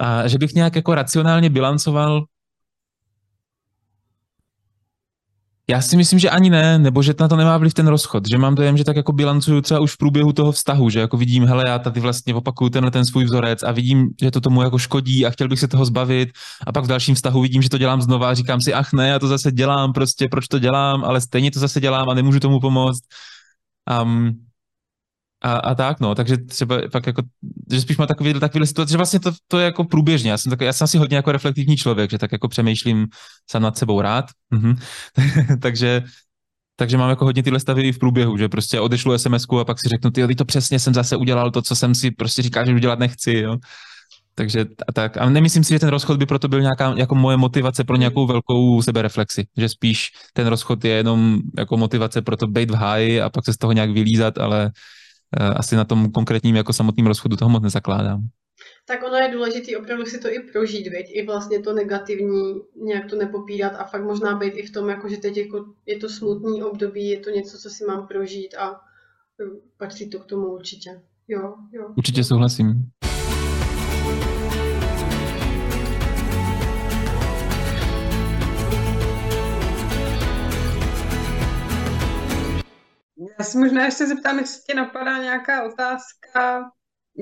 A 0.00 0.28
že 0.28 0.38
bych 0.38 0.54
nějak 0.54 0.76
jako 0.76 0.94
racionálně 0.94 1.50
bilancoval, 1.50 2.24
Já 5.70 5.80
si 5.80 5.96
myslím, 5.96 6.18
že 6.18 6.30
ani 6.30 6.50
ne, 6.50 6.78
nebo 6.78 7.02
že 7.02 7.14
na 7.20 7.28
to 7.28 7.36
nemá 7.36 7.58
vliv 7.58 7.74
ten 7.74 7.86
rozchod, 7.86 8.24
že 8.30 8.38
mám 8.38 8.54
dojem, 8.54 8.76
že 8.76 8.84
tak 8.84 8.96
jako 8.96 9.12
bilancuju 9.12 9.60
třeba 9.60 9.80
už 9.80 9.92
v 9.92 9.96
průběhu 9.96 10.32
toho 10.32 10.52
vztahu, 10.52 10.90
že 10.90 11.00
jako 11.00 11.16
vidím, 11.16 11.44
hele, 11.44 11.64
já 11.66 11.78
tady 11.78 12.00
vlastně 12.00 12.34
opakuju 12.34 12.70
tenhle 12.70 12.90
ten 12.90 13.04
svůj 13.04 13.24
vzorec 13.24 13.62
a 13.62 13.72
vidím, 13.72 14.08
že 14.22 14.30
to 14.30 14.40
tomu 14.40 14.62
jako 14.62 14.78
škodí 14.78 15.26
a 15.26 15.30
chtěl 15.30 15.48
bych 15.48 15.60
se 15.60 15.68
toho 15.68 15.84
zbavit 15.84 16.28
a 16.66 16.72
pak 16.72 16.84
v 16.84 16.86
dalším 16.88 17.14
vztahu 17.14 17.40
vidím, 17.40 17.62
že 17.62 17.70
to 17.70 17.78
dělám 17.78 18.02
znova 18.02 18.30
a 18.30 18.34
říkám 18.34 18.60
si, 18.60 18.74
ach 18.74 18.92
ne, 18.92 19.08
já 19.08 19.18
to 19.18 19.28
zase 19.28 19.52
dělám, 19.52 19.92
prostě 19.92 20.28
proč 20.30 20.48
to 20.48 20.58
dělám, 20.58 21.04
ale 21.04 21.20
stejně 21.20 21.50
to 21.50 21.60
zase 21.60 21.80
dělám 21.80 22.08
a 22.08 22.14
nemůžu 22.14 22.40
tomu 22.40 22.60
pomoct. 22.60 23.02
Um, 24.02 24.44
a, 25.44 25.56
a 25.56 25.74
tak, 25.74 26.00
no, 26.00 26.14
takže 26.14 26.36
třeba 26.36 26.80
fakt 26.92 27.06
jako, 27.06 27.22
že 27.72 27.80
spíš 27.80 27.96
má 27.96 28.06
takový, 28.06 28.34
takový 28.34 28.66
situace, 28.66 28.90
že 28.90 28.96
vlastně 28.96 29.20
to, 29.20 29.32
to 29.48 29.58
je 29.58 29.64
jako 29.64 29.84
průběžně, 29.84 30.30
já 30.30 30.38
jsem, 30.38 30.50
tak, 30.50 30.60
já 30.60 30.72
jsem 30.72 30.84
asi 30.84 30.98
hodně 30.98 31.16
jako 31.16 31.32
reflektivní 31.32 31.76
člověk, 31.76 32.10
že 32.10 32.18
tak 32.18 32.32
jako 32.32 32.48
přemýšlím 32.48 33.06
sám 33.50 33.62
nad 33.62 33.78
sebou 33.78 34.00
rád, 34.00 34.24
mhm. 34.50 34.76
takže, 35.60 36.02
takže 36.76 36.96
mám 36.96 37.10
jako 37.10 37.24
hodně 37.24 37.42
tyhle 37.42 37.60
stavy 37.60 37.82
i 37.82 37.92
v 37.92 37.98
průběhu, 37.98 38.36
že 38.36 38.48
prostě 38.48 38.80
odešlu 38.80 39.18
sms 39.18 39.44
a 39.60 39.64
pak 39.64 39.80
si 39.80 39.88
řeknu, 39.88 40.10
ty 40.10 40.34
to 40.34 40.44
přesně 40.44 40.78
jsem 40.78 40.94
zase 40.94 41.16
udělal 41.16 41.50
to, 41.50 41.62
co 41.62 41.76
jsem 41.76 41.94
si 41.94 42.10
prostě 42.10 42.42
říkal, 42.42 42.66
že 42.66 42.74
udělat 42.74 42.98
nechci, 42.98 43.32
jo. 43.32 43.56
Takže 44.34 44.66
a 44.88 44.92
tak. 44.92 45.16
A 45.16 45.30
nemyslím 45.30 45.64
si, 45.64 45.74
že 45.74 45.78
ten 45.78 45.88
rozchod 45.88 46.18
by 46.18 46.26
proto 46.26 46.48
byl 46.48 46.60
nějaká 46.60 46.94
jako 46.96 47.14
moje 47.14 47.36
motivace 47.36 47.84
pro 47.84 47.96
nějakou 47.96 48.26
velkou 48.26 48.82
sebereflexi. 48.82 49.46
Že 49.56 49.68
spíš 49.68 50.10
ten 50.32 50.46
rozchod 50.46 50.84
je 50.84 50.90
jenom 50.90 51.40
jako 51.58 51.76
motivace 51.76 52.22
pro 52.22 52.36
to 52.36 52.46
být 52.46 52.70
v 52.70 52.74
háji 52.74 53.20
a 53.20 53.30
pak 53.30 53.44
se 53.44 53.52
z 53.52 53.56
toho 53.56 53.72
nějak 53.72 53.90
vylízat, 53.90 54.38
ale 54.38 54.70
asi 55.56 55.76
na 55.76 55.84
tom 55.84 56.12
konkrétním 56.12 56.56
jako 56.56 56.72
samotným 56.72 57.06
rozchodu 57.06 57.36
toho 57.36 57.48
moc 57.48 57.62
nezakládám. 57.62 58.20
Tak 58.86 59.02
ono 59.06 59.16
je 59.16 59.32
důležité 59.32 59.76
opravdu 59.76 60.06
si 60.06 60.18
to 60.18 60.28
i 60.28 60.38
prožít, 60.52 60.86
veď? 60.86 61.06
i 61.08 61.26
vlastně 61.26 61.60
to 61.60 61.72
negativní, 61.72 62.54
nějak 62.84 63.10
to 63.10 63.16
nepopírat 63.16 63.72
a 63.78 63.84
fakt 63.84 64.04
možná 64.04 64.36
být 64.36 64.54
i 64.56 64.66
v 64.66 64.72
tom, 64.72 64.88
jako 64.88 65.08
že 65.08 65.16
teď 65.16 65.36
jako 65.36 65.64
je 65.86 65.96
to 65.98 66.08
smutný 66.08 66.62
období, 66.62 67.08
je 67.08 67.20
to 67.20 67.30
něco, 67.30 67.58
co 67.58 67.70
si 67.70 67.84
mám 67.84 68.06
prožít 68.06 68.54
a 68.54 68.80
eh, 69.40 69.44
patří 69.78 70.10
to 70.10 70.18
k 70.18 70.26
tomu 70.26 70.46
určitě. 70.46 71.02
Jo, 71.28 71.54
jo. 71.72 71.88
Určitě 71.96 72.24
souhlasím. 72.24 72.90
Si 83.44 83.58
možná 83.58 83.84
ještě 83.84 84.06
zeptám, 84.06 84.38
jestli 84.38 84.62
tě 84.66 84.74
napadá 84.74 85.18
nějaká 85.18 85.66
otázka, 85.66 86.70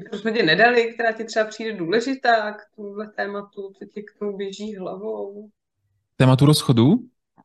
kterou 0.08 0.20
jsme 0.20 0.32
ti 0.32 0.42
nedali, 0.42 0.94
která 0.94 1.12
ti 1.12 1.24
třeba 1.24 1.44
přijde 1.44 1.72
důležitá 1.72 2.52
k 2.52 2.60
tomuhle 2.76 3.08
tématu, 3.16 3.72
co 3.78 3.84
ti 3.94 4.02
k 4.02 4.18
tomu 4.18 4.36
běží 4.36 4.76
hlavou. 4.76 5.50
Tématu 6.16 6.46
rozchodu? 6.46 6.94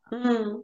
Hmm. 0.04 0.62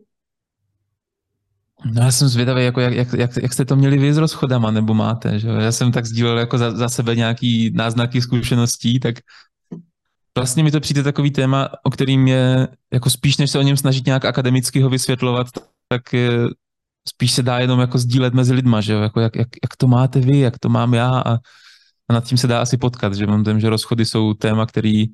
No 1.86 2.02
já 2.02 2.12
jsem 2.12 2.28
zvědavý, 2.28 2.64
jako 2.64 2.82
jak, 2.82 2.94
jak, 2.94 3.14
jak, 3.14 3.32
jak 3.42 3.54
jste 3.54 3.66
to 3.66 3.76
měli 3.76 3.98
vy 3.98 4.14
s 4.14 4.18
rozchodama, 4.18 4.72
nebo 4.72 4.94
máte, 4.94 5.40
že 5.40 5.48
Já 5.48 5.72
jsem 5.72 5.92
tak 5.92 6.06
sdílel 6.06 6.40
jako 6.40 6.58
za, 6.58 6.72
za 6.72 6.90
sebe 6.90 7.16
nějaký 7.16 7.72
náznaky 7.74 8.22
zkušeností, 8.22 9.00
tak 9.00 9.16
Vlastně 10.38 10.64
mi 10.64 10.72
to 10.72 10.80
přijde 10.80 11.04
takový 11.04 11.32
téma, 11.32 11.70
o 11.84 11.90
kterým 11.90 12.28
je, 12.28 12.68
jako 12.94 13.10
spíš 13.10 13.38
než 13.38 13.52
se 13.52 13.60
o 13.60 13.62
něm 13.62 13.78
snažit 13.78 14.06
nějak 14.06 14.26
akademicky 14.26 14.82
ho 14.82 14.90
vysvětlovat, 14.90 15.48
tak 15.88 16.14
je, 16.14 16.30
spíš 17.10 17.32
se 17.32 17.44
dá 17.44 17.60
jenom 17.60 17.80
jako 17.80 17.98
sdílet 17.98 18.34
mezi 18.34 18.54
lidma, 18.54 18.82
že 18.82 18.94
jo, 18.94 19.02
jako 19.02 19.20
jak, 19.20 19.36
jak, 19.36 19.48
jak 19.64 19.76
to 19.78 19.88
máte 19.88 20.20
vy, 20.20 20.40
jak 20.40 20.60
to 20.60 20.70
mám 20.70 20.94
já 20.94 21.20
a, 21.20 21.34
a 22.08 22.14
nad 22.14 22.24
tím 22.24 22.38
se 22.38 22.48
dá 22.48 22.62
asi 22.62 22.78
potkat, 22.78 23.14
že 23.14 23.28
mám 23.28 23.44
ten, 23.44 23.60
že 23.60 23.70
rozchody 23.70 24.06
jsou 24.06 24.34
téma, 24.34 24.66
který 24.66 25.06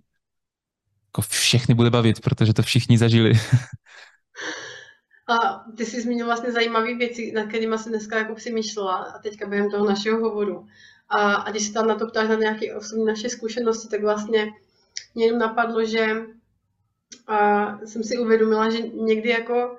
jako 1.10 1.22
všechny 1.22 1.76
bude 1.76 1.90
bavit, 1.90 2.22
protože 2.22 2.54
to 2.54 2.62
všichni 2.62 2.98
zažili. 2.98 3.34
A 5.30 5.64
ty 5.78 5.86
jsi 5.86 6.02
zmínil 6.02 6.26
vlastně 6.26 6.52
zajímavé 6.52 6.96
věci, 6.96 7.32
nad 7.36 7.48
kterými 7.48 7.78
jsem 7.78 7.92
dneska 7.92 8.18
jako 8.18 8.36
přemýšlela 8.36 8.96
a 8.96 9.20
teďka 9.20 9.48
během 9.48 9.72
toho 9.72 9.86
našeho 9.86 10.20
hovoru. 10.20 10.68
A, 11.10 11.34
a 11.34 11.52
když 11.52 11.64
se 11.64 11.74
tam 11.74 11.88
na 11.88 11.96
to 11.96 12.08
ptáš 12.08 12.30
na 12.30 12.36
nějaké 12.36 12.76
osobní 12.76 13.06
naše 13.06 13.30
zkušenosti, 13.30 13.88
tak 13.88 14.02
vlastně 14.02 14.48
mě 15.16 15.26
jenom 15.26 15.40
napadlo, 15.40 15.86
že 15.86 16.16
a 17.28 17.78
jsem 17.86 18.04
si 18.04 18.18
uvědomila, 18.18 18.70
že 18.70 18.80
někdy 18.80 19.30
jako 19.30 19.78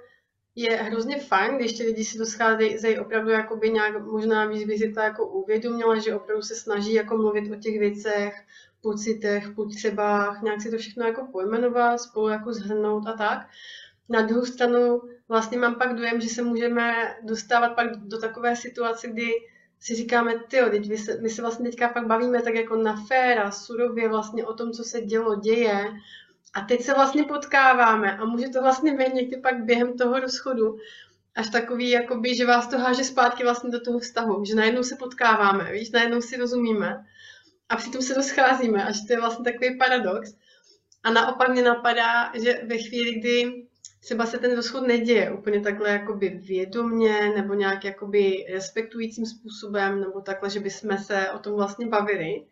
je 0.62 0.76
hrozně 0.76 1.16
fajn, 1.18 1.56
když 1.56 1.72
ti 1.72 1.84
lidi 1.84 2.04
si 2.04 2.18
to 2.18 2.26
scházejí 2.26 2.98
opravdu 2.98 3.30
jakoby 3.30 3.70
nějak, 3.70 4.04
možná 4.04 4.46
víc 4.46 4.64
by 4.64 4.78
si 4.78 4.92
to 4.92 5.00
jako 5.00 5.26
uvědomila, 5.26 5.98
že 5.98 6.14
opravdu 6.14 6.42
se 6.42 6.54
snaží 6.54 6.94
jako 6.94 7.16
mluvit 7.16 7.52
o 7.52 7.56
těch 7.56 7.78
věcech, 7.78 8.34
pocitech, 8.80 9.50
potřebách, 9.50 10.42
nějak 10.42 10.62
si 10.62 10.70
to 10.70 10.78
všechno 10.78 11.06
jako 11.06 11.28
pojmenovat, 11.32 12.00
spolu 12.00 12.28
jako 12.28 12.52
zhrnout 12.52 13.06
a 13.06 13.12
tak. 13.12 13.46
Na 14.08 14.22
druhou 14.22 14.44
stranu 14.44 15.02
vlastně 15.28 15.58
mám 15.58 15.74
pak 15.74 15.96
dojem, 15.96 16.20
že 16.20 16.28
se 16.28 16.42
můžeme 16.42 17.16
dostávat 17.22 17.74
pak 17.74 17.96
do 17.96 18.18
takové 18.18 18.56
situace, 18.56 19.08
kdy 19.08 19.30
si 19.80 19.94
říkáme, 19.94 20.34
ty, 20.48 20.80
my 20.88 20.98
se, 20.98 21.20
my 21.20 21.30
se 21.30 21.42
vlastně 21.42 21.70
teďka 21.70 21.88
pak 21.88 22.06
bavíme 22.06 22.42
tak 22.42 22.54
jako 22.54 22.76
na 22.76 23.04
féra, 23.08 23.50
surově 23.50 24.08
vlastně 24.08 24.46
o 24.46 24.54
tom, 24.54 24.72
co 24.72 24.84
se 24.84 25.00
dělo, 25.00 25.34
děje. 25.34 25.84
A 26.54 26.60
teď 26.60 26.82
se 26.82 26.94
vlastně 26.94 27.24
potkáváme 27.24 28.18
a 28.18 28.24
může 28.24 28.48
to 28.48 28.62
vlastně 28.62 28.96
být 28.96 29.14
někdy 29.14 29.36
pak 29.36 29.64
během 29.64 29.96
toho 29.96 30.20
rozchodu 30.20 30.76
až 31.36 31.50
takový, 31.50 31.90
jakoby, 31.90 32.34
že 32.34 32.46
vás 32.46 32.66
to 32.66 32.78
háže 32.78 33.04
zpátky 33.04 33.42
vlastně 33.42 33.70
do 33.70 33.80
toho 33.80 33.98
vztahu, 33.98 34.44
že 34.44 34.54
najednou 34.54 34.82
se 34.82 34.96
potkáváme, 34.96 35.72
víš, 35.72 35.90
najednou 35.90 36.20
si 36.20 36.36
rozumíme 36.36 37.04
a 37.68 37.76
přitom 37.76 38.02
se 38.02 38.14
rozcházíme, 38.14 38.84
až 38.84 39.00
to 39.06 39.12
je 39.12 39.20
vlastně 39.20 39.52
takový 39.52 39.78
paradox. 39.78 40.34
A 41.02 41.10
naopak 41.10 41.48
mě 41.48 41.62
napadá, 41.62 42.32
že 42.42 42.60
ve 42.66 42.78
chvíli, 42.78 43.14
kdy 43.14 43.66
třeba 44.00 44.26
se 44.26 44.38
ten 44.38 44.56
rozchod 44.56 44.86
neděje 44.86 45.30
úplně 45.30 45.60
takhle 45.60 45.90
jakoby 45.90 46.28
vědomně 46.28 47.32
nebo 47.36 47.54
nějak 47.54 47.84
jakoby 47.84 48.46
respektujícím 48.52 49.26
způsobem 49.26 50.00
nebo 50.00 50.20
takhle, 50.20 50.50
že 50.50 50.60
bychom 50.60 50.98
se 50.98 51.30
o 51.30 51.38
tom 51.38 51.54
vlastně 51.54 51.86
bavili. 51.86 52.46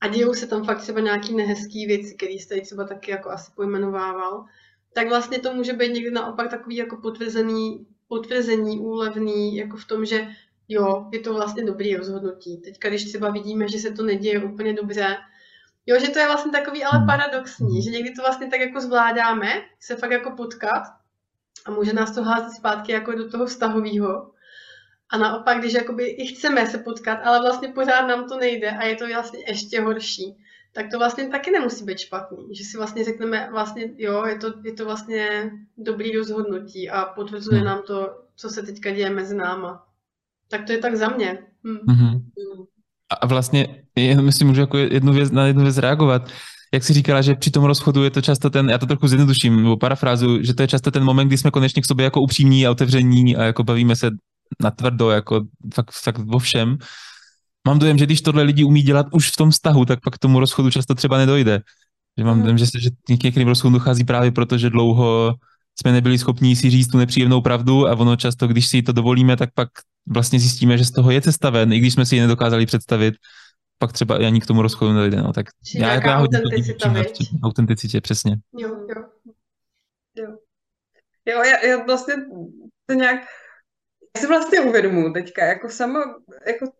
A 0.00 0.08
dějou 0.08 0.34
se 0.34 0.46
tam 0.46 0.64
fakt 0.64 0.80
třeba 0.80 1.00
nějaký 1.00 1.34
nehezký 1.34 1.86
věci, 1.86 2.14
které 2.14 2.32
jste 2.32 2.60
třeba 2.60 2.84
taky 2.84 3.10
jako 3.10 3.30
asi 3.30 3.50
pojmenovával, 3.54 4.44
tak 4.92 5.08
vlastně 5.08 5.38
to 5.38 5.54
může 5.54 5.72
být 5.72 5.92
někdy 5.92 6.10
naopak 6.10 6.50
takový 6.50 6.76
jako 6.76 6.96
potvrzený, 6.96 7.86
potvrzení 8.08 8.78
úlevný, 8.78 9.56
jako 9.56 9.76
v 9.76 9.84
tom, 9.84 10.04
že 10.04 10.28
jo, 10.68 11.08
je 11.12 11.20
to 11.20 11.34
vlastně 11.34 11.64
dobrý 11.64 11.96
rozhodnutí. 11.96 12.56
Teďka, 12.56 12.88
když 12.88 13.04
třeba 13.04 13.30
vidíme, 13.30 13.68
že 13.68 13.78
se 13.78 13.90
to 13.90 14.02
neděje 14.02 14.44
úplně 14.44 14.72
dobře, 14.72 15.16
Jo, 15.86 16.00
že 16.00 16.08
to 16.08 16.18
je 16.18 16.26
vlastně 16.26 16.52
takový 16.52 16.84
ale 16.84 16.98
hmm. 16.98 17.06
paradoxní, 17.06 17.82
že 17.82 17.90
někdy 17.90 18.10
to 18.10 18.22
vlastně 18.22 18.46
tak 18.46 18.60
jako 18.60 18.80
zvládáme, 18.80 19.48
se 19.80 19.96
fakt 19.96 20.10
jako 20.10 20.30
potkat 20.30 20.82
a 21.66 21.70
může 21.70 21.92
nás 21.92 22.14
to 22.14 22.22
házet 22.22 22.56
zpátky 22.56 22.92
jako 22.92 23.12
do 23.12 23.30
toho 23.30 23.46
vztahového. 23.46 24.30
A 25.12 25.18
naopak, 25.18 25.58
když 25.58 25.72
jakoby 25.72 26.06
i 26.06 26.26
chceme 26.26 26.66
se 26.66 26.78
potkat, 26.78 27.18
ale 27.24 27.40
vlastně 27.40 27.68
pořád 27.68 28.06
nám 28.06 28.28
to 28.28 28.38
nejde 28.38 28.70
a 28.70 28.84
je 28.84 28.96
to 28.96 29.06
vlastně 29.06 29.38
ještě 29.48 29.80
horší, 29.80 30.36
tak 30.72 30.86
to 30.90 30.98
vlastně 30.98 31.28
taky 31.28 31.50
nemusí 31.50 31.84
být 31.84 31.98
špatný. 31.98 32.54
Že 32.54 32.64
si 32.64 32.76
vlastně 32.76 33.04
řekneme, 33.04 33.48
vlastně 33.52 33.90
jo, 33.96 34.24
je 34.24 34.38
to, 34.38 34.52
je 34.64 34.72
to 34.72 34.84
vlastně 34.84 35.50
dobrý 35.78 36.16
rozhodnutí 36.16 36.90
a 36.90 37.04
potvrzuje 37.04 37.58
hmm. 37.58 37.66
nám 37.66 37.82
to, 37.86 38.10
co 38.36 38.48
se 38.48 38.62
teďka 38.62 38.90
děje 38.90 39.10
mezi 39.10 39.36
náma. 39.36 39.84
Tak 40.48 40.66
to 40.66 40.72
je 40.72 40.78
tak 40.78 40.96
za 40.96 41.08
mě. 41.08 41.38
Hm. 41.64 41.76
Mm-hmm. 41.76 42.20
A 43.20 43.26
vlastně, 43.26 43.84
jenom 43.96 44.24
myslím, 44.24 44.48
můžu 44.48 44.60
jako 44.60 44.78
jednu 44.78 45.12
věc, 45.12 45.30
na 45.30 45.46
jednu 45.46 45.62
věc 45.62 45.78
reagovat. 45.78 46.30
Jak 46.74 46.84
jsi 46.84 46.92
říkala, 46.92 47.22
že 47.22 47.34
při 47.34 47.50
tom 47.50 47.64
rozchodu 47.64 48.04
je 48.04 48.10
to 48.10 48.22
často 48.22 48.50
ten, 48.50 48.70
já 48.70 48.78
to 48.78 48.86
trochu 48.86 49.08
zjednoduším, 49.08 49.62
nebo 49.62 49.76
parafrázu, 49.76 50.42
že 50.42 50.54
to 50.54 50.62
je 50.62 50.68
často 50.68 50.90
ten 50.90 51.04
moment, 51.04 51.28
kdy 51.28 51.38
jsme 51.38 51.50
konečně 51.50 51.82
k 51.82 51.86
sobě 51.86 52.04
jako 52.04 52.20
upřímní 52.20 52.66
a 52.66 52.70
otevření 52.70 53.36
a 53.36 53.42
jako 53.42 53.64
bavíme 53.64 53.96
se 53.96 54.10
natvrdo, 54.62 55.10
jako 55.10 55.44
fakt, 55.74 55.90
fakt 55.90 56.18
vo 56.18 56.38
všem. 56.38 56.78
Mám 57.66 57.78
dojem, 57.78 57.98
že 57.98 58.06
když 58.06 58.20
tohle 58.20 58.42
lidi 58.42 58.64
umí 58.64 58.82
dělat 58.82 59.06
už 59.12 59.30
v 59.30 59.36
tom 59.36 59.50
vztahu, 59.50 59.84
tak 59.84 60.00
pak 60.04 60.14
k 60.14 60.18
tomu 60.18 60.40
rozchodu 60.40 60.70
často 60.70 60.94
třeba 60.94 61.18
nedojde. 61.18 61.60
Že 62.18 62.24
mám 62.24 62.42
dojem, 62.42 62.58
že 62.58 62.66
se 62.66 62.80
že 62.80 62.90
k 62.90 63.22
některým 63.22 63.48
rozchodům 63.48 63.72
dochází 63.72 64.04
právě 64.04 64.30
proto, 64.30 64.58
že 64.58 64.70
dlouho 64.70 65.34
jsme 65.80 65.92
nebyli 65.92 66.18
schopni 66.18 66.56
si 66.56 66.70
říct 66.70 66.88
tu 66.88 66.98
nepříjemnou 66.98 67.40
pravdu 67.40 67.88
a 67.88 67.98
ono 67.98 68.16
často, 68.16 68.48
když 68.48 68.66
si 68.66 68.82
to 68.82 68.92
dovolíme, 68.92 69.36
tak 69.36 69.50
pak 69.54 69.68
vlastně 70.06 70.40
zjistíme, 70.40 70.78
že 70.78 70.84
z 70.84 70.90
toho 70.90 71.10
je 71.10 71.20
cesta 71.20 71.50
ven, 71.50 71.72
i 71.72 71.78
když 71.78 71.94
jsme 71.94 72.06
si 72.06 72.14
ji 72.16 72.20
nedokázali 72.20 72.66
představit, 72.66 73.14
pak 73.78 73.92
třeba 73.92 74.14
ani 74.16 74.40
k 74.40 74.46
tomu 74.46 74.62
rozchodu 74.62 74.92
nedojde. 74.92 75.16
No. 75.16 75.32
Tak 75.32 75.46
Či 75.64 75.78
já, 75.78 75.92
jako 75.92 76.08
já 76.08 76.16
hodně 76.16 76.38
autenticita, 76.38 76.94
autenticitě, 77.42 78.00
přesně. 78.00 78.36
Jo, 78.58 78.68
jo. 78.68 79.02
Jo, 80.16 80.36
jo 81.26 81.42
já, 81.42 81.66
já 81.66 81.84
vlastně 81.84 82.14
to 82.86 82.94
nějak, 82.94 83.20
si 84.18 84.26
vlastně 84.26 84.60
uvědomuji 84.60 85.12
teďka, 85.12 85.44
jako 85.44 85.68
sama, 85.68 86.20
jako 86.46 86.72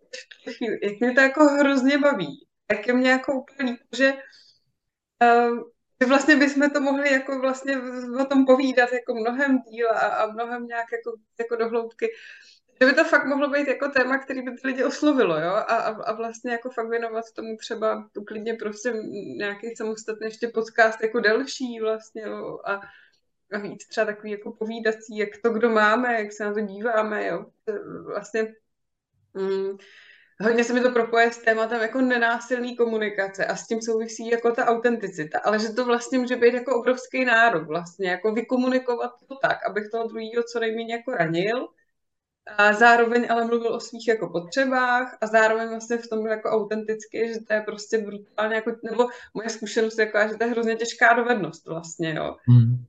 jak 0.82 1.00
mě 1.00 1.12
to 1.12 1.20
jako 1.20 1.44
hrozně 1.44 1.98
baví, 1.98 2.46
jak 2.72 2.86
je 2.86 2.92
mě 2.92 3.10
jako 3.10 3.32
úplně 3.32 3.70
líp, 3.70 3.80
že 3.96 4.12
uh, 5.22 6.08
vlastně 6.08 6.36
bychom 6.36 6.70
to 6.70 6.80
mohli 6.80 7.12
jako 7.12 7.38
vlastně 7.38 7.76
o 8.20 8.24
tom 8.24 8.46
povídat 8.46 8.92
jako 8.92 9.14
mnohem 9.14 9.58
díl 9.58 9.90
a, 9.90 9.98
a 9.98 10.32
mnohem 10.32 10.66
nějak 10.66 10.86
jako, 10.92 11.16
jako 11.38 11.56
dohloubky. 11.56 12.08
Že 12.82 12.88
by 12.88 12.94
to 12.94 13.04
fakt 13.04 13.26
mohlo 13.26 13.48
být 13.50 13.68
jako 13.68 13.88
téma, 13.88 14.18
který 14.18 14.42
by 14.42 14.50
ty 14.50 14.66
lidi 14.66 14.84
oslovilo, 14.84 15.40
jo? 15.40 15.50
A, 15.50 15.60
a, 15.60 16.02
a 16.02 16.12
vlastně 16.12 16.52
jako 16.52 16.70
fakt 16.70 16.88
věnovat 16.88 17.24
tomu 17.36 17.56
třeba 17.56 18.08
tu 18.12 18.24
klidně 18.24 18.54
prostě 18.54 18.92
nějaký 19.36 19.76
samostatný 19.76 20.26
ještě 20.26 20.48
podcast 20.48 21.02
jako 21.02 21.20
delší 21.20 21.80
vlastně, 21.80 22.22
jo? 22.22 22.58
A, 22.64 22.80
a 23.52 23.58
víc 23.58 23.86
třeba 23.88 24.04
takový 24.04 24.30
jako 24.30 24.52
povídací, 24.52 25.16
jak 25.16 25.28
to 25.42 25.50
kdo 25.50 25.70
máme, 25.70 26.22
jak 26.22 26.32
se 26.32 26.44
na 26.44 26.54
to 26.54 26.60
díváme, 26.60 27.26
jo? 27.26 27.46
Vlastně 28.06 28.54
mm, 29.34 29.76
hodně 30.40 30.64
se 30.64 30.72
mi 30.72 30.80
to 30.80 30.90
propoje 30.90 31.32
s 31.32 31.38
tématem 31.38 31.80
jako 31.80 32.00
nenásilný 32.00 32.76
komunikace 32.76 33.46
a 33.46 33.56
s 33.56 33.66
tím 33.66 33.82
souvisí 33.82 34.28
jako 34.28 34.52
ta 34.52 34.66
autenticita, 34.66 35.38
ale 35.38 35.58
že 35.58 35.68
to 35.68 35.84
vlastně 35.84 36.18
může 36.18 36.36
být 36.36 36.54
jako 36.54 36.80
obrovský 36.80 37.24
nárok 37.24 37.68
vlastně, 37.68 38.10
jako 38.10 38.32
vykomunikovat 38.32 39.10
to 39.28 39.36
tak, 39.42 39.66
abych 39.66 39.88
toho 39.92 40.08
druhého 40.08 40.42
co 40.52 40.60
nejméně 40.60 40.94
jako 40.94 41.10
ranil, 41.10 41.68
a 42.56 42.72
zároveň 42.72 43.26
ale 43.30 43.44
mluvil 43.44 43.74
o 43.74 43.80
svých 43.80 44.08
jako 44.08 44.28
potřebách 44.28 45.18
a 45.20 45.26
zároveň 45.26 45.68
vlastně 45.68 45.96
v 45.96 46.08
tom 46.08 46.26
jako 46.26 46.48
autenticky, 46.48 47.28
že 47.28 47.40
to 47.40 47.52
je 47.52 47.60
prostě 47.60 47.98
brutálně 47.98 48.54
jako, 48.54 48.72
nebo 48.82 49.08
moje 49.34 49.48
zkušenost 49.48 49.98
je 49.98 50.06
jako, 50.06 50.32
že 50.32 50.38
to 50.38 50.44
je 50.44 50.50
hrozně 50.50 50.76
těžká 50.76 51.12
dovednost 51.12 51.66
vlastně, 51.66 52.14
jo. 52.14 52.36
Mm. 52.48 52.84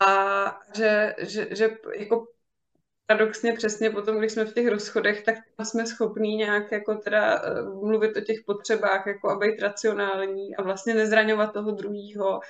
A 0.00 0.60
že, 0.76 1.14
že, 1.18 1.48
že 1.56 1.70
jako 1.98 2.26
paradoxně 3.06 3.52
přesně 3.52 3.90
potom, 3.90 4.18
když 4.18 4.32
jsme 4.32 4.44
v 4.44 4.54
těch 4.54 4.68
rozchodech, 4.68 5.24
tak 5.24 5.34
jsme 5.62 5.86
schopní 5.86 6.36
nějak 6.36 6.72
jako 6.72 6.94
teda 6.94 7.42
eh, 7.44 7.62
mluvit 7.62 8.16
o 8.16 8.20
těch 8.20 8.38
potřebách, 8.46 9.06
jako 9.06 9.30
a 9.30 9.38
být 9.38 9.60
racionální 9.62 10.56
a 10.56 10.62
vlastně 10.62 10.94
nezraňovat 10.94 11.52
toho 11.52 11.70
druhého 11.70 12.40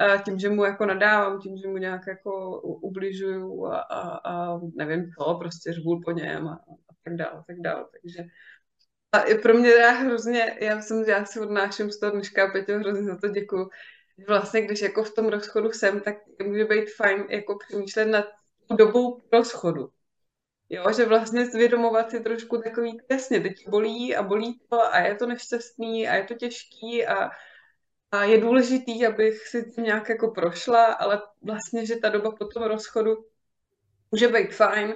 eh, 0.00 0.22
tím, 0.24 0.38
že 0.38 0.48
mu 0.50 0.64
jako 0.64 0.86
nadávám, 0.86 1.40
tím, 1.40 1.56
že 1.58 1.68
mu 1.68 1.76
nějak 1.76 2.06
jako 2.06 2.60
ubližuju 2.60 3.66
a, 3.66 3.78
a, 3.78 4.00
a 4.30 4.60
nevím 4.76 5.10
co, 5.18 5.34
prostě 5.34 5.72
řvul 5.72 6.00
po 6.04 6.10
něm 6.10 6.48
a, 6.48 6.54
a 6.90 6.94
tak 7.04 7.16
dále, 7.16 7.44
tak 7.46 7.56
dále. 7.60 7.84
Takže 7.92 8.24
a 9.12 9.22
pro 9.42 9.54
mě 9.54 9.70
já 9.70 9.90
hrozně, 9.90 10.56
já 10.60 10.80
jsem, 10.82 11.04
já 11.04 11.24
si 11.24 11.40
odnáším 11.40 11.90
z 11.90 11.98
toho 12.00 12.12
dneška, 12.12 12.50
Peťo, 12.52 12.78
hrozně 12.78 13.04
za 13.04 13.16
to 13.16 13.28
děkuju. 13.28 13.68
Vlastně, 14.28 14.60
když 14.60 14.80
jako 14.80 15.04
v 15.04 15.14
tom 15.14 15.28
rozchodu 15.28 15.72
jsem, 15.72 16.00
tak 16.00 16.16
může 16.42 16.64
být 16.64 16.94
fajn 16.96 17.24
jako 17.28 17.58
přemýšlet 17.58 18.04
nad 18.04 18.26
dobou 18.76 19.20
rozchodu. 19.32 19.90
Jo, 20.68 20.92
že 20.96 21.06
vlastně 21.06 21.46
zvědomovat 21.46 22.10
si 22.10 22.20
trošku 22.20 22.62
takový, 22.62 22.98
jasně, 23.10 23.40
teď 23.40 23.68
bolí 23.68 24.16
a 24.16 24.22
bolí 24.22 24.60
to 24.68 24.82
a 24.82 24.98
je 24.98 25.14
to 25.14 25.26
nešťastný 25.26 26.08
a 26.08 26.14
je 26.14 26.24
to 26.24 26.34
těžký 26.34 27.06
a, 27.06 27.30
a 28.10 28.24
je 28.24 28.40
důležitý, 28.40 29.06
abych 29.06 29.48
si 29.48 29.70
tím 29.70 29.84
nějak 29.84 30.08
jako 30.08 30.28
prošla, 30.28 30.84
ale 30.84 31.22
vlastně, 31.42 31.86
že 31.86 31.96
ta 31.96 32.08
doba 32.08 32.30
po 32.30 32.44
tom 32.44 32.62
rozchodu 32.62 33.26
může 34.10 34.28
být 34.28 34.54
fajn. 34.54 34.94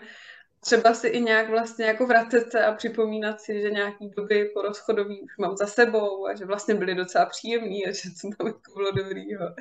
Třeba 0.60 0.94
si 0.94 1.08
i 1.08 1.20
nějak 1.20 1.50
vlastně 1.50 1.84
jako 1.84 2.06
vracet 2.06 2.50
se 2.50 2.64
a 2.64 2.72
připomínat 2.72 3.40
si, 3.40 3.60
že 3.62 3.70
nějaký 3.70 4.10
doby 4.16 4.50
po 4.54 4.62
rozchodový 4.62 5.20
už 5.20 5.38
mám 5.38 5.56
za 5.56 5.66
sebou 5.66 6.26
a 6.26 6.34
že 6.34 6.44
vlastně 6.44 6.74
byly 6.74 6.94
docela 6.94 7.26
příjemný 7.26 7.86
a 7.86 7.92
že 7.92 8.02
to 8.22 8.28
tam 8.36 8.46
jako 8.46 8.72
bylo 8.76 8.90
dobrýho. 8.92 9.54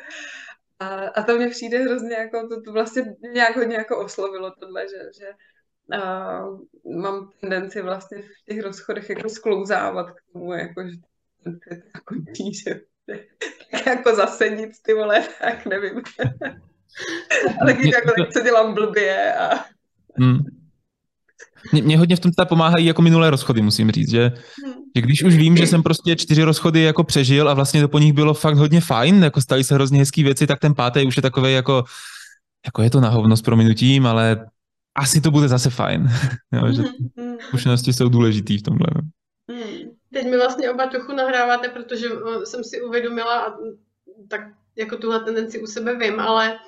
A, 0.80 0.88
a 1.08 1.24
to 1.24 1.38
mě 1.38 1.48
přijde 1.48 1.80
hrozně 1.80 2.16
jako, 2.16 2.48
to, 2.48 2.62
to 2.62 2.72
vlastně 2.72 3.16
nějak 3.34 3.56
hodně 3.56 3.76
jako 3.76 4.06
oslovilo 4.06 4.52
tohle, 4.52 4.86
že, 4.88 4.98
že 5.20 5.32
a 5.92 6.42
mám 7.02 7.32
tendenci 7.42 7.82
vlastně 7.82 8.22
v 8.22 8.46
těch 8.46 8.64
rozchodech 8.64 9.10
jako 9.10 9.30
sklouzávat 9.30 10.12
k 10.12 10.34
tomu, 10.34 10.54
jako, 10.54 10.84
že 10.88 10.96
to 11.44 11.52
končí, 12.06 12.54
že 12.54 12.82
jako 13.86 14.16
zase 14.16 14.50
nic, 14.50 14.82
ty 14.82 14.94
vole, 14.94 15.28
tak 15.42 15.66
nevím. 15.66 16.02
Ale 17.62 17.74
když 17.74 17.94
jako 17.94 18.12
tak, 18.18 18.34
co 18.34 18.42
dělám 18.42 18.74
blbě 18.74 19.34
a... 19.34 19.66
Hmm. 20.16 20.38
Mě, 21.72 21.82
mě 21.82 21.98
hodně 21.98 22.16
v 22.16 22.20
tom 22.20 22.32
teda 22.32 22.46
pomáhají 22.46 22.86
jako 22.86 23.02
minulé 23.02 23.30
rozchody, 23.30 23.62
musím 23.62 23.92
říct, 23.92 24.12
že, 24.12 24.32
hmm. 24.66 24.74
že 24.96 25.02
když 25.02 25.24
už 25.24 25.36
vím, 25.36 25.58
že 25.58 25.68
jsem 25.68 25.84
prostě 25.84 26.16
čtyři 26.16 26.44
rozchody 26.44 26.82
jako 26.82 27.04
přežil 27.04 27.50
a 27.50 27.54
vlastně 27.54 27.82
to 27.82 27.88
po 27.88 28.00
nich 28.00 28.14
bylo 28.14 28.34
fakt 28.34 28.58
hodně 28.58 28.82
fajn, 28.82 29.24
jako 29.24 29.42
staly 29.42 29.64
se 29.64 29.76
hrozně 29.76 30.00
hezké 30.00 30.24
věci, 30.24 30.48
tak 30.48 30.60
ten 30.60 30.76
pátý 30.76 31.06
už 31.06 31.16
je 31.16 31.22
takový 31.22 31.54
jako, 31.54 31.84
jako 32.66 32.82
je 32.82 32.90
to 32.90 33.02
na 33.02 33.10
hovno 33.10 33.38
s 33.38 33.42
prominutím, 33.42 34.08
ale 34.08 34.46
asi 34.96 35.22
to 35.22 35.32
bude 35.32 35.48
zase 35.48 35.70
fajn. 35.70 36.08
jo, 36.54 36.74
že 36.74 36.82
hmm, 36.82 37.10
hmm. 37.18 37.38
zkušenosti 37.48 37.94
jsou 37.94 38.10
důležitý 38.10 38.58
v 38.58 38.64
tomhle. 38.64 38.88
No. 38.96 39.02
Teď 40.14 40.26
mi 40.26 40.38
vlastně 40.38 40.72
oba 40.72 40.88
trochu 40.88 41.14
nahráváte, 41.16 41.70
protože 41.70 42.08
jsem 42.44 42.64
si 42.64 42.82
uvědomila, 42.82 43.40
a 43.40 43.54
tak 44.28 44.42
jako 44.76 44.98
tuhle 44.98 45.20
tendenci 45.20 45.60
u 45.60 45.68
sebe 45.68 45.96
vím, 45.96 46.20
ale 46.20 46.60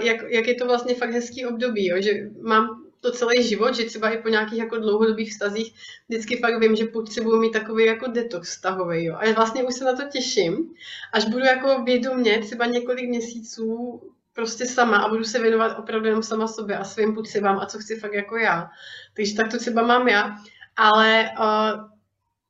jak, 0.00 0.16
jak 0.28 0.46
je 0.46 0.54
to 0.54 0.66
vlastně 0.66 0.94
fakt 0.94 1.10
hezký 1.10 1.46
období, 1.46 1.86
jo? 1.86 1.96
že 2.02 2.10
mám 2.42 2.84
to 3.00 3.12
celý 3.12 3.42
život, 3.42 3.74
že 3.74 3.84
třeba 3.84 4.10
i 4.10 4.22
po 4.22 4.28
nějakých 4.28 4.58
jako 4.58 4.78
dlouhodobých 4.78 5.30
vztazích 5.30 5.74
vždycky 6.08 6.36
fakt 6.36 6.60
vím, 6.60 6.76
že 6.76 6.84
potřebuji 6.84 7.40
mít 7.40 7.52
takový 7.52 7.84
jako 7.84 8.06
detox 8.06 8.50
vztahový. 8.50 9.04
Jo. 9.04 9.16
A 9.16 9.32
vlastně 9.32 9.62
už 9.62 9.74
se 9.74 9.84
na 9.84 9.92
to 9.92 10.02
těším, 10.12 10.74
až 11.12 11.24
budu 11.24 11.44
jako 11.44 11.82
vědomě 11.82 12.38
třeba 12.38 12.66
několik 12.66 13.08
měsíců 13.08 14.00
prostě 14.32 14.66
sama 14.66 14.96
a 14.96 15.08
budu 15.08 15.24
se 15.24 15.38
věnovat 15.38 15.78
opravdu 15.78 16.06
jenom 16.06 16.22
sama 16.22 16.48
sobě 16.48 16.76
a 16.76 16.84
svým 16.84 17.14
potřebám 17.14 17.58
a 17.58 17.66
co 17.66 17.78
chci 17.78 17.96
fakt 17.96 18.14
jako 18.14 18.36
já. 18.36 18.70
Takže 19.14 19.34
tak 19.34 19.50
to 19.50 19.58
třeba 19.58 19.82
mám 19.82 20.08
já. 20.08 20.36
Ale 20.76 21.30
uh, 21.38 21.90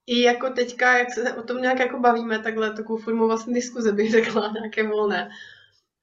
i 0.07 0.22
jako 0.22 0.51
teďka, 0.51 0.98
jak 0.98 1.14
se 1.14 1.34
o 1.34 1.42
tom 1.42 1.62
nějak 1.62 1.78
jako 1.78 2.01
bavíme, 2.01 2.38
takhle 2.38 2.70
takovou 2.70 2.98
formu 2.98 3.26
vlastně 3.26 3.55
diskuze 3.55 3.92
bych 3.92 4.11
řekla, 4.18 4.53
nějaké 4.55 4.88
volné, 4.88 5.30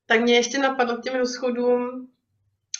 tak 0.06 0.22
mě 0.22 0.36
ještě 0.36 0.58
napadlo 0.58 0.98
k 0.98 1.04
těm 1.04 1.16
rozchodům, 1.16 2.08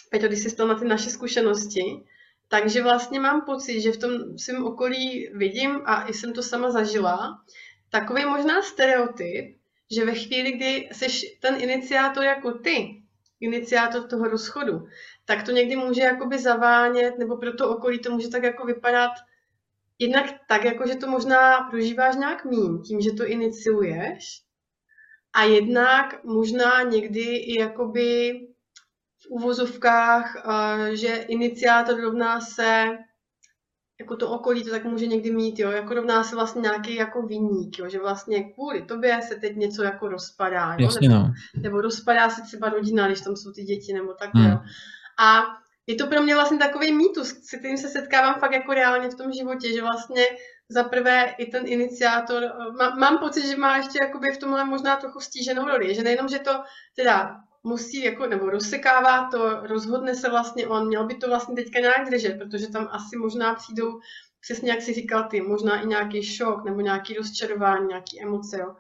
Peťo, 0.10 0.28
když 0.28 0.40
jsi 0.40 0.56
na 0.68 0.76
ty 0.76 0.86
naše 0.86 1.10
zkušenosti, 1.10 2.04
takže 2.48 2.84
vlastně 2.84 3.20
mám 3.20 3.42
pocit, 3.42 3.82
že 3.82 3.92
v 3.92 3.98
tom 3.98 4.38
svém 4.38 4.66
okolí 4.66 5.30
vidím, 5.34 5.82
a 5.86 6.08
i 6.08 6.14
jsem 6.14 6.34
to 6.34 6.44
sama 6.44 6.72
zažila, 6.72 7.44
takový 7.90 8.26
možná 8.26 8.62
stereotyp, 8.62 9.58
že 9.92 10.06
ve 10.06 10.14
chvíli, 10.14 10.52
kdy 10.52 10.90
jsi 10.92 11.38
ten 11.42 11.62
iniciátor 11.62 12.24
jako 12.24 12.52
ty, 12.52 13.02
iniciátor 13.40 14.08
toho 14.08 14.28
rozchodu, 14.28 14.88
tak 15.26 15.44
to 15.44 15.52
někdy 15.52 15.76
může 15.76 16.02
jakoby 16.02 16.40
zavánět, 16.40 17.18
nebo 17.18 17.38
pro 17.38 17.54
to 17.54 17.70
okolí 17.70 18.00
to 18.00 18.12
může 18.12 18.30
tak 18.30 18.44
jako 18.44 18.66
vypadat, 18.66 19.12
jednak 20.00 20.26
tak, 20.48 20.66
jako 20.66 20.88
že 20.88 20.96
to 20.96 21.08
možná 21.08 21.62
prožíváš 21.70 22.16
nějak 22.16 22.46
mín, 22.46 22.82
tím, 22.82 23.02
že 23.02 23.12
to 23.12 23.26
iniciuješ, 23.26 24.42
a 25.34 25.44
jednak 25.44 26.24
možná 26.24 26.82
někdy 26.82 27.36
i 27.36 27.60
jakoby 27.60 28.40
v 29.28 29.32
uvozovkách, 29.32 30.44
že 30.94 31.16
iniciátor 31.16 32.02
rovná 32.02 32.42
se 32.42 32.98
jako 34.00 34.16
to 34.16 34.30
okolí 34.30 34.64
to 34.64 34.70
tak 34.70 34.84
může 34.84 35.08
někdy 35.08 35.32
mít, 35.32 35.60
jo, 35.60 35.72
jako 35.72 35.94
rovná 35.94 36.24
se 36.24 36.36
vlastně 36.36 36.62
nějaký 36.62 36.96
jako 36.96 37.22
vinník, 37.22 37.80
jo, 37.80 37.90
že 37.90 38.00
vlastně 38.00 38.44
kvůli 38.44 38.82
tobě 38.82 39.20
se 39.22 39.36
teď 39.36 39.56
něco 39.56 39.84
jako 39.84 40.08
rozpadá, 40.08 40.76
jo, 40.80 40.86
Jasně, 40.86 41.10
nebo, 41.10 41.22
no. 41.22 41.34
nebo 41.56 41.82
rozpadá 41.82 42.30
se 42.30 42.42
třeba 42.42 42.70
rodina, 42.70 43.08
když 43.08 43.22
tam 43.22 43.36
jsou 43.36 43.52
ty 43.52 43.64
děti, 43.64 43.94
nebo 43.94 44.14
tak, 44.14 44.30
hmm. 44.34 44.52
jo. 44.52 44.60
A 45.20 45.44
je 45.88 45.96
to 45.96 46.08
pro 46.08 46.22
mě 46.22 46.36
vlastně 46.36 46.58
takový 46.58 46.94
mýtus, 46.94 47.28
se 47.44 47.58
kterým 47.58 47.78
se 47.78 47.90
setkávám 47.90 48.40
fakt 48.40 48.52
jako 48.52 48.74
reálně 48.74 49.10
v 49.10 49.16
tom 49.16 49.32
životě, 49.32 49.74
že 49.74 49.82
vlastně 49.82 50.24
za 50.70 50.84
prvé 50.84 51.36
i 51.38 51.46
ten 51.46 51.68
iniciátor, 51.68 52.44
má, 52.78 52.96
mám 52.96 53.18
pocit, 53.18 53.48
že 53.48 53.58
má 53.58 53.78
ještě 53.78 54.00
jakoby 54.02 54.32
v 54.32 54.38
tomhle 54.38 54.66
možná 54.66 54.96
trochu 54.96 55.20
stíženou 55.20 55.66
roli, 55.66 55.96
že 55.96 56.04
nejenom, 56.04 56.28
že 56.28 56.40
to 56.40 56.52
teda 56.96 57.36
musí 57.68 58.04
jako, 58.04 58.28
nebo 58.28 58.50
rozsekává 58.50 59.30
to, 59.32 59.68
rozhodne 59.68 60.16
se 60.16 60.30
vlastně 60.30 60.68
on, 60.68 60.88
měl 60.88 61.06
by 61.06 61.16
to 61.16 61.28
vlastně 61.28 61.56
teďka 61.56 61.80
nějak 61.80 62.10
držet, 62.10 62.38
protože 62.38 62.68
tam 62.68 62.88
asi 62.92 63.18
možná 63.18 63.56
přijdou, 63.56 64.00
přesně 64.42 64.72
jak 64.72 64.82
si 64.82 64.94
říkal 64.94 65.24
ty, 65.24 65.42
možná 65.42 65.82
i 65.82 65.88
nějaký 65.88 66.24
šok, 66.24 66.66
nebo 66.66 66.82
nějaký 66.82 67.14
rozčarování, 67.14 67.88
nějaký 67.88 68.22
emoce, 68.22 68.60
jo. 68.60 68.76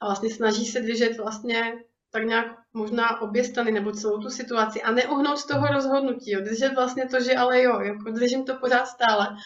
A 0.00 0.06
vlastně 0.06 0.30
snaží 0.30 0.66
se 0.66 0.80
držet 0.80 1.16
vlastně 1.16 1.74
tak 2.10 2.24
nějak 2.24 2.46
možná 2.72 3.20
obě 3.20 3.44
strany 3.44 3.72
nebo 3.72 3.92
celou 3.92 4.18
tu 4.18 4.30
situaci 4.30 4.82
a 4.82 4.90
neuhnout 4.92 5.38
z 5.38 5.46
toho 5.46 5.66
rozhodnutí, 5.66 6.30
jo. 6.30 6.40
držet 6.40 6.74
vlastně 6.74 7.08
to, 7.08 7.20
že 7.20 7.34
ale 7.34 7.62
jo, 7.62 7.80
jako 7.80 8.10
držím 8.10 8.44
to 8.44 8.56
pořád 8.56 8.86
stále. 8.86 9.36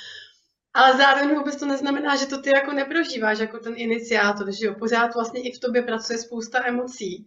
Ale 0.74 0.96
zároveň 0.96 1.38
vůbec 1.38 1.56
to 1.56 1.66
neznamená, 1.66 2.16
že 2.16 2.26
to 2.26 2.42
ty 2.42 2.50
jako 2.54 2.72
neprožíváš 2.72 3.38
jako 3.38 3.58
ten 3.58 3.74
iniciátor, 3.76 4.52
že 4.52 4.66
jo, 4.66 4.74
pořád 4.74 5.14
vlastně 5.14 5.40
i 5.42 5.52
v 5.52 5.60
tobě 5.60 5.82
pracuje 5.82 6.18
spousta 6.18 6.66
emocí. 6.66 7.26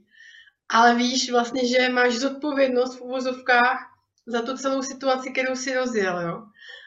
Ale 0.70 0.95
víš 0.95 1.32
vlastně, 1.32 1.67
že 1.67 1.89
máš 1.89 2.13
zodpovědnost 2.13 2.97
v 2.97 3.01
uvozovkách 3.01 3.80
za 4.28 4.41
tu 4.41 4.57
celou 4.57 4.82
situaci, 4.82 5.32
kterou 5.32 5.55
si 5.55 5.76
rozjel, 5.76 6.22
jo. 6.22 6.43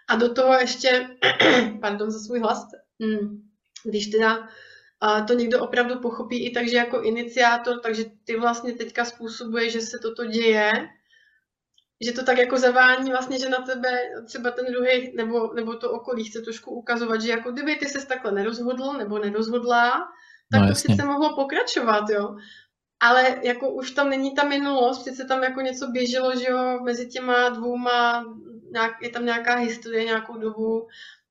A 0.08 0.16
do 0.16 0.34
toho 0.34 0.54
ještě, 0.54 1.08
pardon 1.80 2.10
za 2.10 2.18
svůj 2.18 2.40
hlas, 2.40 2.66
hmm, 3.00 3.42
když 3.84 4.06
teda 4.06 4.48
to 5.26 5.34
někdo 5.34 5.62
opravdu 5.62 6.00
pochopí 6.00 6.46
i 6.46 6.50
takže 6.50 6.76
jako 6.76 7.02
iniciátor, 7.02 7.80
takže 7.80 8.04
ty 8.24 8.36
vlastně 8.36 8.72
teďka 8.72 9.04
způsobuje, 9.04 9.70
že 9.70 9.80
se 9.80 9.98
toto 9.98 10.24
děje, 10.24 10.70
že 12.00 12.12
to 12.12 12.24
tak 12.24 12.38
jako 12.38 12.58
zavání 12.58 13.10
vlastně, 13.10 13.38
že 13.38 13.48
na 13.48 13.58
tebe 13.58 13.98
třeba 14.26 14.50
ten 14.50 14.66
druhý 14.72 15.12
nebo, 15.16 15.52
nebo 15.54 15.74
to 15.74 15.92
okolí 15.92 16.24
chce 16.24 16.40
trošku 16.40 16.70
ukazovat, 16.70 17.20
že 17.20 17.30
jako 17.30 17.52
kdyby 17.52 17.76
ty 17.76 17.88
se 17.88 18.06
takhle 18.06 18.32
nerozhodl 18.32 18.92
nebo 18.92 19.18
nerozhodla, 19.18 19.92
tak 20.52 20.62
no, 20.62 20.68
to 20.68 20.74
sice 20.74 21.04
mohlo 21.04 21.34
pokračovat, 21.34 22.04
jo. 22.10 22.36
Ale 23.03 23.40
jako 23.42 23.70
už 23.70 23.90
tam 23.90 24.11
není 24.11 24.34
ta 24.34 24.44
minulost, 24.44 24.98
přece 24.98 25.24
tam 25.24 25.42
jako 25.42 25.61
něco 25.61 25.86
běželo, 25.86 26.36
že 26.36 26.50
jo, 26.50 26.80
mezi 26.82 27.09
těma 27.09 27.48
dvouma, 27.48 28.24
nějak, 28.72 29.03
je 29.03 29.11
tam 29.11 29.24
nějaká 29.24 29.55
historie, 29.57 30.05
nějakou 30.05 30.36
dobu, 30.36 30.88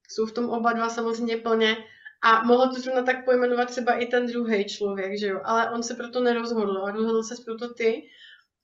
jsou 0.09 0.25
v 0.25 0.31
tom 0.31 0.49
oba 0.49 0.73
dva 0.73 0.89
samozřejmě 0.89 1.37
plně. 1.37 1.77
A 2.23 2.43
mohl 2.43 2.69
to 2.69 2.81
zrovna 2.81 3.01
tak 3.01 3.25
pojmenovat 3.25 3.69
třeba 3.69 3.93
i 3.93 4.05
ten 4.05 4.25
druhý 4.27 4.65
člověk, 4.65 5.19
že 5.19 5.27
jo, 5.27 5.41
ale 5.43 5.69
on 5.69 5.83
se 5.83 5.93
proto 5.93 6.19
nerozhodl 6.19 6.85
a 6.85 6.91
rozhodl 6.91 7.23
se 7.23 7.35
proto 7.45 7.73
ty. 7.73 8.03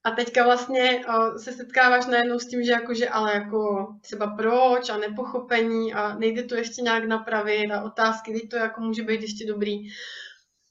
A 0.03 0.11
teďka 0.11 0.43
vlastně 0.43 1.01
se 1.37 1.51
setkáváš 1.51 2.05
najednou 2.05 2.39
s 2.39 2.47
tím, 2.47 2.63
že 2.63 2.71
jakože 2.71 3.09
ale 3.09 3.33
jako 3.33 3.87
třeba 4.01 4.27
proč 4.27 4.89
a 4.89 4.97
nepochopení 4.97 5.93
a 5.93 6.15
nejde 6.15 6.43
to 6.43 6.55
ještě 6.55 6.81
nějak 6.81 7.05
napravit 7.05 7.71
a 7.71 7.83
otázky, 7.83 8.31
kdy 8.31 8.47
to 8.47 8.55
jako 8.55 8.81
může 8.81 9.03
být 9.03 9.21
ještě 9.21 9.47
dobrý. 9.47 9.77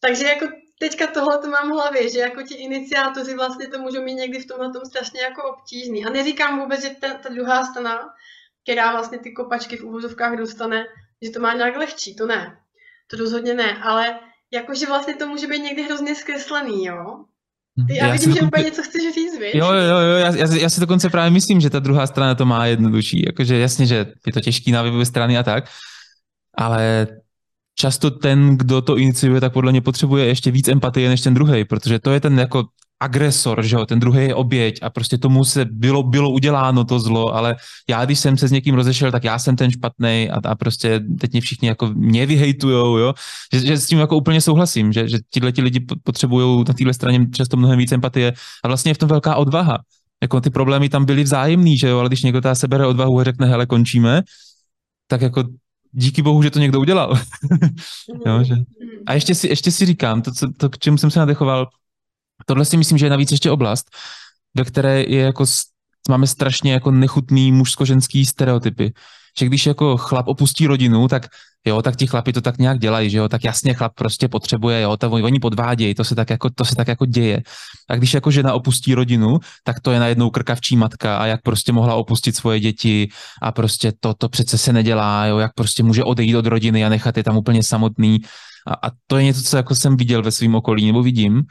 Takže 0.00 0.26
jako 0.26 0.46
teďka 0.80 1.06
tohle 1.06 1.38
to 1.38 1.48
mám 1.48 1.70
v 1.70 1.74
hlavě, 1.74 2.10
že 2.10 2.18
jako 2.18 2.42
ti 2.42 2.54
iniciátoři 2.54 3.34
vlastně 3.34 3.66
to 3.68 3.78
můžou 3.78 4.02
mít 4.02 4.14
někdy 4.14 4.38
v 4.38 4.46
tomhle 4.46 4.72
tom 4.72 4.82
strašně 4.84 5.20
jako 5.20 5.42
obtížný. 5.42 6.06
A 6.06 6.10
neříkám 6.10 6.60
vůbec, 6.60 6.82
že 6.82 6.90
ta, 7.00 7.14
ta 7.14 7.28
druhá 7.28 7.64
strana, 7.64 7.98
která 8.62 8.92
vlastně 8.92 9.18
ty 9.18 9.32
kopačky 9.32 9.76
v 9.76 9.84
úvozovkách 9.84 10.38
dostane, 10.38 10.84
že 11.22 11.30
to 11.30 11.40
má 11.40 11.52
nějak 11.52 11.76
lehčí, 11.76 12.16
to 12.16 12.26
ne. 12.26 12.58
To 13.10 13.16
rozhodně 13.16 13.54
ne, 13.54 13.78
ale 13.82 14.18
jakože 14.52 14.86
vlastně 14.86 15.14
to 15.14 15.28
může 15.28 15.46
být 15.46 15.62
někdy 15.62 15.82
hrozně 15.82 16.14
zkreslený, 16.14 16.84
jo. 16.84 17.24
Ty, 17.88 17.96
já, 17.96 18.06
já 18.06 18.12
vidím, 18.12 18.32
že 18.32 18.40
úplně 18.40 18.64
něco 18.64 18.82
chceš 18.82 19.14
říct, 19.14 19.38
víš? 19.38 19.54
Jo, 19.54 19.72
jo, 19.72 19.98
jo, 20.00 20.16
já, 20.16 20.36
já, 20.36 20.54
já 20.54 20.70
si 20.70 20.80
dokonce 20.80 21.10
právě 21.10 21.30
myslím, 21.30 21.60
že 21.60 21.70
ta 21.70 21.78
druhá 21.78 22.06
strana 22.06 22.34
to 22.34 22.44
má 22.44 22.66
jednodušší. 22.66 23.22
Jakože 23.26 23.58
jasně, 23.58 23.86
že 23.86 24.06
je 24.26 24.32
to 24.32 24.40
těžký 24.40 24.72
na 24.72 24.82
webové 24.82 25.06
strany 25.06 25.38
a 25.38 25.42
tak, 25.42 25.64
ale 26.54 27.06
často 27.78 28.10
ten, 28.10 28.56
kdo 28.56 28.82
to 28.82 28.96
iniciuje, 28.96 29.40
tak 29.40 29.52
podle 29.52 29.72
mě 29.72 29.80
potřebuje 29.80 30.26
ještě 30.26 30.50
víc 30.50 30.68
empatie 30.68 31.08
než 31.08 31.20
ten 31.20 31.34
druhý, 31.34 31.64
protože 31.64 31.98
to 31.98 32.10
je 32.10 32.20
ten 32.20 32.38
jako 32.38 32.64
agresor, 33.00 33.64
že 33.64 33.76
jo, 33.76 33.86
ten 33.86 34.00
druhý 34.00 34.24
je 34.24 34.34
oběť 34.34 34.78
a 34.82 34.90
prostě 34.90 35.18
tomu 35.18 35.44
se 35.44 35.64
bylo, 35.64 36.02
bylo 36.02 36.30
uděláno 36.30 36.84
to 36.84 37.00
zlo, 37.00 37.34
ale 37.34 37.56
já, 37.90 38.04
když 38.04 38.18
jsem 38.18 38.36
se 38.36 38.48
s 38.48 38.50
někým 38.50 38.74
rozešel, 38.74 39.12
tak 39.12 39.24
já 39.24 39.38
jsem 39.38 39.56
ten 39.56 39.70
špatný 39.70 40.30
a, 40.30 40.40
a 40.44 40.54
prostě 40.54 41.00
teď 41.20 41.32
mě 41.32 41.40
všichni 41.40 41.68
jako 41.68 41.90
mě 41.94 42.26
vyhejtujou, 42.26 42.96
jo, 42.96 43.14
že, 43.52 43.60
že 43.60 43.78
s 43.78 43.86
tím 43.86 43.98
jako 43.98 44.16
úplně 44.16 44.40
souhlasím, 44.40 44.92
že, 44.92 45.08
že 45.08 45.18
tihle 45.30 45.52
ti 45.52 45.62
lidi 45.62 45.80
potřebují 46.02 46.64
na 46.68 46.74
téhle 46.74 46.94
straně 46.94 47.26
často 47.34 47.56
mnohem 47.56 47.78
víc 47.78 47.92
empatie 47.92 48.32
a 48.64 48.68
vlastně 48.68 48.90
je 48.90 48.94
v 48.94 48.98
tom 48.98 49.08
velká 49.08 49.36
odvaha. 49.36 49.78
Jako 50.22 50.40
ty 50.40 50.50
problémy 50.50 50.88
tam 50.88 51.04
byly 51.04 51.22
vzájemný, 51.22 51.78
že 51.78 51.88
jo, 51.88 51.98
ale 51.98 52.08
když 52.08 52.22
někdo 52.22 52.40
ta 52.40 52.54
sebere 52.54 52.86
odvahu 52.86 53.20
a 53.20 53.24
řekne, 53.24 53.46
hele, 53.46 53.66
končíme, 53.66 54.22
tak 55.06 55.20
jako 55.20 55.44
díky 55.96 56.22
bohu, 56.22 56.42
že 56.42 56.50
to 56.50 56.58
někdo 56.58 56.80
udělal. 56.80 57.18
jo, 58.26 58.44
že... 58.44 58.54
A 59.06 59.14
ještě 59.14 59.34
si, 59.34 59.48
ještě 59.48 59.70
si 59.70 59.86
říkám, 59.86 60.22
to, 60.22 60.32
co, 60.32 60.48
to, 60.56 60.70
k 60.70 60.78
čemu 60.78 60.98
jsem 60.98 61.10
se 61.10 61.18
nadechoval, 61.18 61.68
tohle 62.46 62.64
si 62.64 62.76
myslím, 62.76 62.98
že 62.98 63.06
je 63.06 63.10
navíc 63.10 63.30
ještě 63.30 63.50
oblast, 63.50 63.90
ve 64.54 64.64
které 64.64 65.02
je 65.02 65.20
jako, 65.20 65.44
máme 66.08 66.26
strašně 66.26 66.72
jako 66.72 66.90
nechutný 66.90 67.52
mužsko-ženský 67.52 68.26
stereotypy. 68.26 68.92
Že 69.38 69.46
když 69.46 69.66
jako 69.66 69.96
chlap 69.96 70.28
opustí 70.28 70.66
rodinu, 70.66 71.08
tak 71.08 71.26
jo, 71.66 71.82
tak 71.82 71.96
ti 71.96 72.06
chlapi 72.06 72.32
to 72.32 72.40
tak 72.40 72.58
nějak 72.58 72.78
dělají, 72.78 73.10
že 73.10 73.18
jo, 73.18 73.28
tak 73.28 73.44
jasně 73.44 73.74
chlap 73.74 73.92
prostě 73.94 74.28
potřebuje, 74.28 74.80
jo, 74.80 74.96
to 74.96 75.10
oni 75.10 75.40
podvádějí, 75.40 75.94
to 75.94 76.04
se 76.04 76.14
tak 76.14 76.30
jako, 76.30 76.50
to 76.50 76.64
se 76.64 76.76
tak 76.76 76.88
jako 76.88 77.06
děje. 77.06 77.42
A 77.90 77.96
když 77.96 78.14
jako 78.14 78.30
žena 78.30 78.54
opustí 78.54 78.94
rodinu, 78.94 79.38
tak 79.64 79.80
to 79.80 79.92
je 79.92 80.00
najednou 80.00 80.30
krkavčí 80.30 80.76
matka 80.76 81.18
a 81.18 81.26
jak 81.26 81.42
prostě 81.42 81.72
mohla 81.72 81.94
opustit 81.94 82.36
svoje 82.36 82.60
děti 82.60 83.08
a 83.42 83.52
prostě 83.52 83.92
to, 84.00 84.14
to 84.14 84.28
přece 84.28 84.58
se 84.58 84.72
nedělá, 84.72 85.26
jo, 85.26 85.38
jak 85.38 85.54
prostě 85.54 85.82
může 85.82 86.04
odejít 86.04 86.36
od 86.36 86.46
rodiny 86.46 86.84
a 86.84 86.88
nechat 86.88 87.16
je 87.16 87.24
tam 87.24 87.36
úplně 87.36 87.62
samotný. 87.62 88.18
A, 88.66 88.88
a 88.88 88.90
to 89.06 89.16
je 89.16 89.24
něco, 89.24 89.42
co 89.42 89.56
jako 89.56 89.74
jsem 89.74 89.96
viděl 89.96 90.22
ve 90.22 90.30
svém 90.32 90.54
okolí, 90.54 90.86
nebo 90.86 91.02
vidím, 91.02 91.42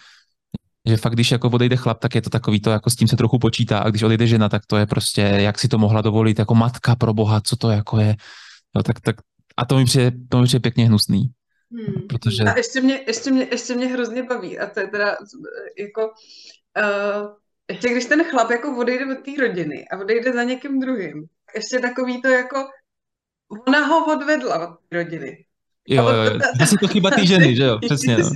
že 0.88 0.98
fakt, 0.98 1.14
když 1.14 1.32
jako 1.32 1.50
odejde 1.50 1.76
chlap, 1.76 2.00
tak 2.00 2.16
je 2.16 2.22
to 2.22 2.30
takový 2.30 2.62
to, 2.62 2.70
jako 2.70 2.90
s 2.90 2.96
tím 2.96 3.08
se 3.08 3.16
trochu 3.16 3.40
počítá 3.40 3.80
a 3.80 3.90
když 3.90 4.04
odejde 4.04 4.28
žena, 4.28 4.50
tak 4.50 4.66
to 4.66 4.78
je 4.78 4.86
prostě, 4.86 5.22
jak 5.22 5.60
si 5.60 5.68
to 5.68 5.78
mohla 5.78 6.02
dovolit, 6.02 6.40
jako 6.40 6.56
matka 6.56 6.96
pro 6.96 7.14
boha, 7.14 7.42
co 7.42 7.56
to 7.56 7.70
jako 7.70 8.00
je. 8.00 8.16
Jo, 8.76 8.84
tak, 8.84 9.00
tak, 9.00 9.16
a 9.58 9.66
to 9.66 9.78
mi 9.78 9.86
přijde, 9.86 10.12
to 10.30 10.38
mi 10.38 10.46
přijde 10.46 10.62
pěkně 10.62 10.86
hnusný. 10.86 11.32
Hmm. 11.72 12.08
Protože... 12.10 12.44
A 12.44 12.58
ještě 12.58 12.82
mě, 12.82 13.00
ještě, 13.08 13.32
mě, 13.32 13.48
ještě 13.52 13.76
mě 13.76 13.88
hrozně 13.88 14.24
baví 14.24 14.60
a 14.60 14.70
to 14.70 14.80
je 14.80 14.88
teda 14.88 15.18
jako 15.80 16.02
uh, 16.78 17.28
ještě 17.72 17.90
když 17.90 18.06
ten 18.06 18.24
chlap 18.24 18.50
jako 18.50 18.78
odejde 18.78 19.06
od 19.06 19.26
té 19.26 19.32
rodiny 19.40 19.88
a 19.92 19.98
odejde 19.98 20.34
za 20.34 20.44
někým 20.44 20.80
druhým, 20.80 21.26
ještě 21.56 21.80
takový 21.80 22.22
to 22.22 22.28
jako 22.28 22.68
ona 23.68 23.86
ho 23.86 24.16
odvedla 24.16 24.70
od 24.70 24.80
té 24.90 24.98
rodiny. 24.98 25.46
Jo, 25.88 26.10
jo, 26.10 26.24
jo. 26.24 26.40
Zase 26.60 26.76
to 26.80 26.88
chyba 26.88 27.12
té 27.12 27.26
ženy, 27.26 27.56
že 27.56 27.64
jo, 27.64 27.80
přesně. 27.86 28.18
No 28.18 28.30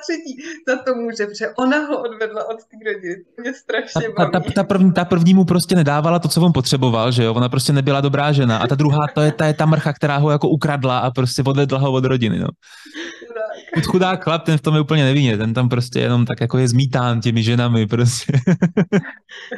třetí 0.00 0.42
za 0.68 0.76
to 0.82 0.94
může, 0.94 1.26
protože 1.26 1.48
ona 1.58 1.78
ho 1.78 2.02
odvedla 2.02 2.48
od 2.48 2.56
té 2.56 2.76
rodiny. 2.92 3.16
To 3.36 3.42
mě 3.42 3.54
strašně 3.54 4.08
ta, 4.16 4.24
ta, 4.24 4.40
ta, 4.40 4.50
ta, 4.54 4.64
první, 4.64 4.92
ta 4.92 5.04
první 5.04 5.34
mu 5.34 5.44
prostě 5.44 5.74
nedávala 5.74 6.18
to, 6.18 6.28
co 6.28 6.40
on 6.40 6.52
potřeboval, 6.52 7.12
že 7.12 7.24
jo, 7.24 7.34
ona 7.34 7.48
prostě 7.48 7.72
nebyla 7.72 8.00
dobrá 8.00 8.32
žena 8.32 8.58
a 8.58 8.66
ta 8.66 8.74
druhá, 8.74 9.06
to 9.14 9.20
je 9.20 9.32
ta, 9.32 9.46
je 9.46 9.54
ta 9.54 9.66
mrcha, 9.66 9.92
která 9.92 10.16
ho 10.16 10.30
jako 10.30 10.48
ukradla 10.48 10.98
a 10.98 11.10
prostě 11.10 11.42
odvedla 11.42 11.78
ho 11.78 11.92
od 11.92 12.04
rodiny, 12.04 12.38
no. 12.38 12.48
Chud 13.74 13.86
chudá 13.86 14.16
chlap, 14.16 14.44
ten 14.44 14.58
v 14.58 14.60
tom 14.60 14.74
je 14.74 14.80
úplně 14.80 15.04
nevinně, 15.04 15.38
ten 15.38 15.54
tam 15.54 15.68
prostě 15.68 16.00
jenom 16.00 16.26
tak 16.26 16.40
jako 16.40 16.58
je 16.58 16.68
zmítán 16.68 17.20
těmi 17.20 17.42
ženami 17.42 17.86
prostě. 17.86 18.32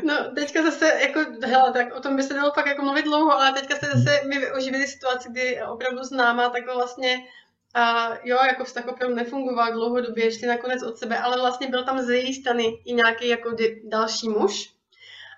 No, 0.04 0.14
teďka 0.34 0.62
zase, 0.62 0.92
jako, 1.00 1.20
hele, 1.46 1.72
tak 1.72 1.96
o 1.96 2.00
tom 2.00 2.16
by 2.16 2.22
se 2.22 2.34
dalo 2.34 2.52
fakt 2.54 2.66
jako 2.66 2.82
mluvit 2.82 3.04
dlouho, 3.04 3.32
ale 3.32 3.52
teďka 3.52 3.74
se 3.74 3.86
zase 3.86 4.20
mi 4.28 4.52
oživili 4.52 4.86
situaci, 4.86 5.28
kdy 5.30 5.62
opravdu 5.62 6.04
známá 6.04 6.48
takhle 6.48 6.74
vlastně 6.74 7.18
a 7.74 8.14
jo, 8.24 8.38
jako 8.46 8.64
vztah 8.64 8.86
opravdu 8.86 9.16
nefungoval 9.16 9.72
dlouhodobě, 9.72 10.32
šli 10.32 10.46
nakonec 10.46 10.82
od 10.82 10.98
sebe, 10.98 11.18
ale 11.18 11.40
vlastně 11.40 11.66
byl 11.66 11.84
tam 11.84 12.02
z 12.02 12.10
její 12.10 12.34
strany 12.34 12.64
i 12.84 12.92
nějaký 12.92 13.28
jako 13.28 13.56
další 13.84 14.28
muž. 14.28 14.72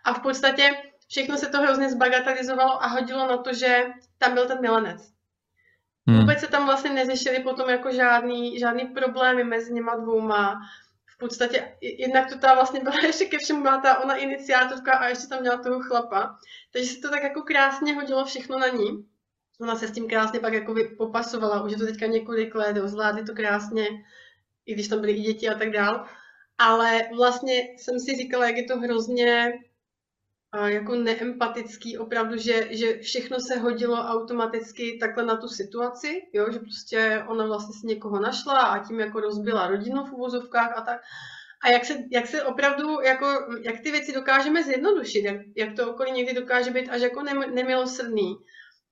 A 0.04 0.14
v 0.14 0.22
podstatě 0.22 0.70
všechno 1.08 1.36
se 1.36 1.46
to 1.46 1.58
hrozně 1.62 1.90
zbagatelizovalo 1.90 2.82
a 2.82 2.86
hodilo 2.86 3.26
na 3.26 3.36
to, 3.36 3.52
že 3.52 3.86
tam 4.18 4.34
byl 4.34 4.46
ten 4.46 4.60
milenec. 4.60 5.12
Hmm. 6.06 6.20
Vůbec 6.20 6.40
se 6.40 6.46
tam 6.46 6.66
vlastně 6.66 6.90
neřešili 6.90 7.42
potom 7.42 7.70
jako 7.70 7.92
žádný, 7.92 8.58
žádný 8.58 8.84
problémy 8.84 9.44
mezi 9.44 9.72
něma 9.72 9.96
dvouma. 9.96 10.60
V 11.06 11.18
podstatě 11.18 11.76
jednak 11.80 12.28
to 12.28 12.38
ta 12.38 12.54
vlastně 12.54 12.80
byla 12.80 12.96
ještě 13.06 13.24
ke 13.24 13.38
všemu 13.38 13.62
byla 13.62 13.80
ta 13.80 14.04
ona 14.04 14.14
iniciátorka 14.14 14.92
a 14.92 15.08
ještě 15.08 15.26
tam 15.26 15.40
měla 15.40 15.58
toho 15.58 15.80
chlapa. 15.80 16.38
Takže 16.72 16.88
se 16.88 17.00
to 17.00 17.10
tak 17.10 17.22
jako 17.22 17.42
krásně 17.42 17.94
hodilo 17.94 18.24
všechno 18.24 18.58
na 18.58 18.68
ní 18.68 19.06
ona 19.60 19.76
se 19.76 19.88
s 19.88 19.92
tím 19.92 20.08
krásně 20.08 20.40
pak 20.40 20.52
jako 20.52 20.74
popasovala, 20.96 21.62
už 21.62 21.72
je 21.72 21.78
to 21.78 21.86
teďka 21.86 22.06
několik 22.06 22.54
let, 22.54 22.76
zvládli 22.76 23.24
to 23.24 23.34
krásně, 23.34 23.88
i 24.66 24.74
když 24.74 24.88
tam 24.88 25.00
byly 25.00 25.12
i 25.12 25.20
děti 25.20 25.48
a 25.48 25.58
tak 25.58 25.70
dál. 25.70 26.06
Ale 26.58 27.02
vlastně 27.16 27.54
jsem 27.78 28.00
si 28.00 28.16
říkala, 28.16 28.46
jak 28.46 28.56
je 28.56 28.64
to 28.64 28.78
hrozně 28.78 29.52
jako 30.66 30.94
neempatický 30.94 31.98
opravdu, 31.98 32.36
že, 32.36 32.68
že 32.70 32.98
všechno 32.98 33.40
se 33.40 33.58
hodilo 33.58 33.96
automaticky 33.96 34.98
takhle 35.00 35.24
na 35.26 35.36
tu 35.36 35.48
situaci, 35.48 36.22
jo? 36.32 36.52
že 36.52 36.58
prostě 36.58 37.24
ona 37.28 37.46
vlastně 37.46 37.74
si 37.80 37.86
někoho 37.86 38.20
našla 38.20 38.60
a 38.60 38.84
tím 38.84 39.00
jako 39.00 39.20
rozbila 39.20 39.66
rodinu 39.66 40.04
v 40.04 40.12
uvozovkách 40.12 40.72
a 40.76 40.80
tak. 40.80 41.00
A 41.62 41.68
jak 41.68 41.84
se, 41.84 41.94
jak 42.10 42.26
se 42.26 42.42
opravdu, 42.42 43.00
jako, 43.00 43.26
jak 43.60 43.80
ty 43.80 43.90
věci 43.90 44.12
dokážeme 44.12 44.62
zjednodušit, 44.62 45.24
jak, 45.24 45.36
jak 45.56 45.76
to 45.76 45.90
okolí 45.90 46.12
někdy 46.12 46.34
dokáže 46.34 46.70
být 46.70 46.88
až 46.88 47.02
jako 47.02 47.22
nemilosrdný 47.54 48.36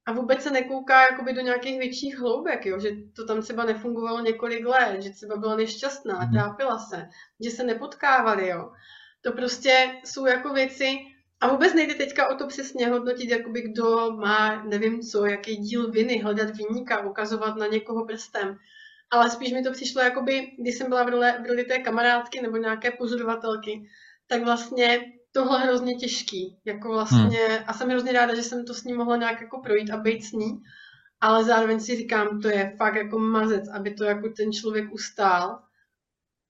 a 0.07 0.12
vůbec 0.12 0.42
se 0.42 0.50
nekouká 0.50 1.03
jakoby 1.03 1.32
do 1.32 1.40
nějakých 1.40 1.78
větších 1.78 2.18
hloubek, 2.18 2.66
jo? 2.66 2.80
že 2.80 2.90
to 3.16 3.26
tam 3.26 3.42
třeba 3.42 3.64
nefungovalo 3.64 4.20
několik 4.20 4.66
let, 4.66 5.03
že 5.03 5.11
třeba 5.11 5.36
byla 5.36 5.57
nešťastná, 5.57 6.20
mm. 6.20 6.32
trápila 6.32 6.78
se, 6.78 7.09
že 7.44 7.50
se 7.50 7.64
nepotkávali. 7.64 8.48
Jo? 8.48 8.72
To 9.20 9.32
prostě 9.32 10.00
jsou 10.05 10.26
jako 10.26 10.53
věci, 10.53 10.98
a 11.42 11.48
vůbec 11.48 11.74
nejde 11.74 11.94
teďka 11.94 12.28
o 12.28 12.34
to 12.34 12.46
přesně 12.46 12.88
hodnotit, 12.88 13.30
jakoby 13.30 13.62
kdo 13.62 14.12
má, 14.12 14.64
nevím 14.64 15.00
co, 15.00 15.26
jaký 15.26 15.57
díl 15.57 15.90
viny, 15.90 16.18
hledat 16.18 16.57
vyníka, 16.57 17.00
ukazovat 17.00 17.57
na 17.57 17.66
někoho 17.66 18.07
prstem. 18.07 18.59
Ale 19.11 19.30
spíš 19.30 19.53
mi 19.53 19.62
to 19.62 19.72
přišlo, 19.72 20.03
jakoby, 20.03 20.50
když 20.59 20.78
jsem 20.78 20.88
byla 20.88 21.05
v 21.05 21.09
roli, 21.09 21.26
v 21.42 21.46
roli 21.46 21.64
té 21.64 21.78
kamarádky 21.78 22.42
nebo 22.42 22.57
nějaké 22.57 22.90
pozorovatelky, 22.90 23.82
tak 24.26 24.44
vlastně 24.44 25.00
tohle 25.33 25.61
hrozně 25.61 25.95
těžký. 25.95 26.59
Jako 26.64 26.89
vlastně, 26.89 27.39
hmm. 27.39 27.64
a 27.66 27.72
jsem 27.72 27.89
hrozně 27.89 28.12
ráda, 28.12 28.35
že 28.35 28.43
jsem 28.43 28.64
to 28.64 28.74
s 28.74 28.85
ním 28.85 28.97
mohla 28.97 29.16
nějak 29.16 29.41
jako 29.41 29.61
projít 29.61 29.91
a 29.91 29.97
být 29.97 30.24
s 30.24 30.33
ní, 30.33 30.51
ale 31.20 31.45
zároveň 31.45 31.80
si 31.80 31.97
říkám, 31.97 32.41
to 32.41 32.49
je 32.49 32.74
fakt 32.78 32.95
jako 32.95 33.18
mazec, 33.18 33.64
aby 33.74 33.95
to 33.95 34.05
jako 34.05 34.28
ten 34.37 34.53
člověk 34.53 34.93
ustál. 34.93 35.59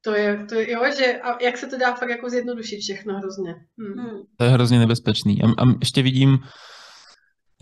To 0.05 0.15
je, 0.15 0.47
to 0.49 0.55
je, 0.55 0.71
jo, 0.71 0.81
že 0.99 1.21
a 1.21 1.43
jak 1.43 1.59
se 1.59 1.67
to 1.67 1.79
dá 1.79 1.95
fakt 1.95 2.09
jako 2.09 2.31
zjednodušit 2.31 2.79
všechno 2.79 3.19
hrozně. 3.19 3.55
Hmm. 3.79 4.05
hmm. 4.05 4.23
To 4.37 4.45
je 4.45 4.51
hrozně 4.51 4.79
nebezpečný. 4.79 5.43
A, 5.43 5.47
a 5.47 5.65
ještě 5.81 6.03
vidím, 6.03 6.39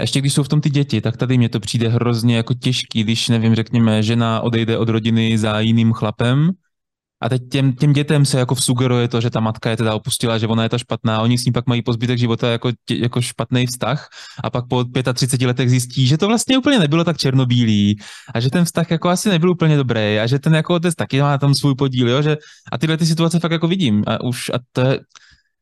ještě 0.01 0.21
když 0.21 0.35
jsou 0.35 0.43
v 0.43 0.49
tom 0.49 0.61
ty 0.61 0.71
děti, 0.71 1.01
tak 1.01 1.17
tady 1.17 1.39
mě 1.39 1.49
to 1.49 1.61
přijde 1.61 1.89
hrozně 1.89 2.37
jako 2.37 2.55
těžký, 2.55 3.05
když, 3.05 3.29
nevím, 3.29 3.55
řekněme, 3.55 4.03
žena 4.03 4.41
odejde 4.41 4.79
od 4.79 4.89
rodiny 4.89 5.39
za 5.39 5.61
jiným 5.61 5.93
chlapem, 5.93 6.51
a 7.23 7.29
teď 7.29 7.43
těm, 7.51 7.73
těm 7.73 7.93
dětem 7.93 8.25
se 8.25 8.39
jako 8.39 8.57
sugeruje 8.57 9.09
to, 9.09 9.21
že 9.21 9.31
ta 9.31 9.41
matka 9.41 9.71
je 9.71 9.77
teda 9.77 9.95
opustila, 9.95 10.39
že 10.39 10.47
ona 10.47 10.63
je 10.63 10.69
ta 10.69 10.79
špatná, 10.79 11.21
oni 11.21 11.39
s 11.39 11.45
ní 11.45 11.53
pak 11.53 11.67
mají 11.67 11.83
po 11.83 11.93
zbytek 11.93 12.19
života 12.19 12.51
jako, 12.51 12.71
tě, 12.85 12.97
jako 12.97 13.21
špatný 13.21 13.67
vztah 13.67 14.09
a 14.45 14.51
pak 14.51 14.69
po 14.69 14.85
35 15.15 15.47
letech 15.47 15.71
zjistí, 15.71 16.07
že 16.07 16.19
to 16.19 16.27
vlastně 16.27 16.59
úplně 16.59 16.79
nebylo 16.79 17.05
tak 17.05 17.19
černobílý 17.19 17.99
a 18.35 18.41
že 18.41 18.51
ten 18.51 18.65
vztah 18.65 18.91
jako 18.91 19.09
asi 19.09 19.29
nebyl 19.29 19.51
úplně 19.51 19.77
dobrý 19.77 20.19
a 20.19 20.27
že 20.27 20.39
ten 20.39 20.55
jako 20.55 20.75
otec 20.75 20.95
taky 20.95 21.21
má 21.21 21.39
tam 21.39 21.55
svůj 21.55 21.75
podíl, 21.75 22.09
jo? 22.09 22.23
Že, 22.23 22.37
a 22.73 22.79
tyhle 22.79 22.97
ty 22.97 23.07
situace 23.07 23.39
fakt 23.39 23.53
jako 23.53 23.69
vidím 23.69 24.05
a 24.07 24.25
už 24.25 24.49
a 24.49 24.59
to 24.73 24.81
je, 24.81 25.01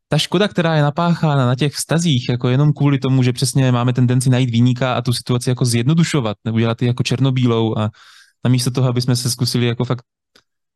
ta 0.09 0.19
škoda, 0.19 0.49
která 0.49 0.77
je 0.77 0.83
napáchána 0.83 1.47
na 1.47 1.55
těch 1.55 1.73
vztazích, 1.73 2.29
jako 2.29 2.49
jenom 2.49 2.73
kvůli 2.73 2.99
tomu, 2.99 3.23
že 3.23 3.33
přesně 3.33 3.73
máme 3.73 3.93
tendenci 3.93 4.31
najít 4.31 4.51
výnika 4.51 4.95
a 4.95 5.03
tu 5.03 5.13
situaci 5.13 5.51
jako 5.51 5.65
zjednodušovat, 5.65 6.37
nebo 6.45 6.59
dělat 6.59 6.83
jako 6.83 7.03
černobílou 7.03 7.79
a 7.79 7.91
namísto 8.45 8.71
toho, 8.71 8.89
aby 8.89 9.01
jsme 9.01 9.17
se 9.17 9.31
zkusili 9.31 9.67
jako 9.67 9.85
fakt 9.85 10.05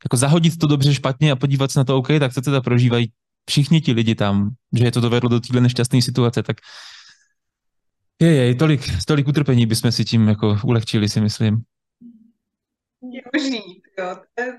jako 0.04 0.16
zahodit 0.16 0.58
to 0.58 0.66
dobře, 0.66 0.94
špatně 0.94 1.32
a 1.32 1.36
podívat 1.36 1.70
se 1.70 1.80
na 1.80 1.84
to, 1.84 1.98
OK, 1.98 2.08
tak 2.18 2.32
co 2.34 2.40
teda 2.40 2.60
prožívají 2.60 3.12
všichni 3.50 3.80
ti 3.80 3.92
lidi 3.92 4.14
tam, 4.14 4.50
že 4.72 4.84
je 4.84 4.92
to 4.92 5.00
dovedlo 5.00 5.28
do 5.28 5.40
téhle 5.40 5.60
nešťastné 5.60 6.02
situace, 6.02 6.42
tak 6.42 6.56
je, 8.20 8.34
je, 8.34 8.54
tolik, 8.54 8.80
tolik 9.06 9.28
utrpení 9.28 9.66
bychom 9.66 9.92
si 9.92 10.04
tím 10.04 10.28
jako 10.28 10.58
ulehčili, 10.64 11.08
si 11.08 11.20
myslím. 11.20 11.62
Boží, 13.34 13.82
jo, 13.98 14.16
to 14.34 14.42
je, 14.42 14.58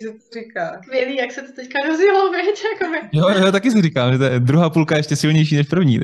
to 0.00 0.40
říká. 0.40 0.80
Skvělý, 0.82 1.16
jak 1.16 1.32
se 1.32 1.42
to 1.42 1.52
teďka 1.52 1.78
rozjelo, 1.88 2.30
věď, 2.30 2.62
jakoby. 2.72 2.98
Jo, 3.12 3.28
já 3.28 3.52
taky 3.52 3.70
si 3.70 3.82
říkám, 3.82 4.12
že 4.12 4.18
ta 4.18 4.38
druhá 4.38 4.70
půlka 4.70 4.94
je 4.94 4.98
ještě 4.98 5.16
silnější 5.16 5.56
než 5.56 5.66
první. 5.66 6.00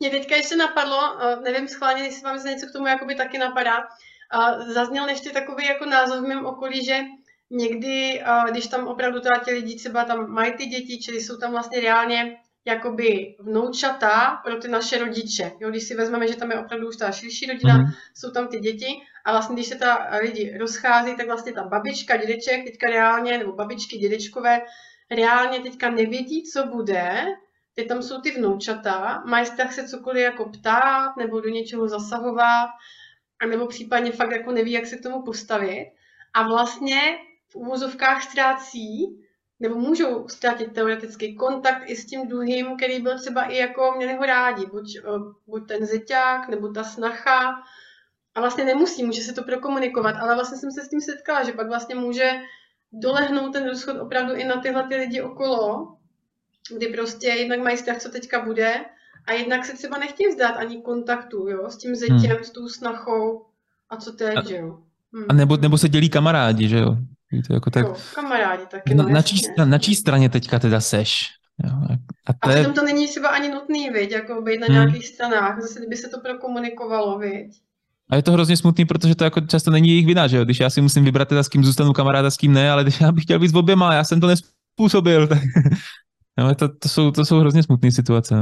Mě 0.00 0.10
teďka 0.10 0.36
ještě 0.36 0.56
napadlo, 0.56 1.00
nevím 1.44 1.68
schválně, 1.68 2.02
jestli 2.02 2.22
vám 2.22 2.38
se 2.38 2.50
něco 2.50 2.66
k 2.66 2.72
tomu 2.72 2.86
jakoby 2.86 3.14
taky 3.14 3.38
napadá, 3.38 3.76
zazněl 4.66 5.08
ještě 5.08 5.30
takový 5.30 5.66
jako 5.66 5.84
názor 5.84 6.18
v 6.18 6.28
mém 6.28 6.46
okolí, 6.46 6.84
že 6.84 6.98
někdy, 7.50 8.22
když 8.50 8.66
tam 8.66 8.86
opravdu 8.86 9.20
teda 9.20 9.38
ti 9.38 9.50
lidi 9.50 9.76
třeba 9.76 10.04
tam 10.04 10.30
mají 10.30 10.52
ty 10.52 10.66
děti, 10.66 10.98
čili 10.98 11.20
jsou 11.20 11.36
tam 11.36 11.50
vlastně 11.50 11.80
reálně 11.80 12.36
jakoby 12.64 13.36
vnoučata 13.38 14.40
pro 14.44 14.56
ty 14.56 14.68
naše 14.68 14.98
rodiče. 14.98 15.52
Jo, 15.60 15.70
když 15.70 15.82
si 15.88 15.94
vezmeme, 15.94 16.28
že 16.28 16.36
tam 16.36 16.50
je 16.50 16.58
opravdu 16.58 16.88
už 16.88 16.96
ta 16.96 17.12
širší 17.12 17.46
rodina, 17.46 17.74
mm. 17.74 17.84
jsou 18.14 18.30
tam 18.30 18.48
ty 18.48 18.58
děti 18.58 18.86
a 19.24 19.32
vlastně 19.32 19.54
když 19.54 19.66
se 19.66 19.74
ta 19.74 20.08
lidi 20.22 20.58
rozchází, 20.58 21.16
tak 21.16 21.26
vlastně 21.26 21.52
ta 21.52 21.64
babička, 21.64 22.16
dědeček 22.16 22.64
teďka 22.64 22.86
reálně, 22.90 23.38
nebo 23.38 23.52
babičky, 23.52 23.98
dědečkové, 23.98 24.60
reálně 25.10 25.60
teďka 25.60 25.90
nevědí, 25.90 26.42
co 26.42 26.66
bude, 26.66 27.26
teď 27.74 27.88
tam 27.88 28.02
jsou 28.02 28.20
ty 28.20 28.30
vnoučata, 28.30 29.22
mají 29.26 29.46
strach 29.46 29.72
se 29.72 29.88
cokoliv 29.88 30.22
jako 30.22 30.48
ptát 30.48 31.16
nebo 31.16 31.40
do 31.40 31.48
něčeho 31.48 31.88
zasahovat 31.88 32.68
a 33.42 33.46
nebo 33.46 33.66
případně 33.66 34.12
fakt 34.12 34.30
jako 34.30 34.52
neví, 34.52 34.72
jak 34.72 34.86
se 34.86 34.96
k 34.96 35.02
tomu 35.02 35.22
postavit. 35.22 35.92
A 36.34 36.42
vlastně 36.42 37.00
v 37.48 37.56
úvozovkách 37.56 38.22
ztrácí 38.22 39.18
nebo 39.60 39.74
můžou 39.74 40.28
ztratit 40.28 40.72
teoreticky 40.72 41.34
kontakt 41.34 41.82
i 41.86 41.96
s 41.96 42.06
tím 42.06 42.28
druhým, 42.28 42.76
který 42.76 43.00
byl 43.00 43.18
třeba 43.18 43.42
i 43.42 43.56
jako 43.56 43.92
měli 43.96 44.14
ho 44.14 44.26
rádi, 44.26 44.66
buď, 44.66 44.96
eh, 44.96 45.02
buď 45.46 45.68
ten 45.68 45.86
zeťák, 45.86 46.48
nebo 46.48 46.72
ta 46.72 46.84
snacha. 46.84 47.62
A 48.34 48.40
vlastně 48.40 48.64
nemusí, 48.64 49.04
může 49.04 49.22
se 49.22 49.32
to 49.32 49.42
prokomunikovat, 49.42 50.16
ale 50.20 50.34
vlastně 50.34 50.58
jsem 50.58 50.70
se 50.70 50.84
s 50.84 50.88
tím 50.88 51.00
setkala, 51.00 51.42
že 51.42 51.52
pak 51.52 51.68
vlastně 51.68 51.94
může 51.94 52.40
dolehnout 52.92 53.52
ten 53.52 53.68
rozchod 53.68 53.96
opravdu 54.00 54.34
i 54.34 54.44
na 54.44 54.60
tyhle 54.60 54.88
ty 54.88 54.96
lidi 54.96 55.22
okolo, 55.22 55.96
kdy 56.76 56.86
prostě 56.86 57.28
jednak 57.28 57.58
mají 57.58 57.76
strach, 57.76 57.98
co 57.98 58.10
teďka 58.10 58.40
bude, 58.40 58.84
a 59.28 59.32
jednak 59.32 59.64
se 59.64 59.76
třeba 59.76 59.98
nechtějí 59.98 60.34
vzdát 60.34 60.56
ani 60.56 60.82
kontaktu, 60.82 61.48
jo, 61.48 61.70
s 61.70 61.76
tím 61.76 61.94
zetěm, 61.94 62.36
hmm. 62.36 62.44
s 62.44 62.50
tou 62.50 62.68
snachou 62.68 63.46
a 63.90 63.96
co 63.96 64.12
teď, 64.12 64.36
a, 64.36 64.48
že 64.48 64.56
jo. 64.56 64.78
Hmm. 65.14 65.24
A 65.28 65.32
nebo, 65.32 65.56
nebo 65.56 65.78
se 65.78 65.88
dělí 65.88 66.08
kamarádi, 66.08 66.68
že 66.68 66.78
jo? 66.78 66.96
To 67.46 67.54
jako 67.54 67.70
tak... 67.70 67.86
Jo, 67.86 67.94
kamarádi 68.14 68.62
taky, 68.70 68.94
no, 68.94 69.02
no, 69.02 69.08
na, 69.08 69.22
čí, 69.22 69.42
na, 69.58 69.64
na 69.64 69.78
čí 69.78 69.94
straně 69.94 70.28
teďka 70.28 70.58
teda 70.58 70.80
seš? 70.80 71.28
Jo, 71.64 71.70
a, 72.26 72.32
to 72.32 72.50
a 72.50 72.54
přitom 72.54 72.74
to 72.74 72.84
není 72.84 73.08
třeba 73.08 73.28
ani 73.28 73.48
nutný, 73.48 73.90
viď, 73.90 74.10
jako 74.10 74.42
být 74.42 74.60
na 74.60 74.66
hmm. 74.66 74.74
nějakých 74.74 75.06
stranách, 75.06 75.60
zase 75.60 75.78
kdyby 75.78 75.96
se 75.96 76.08
to 76.08 76.20
prokomunikovalo, 76.20 77.18
viď. 77.18 77.60
A 78.10 78.16
je 78.16 78.22
to 78.22 78.32
hrozně 78.32 78.56
smutný, 78.56 78.84
protože 78.84 79.14
to 79.14 79.24
jako 79.24 79.40
často 79.40 79.70
není 79.70 79.88
jejich 79.88 80.06
vina, 80.06 80.26
že 80.26 80.36
jo? 80.36 80.44
Když 80.44 80.60
já 80.60 80.70
si 80.70 80.80
musím 80.80 81.04
vybrat 81.04 81.28
teda 81.28 81.42
s 81.42 81.48
kým 81.48 81.64
zůstanu 81.64 81.92
kamaráda, 81.92 82.30
s 82.30 82.36
kým 82.36 82.52
ne, 82.52 82.70
ale 82.70 82.82
když 82.82 83.00
já 83.00 83.12
bych 83.12 83.24
chtěl 83.24 83.38
být 83.38 83.48
s 83.48 83.54
oběma, 83.54 83.94
já 83.94 84.04
jsem 84.04 84.20
to 84.20 84.26
nespůsobil. 84.26 85.26
Tak... 85.26 85.38
no, 86.38 86.54
to, 86.54 86.68
to, 86.68 86.88
jsou, 86.88 87.10
to 87.10 87.24
jsou 87.24 87.38
hrozně 87.40 87.62
smutné 87.62 87.92
situace. 87.92 88.34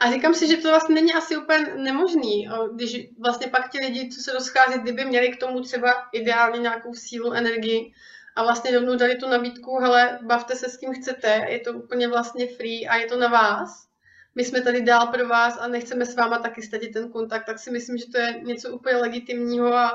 A 0.00 0.10
říkám 0.12 0.34
si, 0.34 0.48
že 0.48 0.56
to 0.56 0.68
vlastně 0.68 0.94
není 0.94 1.14
asi 1.14 1.36
úplně 1.36 1.74
nemožný, 1.76 2.48
když 2.74 3.08
vlastně 3.18 3.46
pak 3.46 3.70
ti 3.70 3.78
lidi, 3.78 4.08
co 4.08 4.20
se 4.22 4.32
rozchází, 4.32 4.78
kdyby 4.78 5.04
měli 5.04 5.28
k 5.28 5.40
tomu 5.40 5.60
třeba 5.60 5.94
ideálně 6.12 6.58
nějakou 6.60 6.94
sílu, 6.94 7.32
energii 7.32 7.92
a 8.36 8.42
vlastně 8.42 8.70
rovnou 8.70 8.96
dali 8.96 9.16
tu 9.16 9.28
nabídku, 9.28 9.78
hele, 9.78 10.18
bavte 10.22 10.56
se 10.56 10.68
s 10.68 10.76
kým 10.76 10.94
chcete, 10.94 11.46
je 11.48 11.60
to 11.60 11.72
úplně 11.72 12.08
vlastně 12.08 12.46
free 12.46 12.88
a 12.88 12.96
je 12.96 13.06
to 13.06 13.18
na 13.18 13.28
vás. 13.28 13.86
My 14.34 14.44
jsme 14.44 14.60
tady 14.60 14.82
dál 14.82 15.06
pro 15.06 15.28
vás 15.28 15.58
a 15.60 15.68
nechceme 15.68 16.06
s 16.06 16.16
váma 16.16 16.38
taky 16.38 16.62
statit 16.62 16.88
ten 16.88 17.12
kontakt, 17.12 17.46
tak 17.46 17.58
si 17.58 17.70
myslím, 17.70 17.98
že 17.98 18.04
to 18.12 18.18
je 18.18 18.40
něco 18.42 18.70
úplně 18.70 18.96
legitimního 18.96 19.74
a 19.74 19.90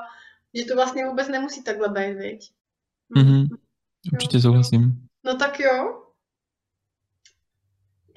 že 0.53 0.65
to 0.65 0.75
vlastně 0.75 1.05
vůbec 1.05 1.27
nemusí 1.27 1.63
takhle 1.63 1.89
být, 1.89 2.13
viď? 2.13 2.51
Mm-hmm. 3.15 3.47
Určitě 4.13 4.39
souhlasím. 4.39 5.07
No 5.23 5.37
tak 5.37 5.59
jo, 5.59 6.03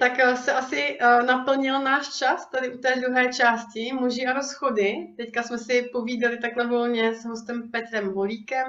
tak 0.03 0.19
eh, 0.19 0.37
se 0.37 0.51
asi 0.51 0.97
uh, 1.01 1.25
naplnil 1.25 1.83
náš 1.83 2.17
čas 2.17 2.49
tady 2.51 2.73
u 2.73 2.77
té 2.77 2.95
druhé 2.95 3.33
části 3.33 3.93
muži 3.93 4.25
a 4.25 4.33
rozchody. 4.33 4.93
Teďka 5.17 5.43
jsme 5.43 5.57
si 5.57 5.89
povídali 5.93 6.37
takhle 6.37 6.67
volně 6.67 7.15
s 7.15 7.25
hostem 7.25 7.71
Petrem 7.71 8.09
Volíkem. 8.13 8.65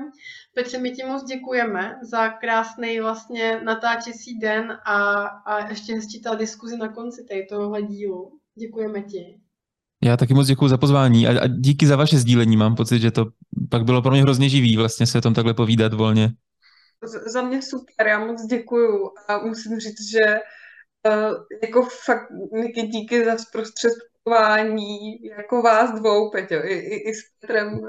Petře, 0.55 0.79
my 0.79 0.91
ti 0.91 1.05
moc 1.05 1.25
děkujeme 1.25 1.99
za 2.03 2.29
krásný 2.29 3.01
vlastně 3.01 3.61
natáčecí 3.65 4.39
den 4.39 4.79
a, 4.85 5.25
a 5.25 5.69
ještě 5.69 5.95
hezčí 5.95 6.23
ta 6.23 6.35
diskuzi 6.35 6.77
na 6.77 6.89
konci 6.89 7.27
tohohle 7.49 7.83
dílu. 7.83 8.39
Děkujeme 8.59 9.03
ti. 9.03 9.41
Já 10.05 10.17
taky 10.17 10.35
moc 10.35 10.47
děkuji 10.47 10.69
za 10.69 10.79
pozvání 10.79 11.27
a, 11.27 11.43
a 11.43 11.47
díky 11.47 11.87
za 11.87 11.97
vaše 11.97 12.19
sdílení. 12.19 12.57
Mám 12.57 12.75
pocit, 12.75 12.99
že 12.99 13.11
to 13.11 13.27
pak 13.71 13.85
bylo 13.85 14.03
pro 14.03 14.11
mě 14.11 14.23
hrozně 14.23 14.49
živý 14.49 14.77
vlastně 14.77 15.07
se 15.07 15.19
o 15.19 15.21
tom 15.21 15.35
takhle 15.35 15.55
povídat 15.55 15.95
volně. 15.95 16.31
Za 17.27 17.43
mě 17.43 17.63
super, 17.63 18.07
já 18.07 18.27
moc 18.27 18.47
děkuju 18.47 19.11
a 19.29 19.39
musím 19.39 19.79
říct, 19.79 20.11
že 20.11 20.37
jako 21.63 21.83
fakt, 21.83 22.29
Niky, 22.53 22.83
díky 22.83 23.25
za 23.25 23.39
zprostředkování 23.39 25.25
jako 25.25 25.63
vás 25.63 25.93
dvou, 25.93 26.31
Peťo, 26.31 26.55
i, 26.55 26.75
i, 26.75 27.11
i 27.11 27.15
s 27.15 27.21
Petrem 27.41 27.79
uh, 27.79 27.89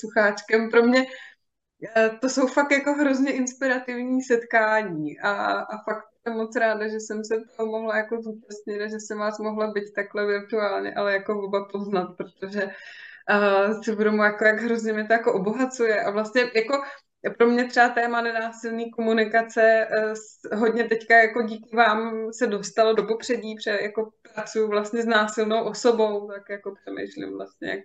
Sucháčkem. 0.00 0.70
Pro 0.70 0.82
mě 0.82 1.00
uh, 1.00 2.18
to 2.18 2.28
jsou 2.28 2.46
fakt 2.46 2.70
jako 2.70 2.92
hrozně 2.92 3.32
inspirativní 3.32 4.22
setkání 4.22 5.20
a, 5.20 5.32
a 5.60 5.84
fakt 5.84 6.04
jsem 6.22 6.36
moc 6.36 6.56
ráda, 6.56 6.88
že 6.88 7.00
jsem 7.00 7.24
se 7.24 7.34
toho 7.56 7.70
mohla 7.70 7.96
jako 7.96 8.22
zúčastnit 8.22 8.90
že 8.90 9.00
jsem 9.00 9.18
vás 9.18 9.38
mohla 9.38 9.72
být 9.72 9.92
takhle 9.94 10.26
virtuálně, 10.26 10.94
ale 10.94 11.12
jako 11.12 11.42
oba 11.42 11.68
poznat, 11.72 12.16
protože 12.16 12.62
uh, 12.64 13.82
si 13.82 13.96
budu 13.96 14.16
jako 14.16 14.44
jak 14.44 14.60
hrozně 14.60 14.92
mě 14.92 15.06
to 15.06 15.12
jako 15.12 15.32
obohacuje 15.34 16.02
a 16.02 16.10
vlastně 16.10 16.42
jako 16.54 16.82
pro 17.30 17.46
mě 17.46 17.64
třeba 17.64 17.88
téma 17.88 18.20
nenásilné 18.22 18.90
komunikace 18.90 19.88
eh, 19.90 20.56
hodně 20.56 20.84
teďka 20.84 21.16
jako 21.16 21.42
díky 21.42 21.76
vám 21.76 22.32
se 22.32 22.46
dostalo 22.46 22.92
do 22.92 23.02
popředí, 23.02 23.54
protože 23.54 23.78
jako 23.82 24.10
pracuji 24.34 24.68
vlastně 24.68 25.02
s 25.02 25.06
násilnou 25.06 25.64
osobou, 25.64 26.28
tak 26.28 26.48
jako 26.50 26.74
přemýšlím 26.74 27.36
vlastně, 27.36 27.68
jak 27.68 27.80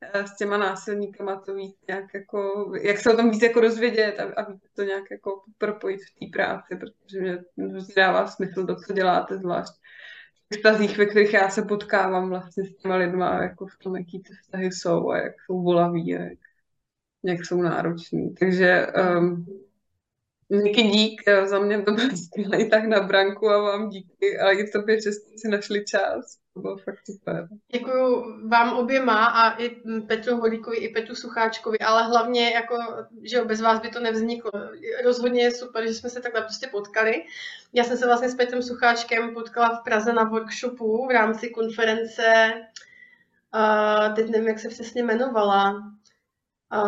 eh, 0.00 0.26
s 0.26 0.36
těma 0.36 0.56
násilníkama 0.56 1.40
to 1.40 1.54
víc 1.54 1.76
nějak 1.88 2.14
jako, 2.14 2.72
jak 2.82 2.98
se 2.98 3.12
o 3.12 3.16
tom 3.16 3.30
víc 3.30 3.42
jako 3.42 3.60
rozvědět 3.60 4.20
a, 4.20 4.42
a 4.42 4.46
to 4.76 4.82
nějak 4.82 5.10
jako 5.10 5.42
propojit 5.58 6.00
v 6.00 6.18
té 6.18 6.38
práci, 6.38 6.76
protože 6.76 7.20
mě 7.20 7.38
dává 7.96 8.26
smysl 8.26 8.66
to, 8.66 8.76
co 8.76 8.92
děláte, 8.92 9.38
zvlášť 9.38 9.72
v 10.50 10.56
vztazích, 10.56 10.98
ve 10.98 11.06
kterých 11.06 11.32
já 11.32 11.50
se 11.50 11.62
potkávám 11.62 12.28
vlastně 12.28 12.64
s 12.64 12.76
těma 12.76 12.96
lidma, 12.96 13.42
jako 13.42 13.66
v 13.66 13.78
tom, 13.78 13.96
jaký 13.96 14.22
ty 14.22 14.34
vztahy 14.34 14.72
jsou 14.72 15.10
a 15.10 15.18
jak 15.18 15.32
jsou 15.46 15.62
volaví 15.62 16.16
a 16.16 16.20
jak 16.20 16.38
jak 17.24 17.46
jsou 17.46 17.62
nároční. 17.62 18.34
Takže 18.34 18.86
um, 19.18 19.46
díky 20.48 20.82
dík, 20.82 21.22
za 21.44 21.58
mě 21.58 21.82
to 21.82 21.92
bylo 21.92 22.08
skvělé 22.24 22.64
tak 22.64 22.84
na 22.84 23.00
branku 23.00 23.48
a 23.50 23.58
vám 23.58 23.88
díky 23.88 24.38
a 24.38 24.50
i 24.50 24.70
tobě, 24.70 25.00
že 25.00 25.12
jste 25.12 25.38
si 25.38 25.48
našli 25.48 25.84
čas. 25.84 26.38
To 26.54 26.60
bylo 26.60 26.76
fakt 26.76 26.98
super. 27.06 27.48
Děkuji 27.72 28.24
vám 28.48 28.78
oběma 28.78 29.26
a 29.26 29.58
i 29.58 29.68
Petru 30.06 30.36
Holíkovi, 30.36 30.76
i 30.76 30.94
Petru 30.94 31.14
Sucháčkovi, 31.14 31.78
ale 31.78 32.02
hlavně, 32.02 32.50
jako, 32.50 32.76
že 33.22 33.44
bez 33.44 33.60
vás 33.60 33.80
by 33.80 33.88
to 33.88 34.00
nevzniklo. 34.00 34.50
Rozhodně 35.04 35.42
je 35.42 35.50
super, 35.50 35.86
že 35.86 35.94
jsme 35.94 36.10
se 36.10 36.20
takhle 36.20 36.42
prostě 36.42 36.66
potkali. 36.66 37.24
Já 37.72 37.84
jsem 37.84 37.96
se 37.96 38.06
vlastně 38.06 38.28
s 38.28 38.34
Petrem 38.34 38.62
Sucháčkem 38.62 39.34
potkala 39.34 39.80
v 39.80 39.84
Praze 39.84 40.12
na 40.12 40.24
workshopu 40.24 41.06
v 41.06 41.10
rámci 41.10 41.50
konference, 41.50 42.52
uh, 43.54 44.14
teď 44.14 44.30
nevím, 44.30 44.48
jak 44.48 44.58
se 44.58 44.68
přesně 44.68 45.02
jmenovala, 45.02 45.92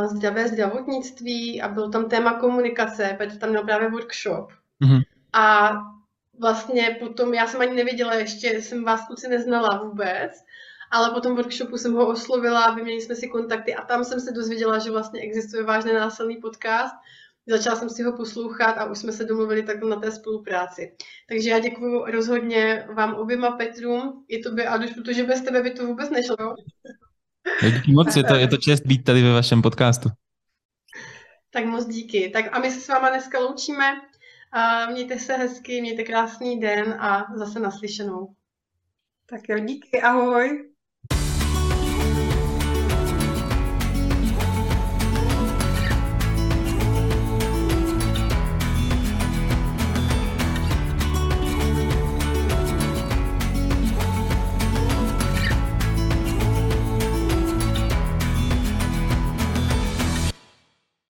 zdravé 0.07 0.49
zdravotnictví 0.49 1.63
a 1.63 1.69
bylo 1.69 1.89
tam 1.89 2.09
téma 2.09 2.33
komunikace, 2.33 3.17
protože 3.19 3.39
tam 3.39 3.51
měl 3.51 3.65
právě 3.65 3.91
workshop. 3.91 4.51
Mm-hmm. 4.85 5.03
A 5.33 5.73
vlastně 6.41 6.97
potom, 7.01 7.35
já 7.35 7.47
jsem 7.47 7.61
ani 7.61 7.75
nevěděla 7.75 8.15
ještě, 8.15 8.49
jsem 8.49 8.85
vás 8.85 9.07
kluci 9.07 9.29
neznala 9.29 9.83
vůbec, 9.85 10.33
ale 10.91 11.11
po 11.11 11.21
tom 11.21 11.37
workshopu 11.37 11.79
jsem 11.79 11.93
ho 11.93 12.09
oslovila, 12.09 12.75
vyměnili 12.75 13.05
jsme 13.05 13.15
si 13.15 13.29
kontakty 13.29 13.75
a 13.75 13.85
tam 13.85 14.05
jsem 14.05 14.21
se 14.21 14.33
dozvěděla, 14.33 14.79
že 14.79 14.91
vlastně 14.91 15.21
existuje 15.21 15.63
vážně 15.63 15.93
násilný 15.93 16.37
podcast. 16.37 16.95
Začala 17.47 17.77
jsem 17.77 17.91
si 17.91 18.03
ho 18.03 18.17
poslouchat 18.17 18.73
a 18.73 18.85
už 18.85 18.99
jsme 18.99 19.13
se 19.13 19.25
domluvili 19.25 19.63
takhle 19.63 19.91
na 19.91 19.97
té 19.97 20.11
spolupráci. 20.11 20.97
Takže 21.29 21.51
já 21.51 21.59
děkuji 21.59 22.05
rozhodně 22.11 22.87
vám 22.95 23.15
oběma 23.15 23.51
Petrům, 23.51 24.25
i 24.29 24.39
tobě 24.39 24.69
Aduš, 24.69 24.91
protože 24.91 25.25
bez 25.25 25.41
tebe 25.41 25.63
by 25.63 25.71
to 25.71 25.87
vůbec 25.87 26.11
nešlo. 26.11 26.37
Díky 27.63 27.93
moc, 27.93 28.17
je 28.17 28.25
to, 28.25 28.35
je 28.35 28.49
to 28.49 28.57
čest 28.57 28.87
být 28.87 29.05
tady 29.05 29.23
ve 29.23 29.33
vašem 29.33 29.63
podcastu. 29.63 30.09
Tak 31.51 31.65
moc 31.65 31.87
díky. 31.87 32.29
Tak 32.29 32.57
a 32.57 32.59
my 32.59 32.71
se 32.71 32.81
s 32.81 32.89
váma 32.89 33.09
dneska 33.09 33.39
loučíme. 33.39 34.01
Mějte 34.91 35.19
se 35.19 35.37
hezky, 35.37 35.81
mějte 35.81 36.05
krásný 36.05 36.61
den 36.61 36.97
a 37.01 37.27
zase 37.37 37.61
naslyšenou. 37.61 38.35
Tak 39.27 39.41
jo, 39.49 39.59
díky, 39.59 40.03
ahoj. 40.03 40.70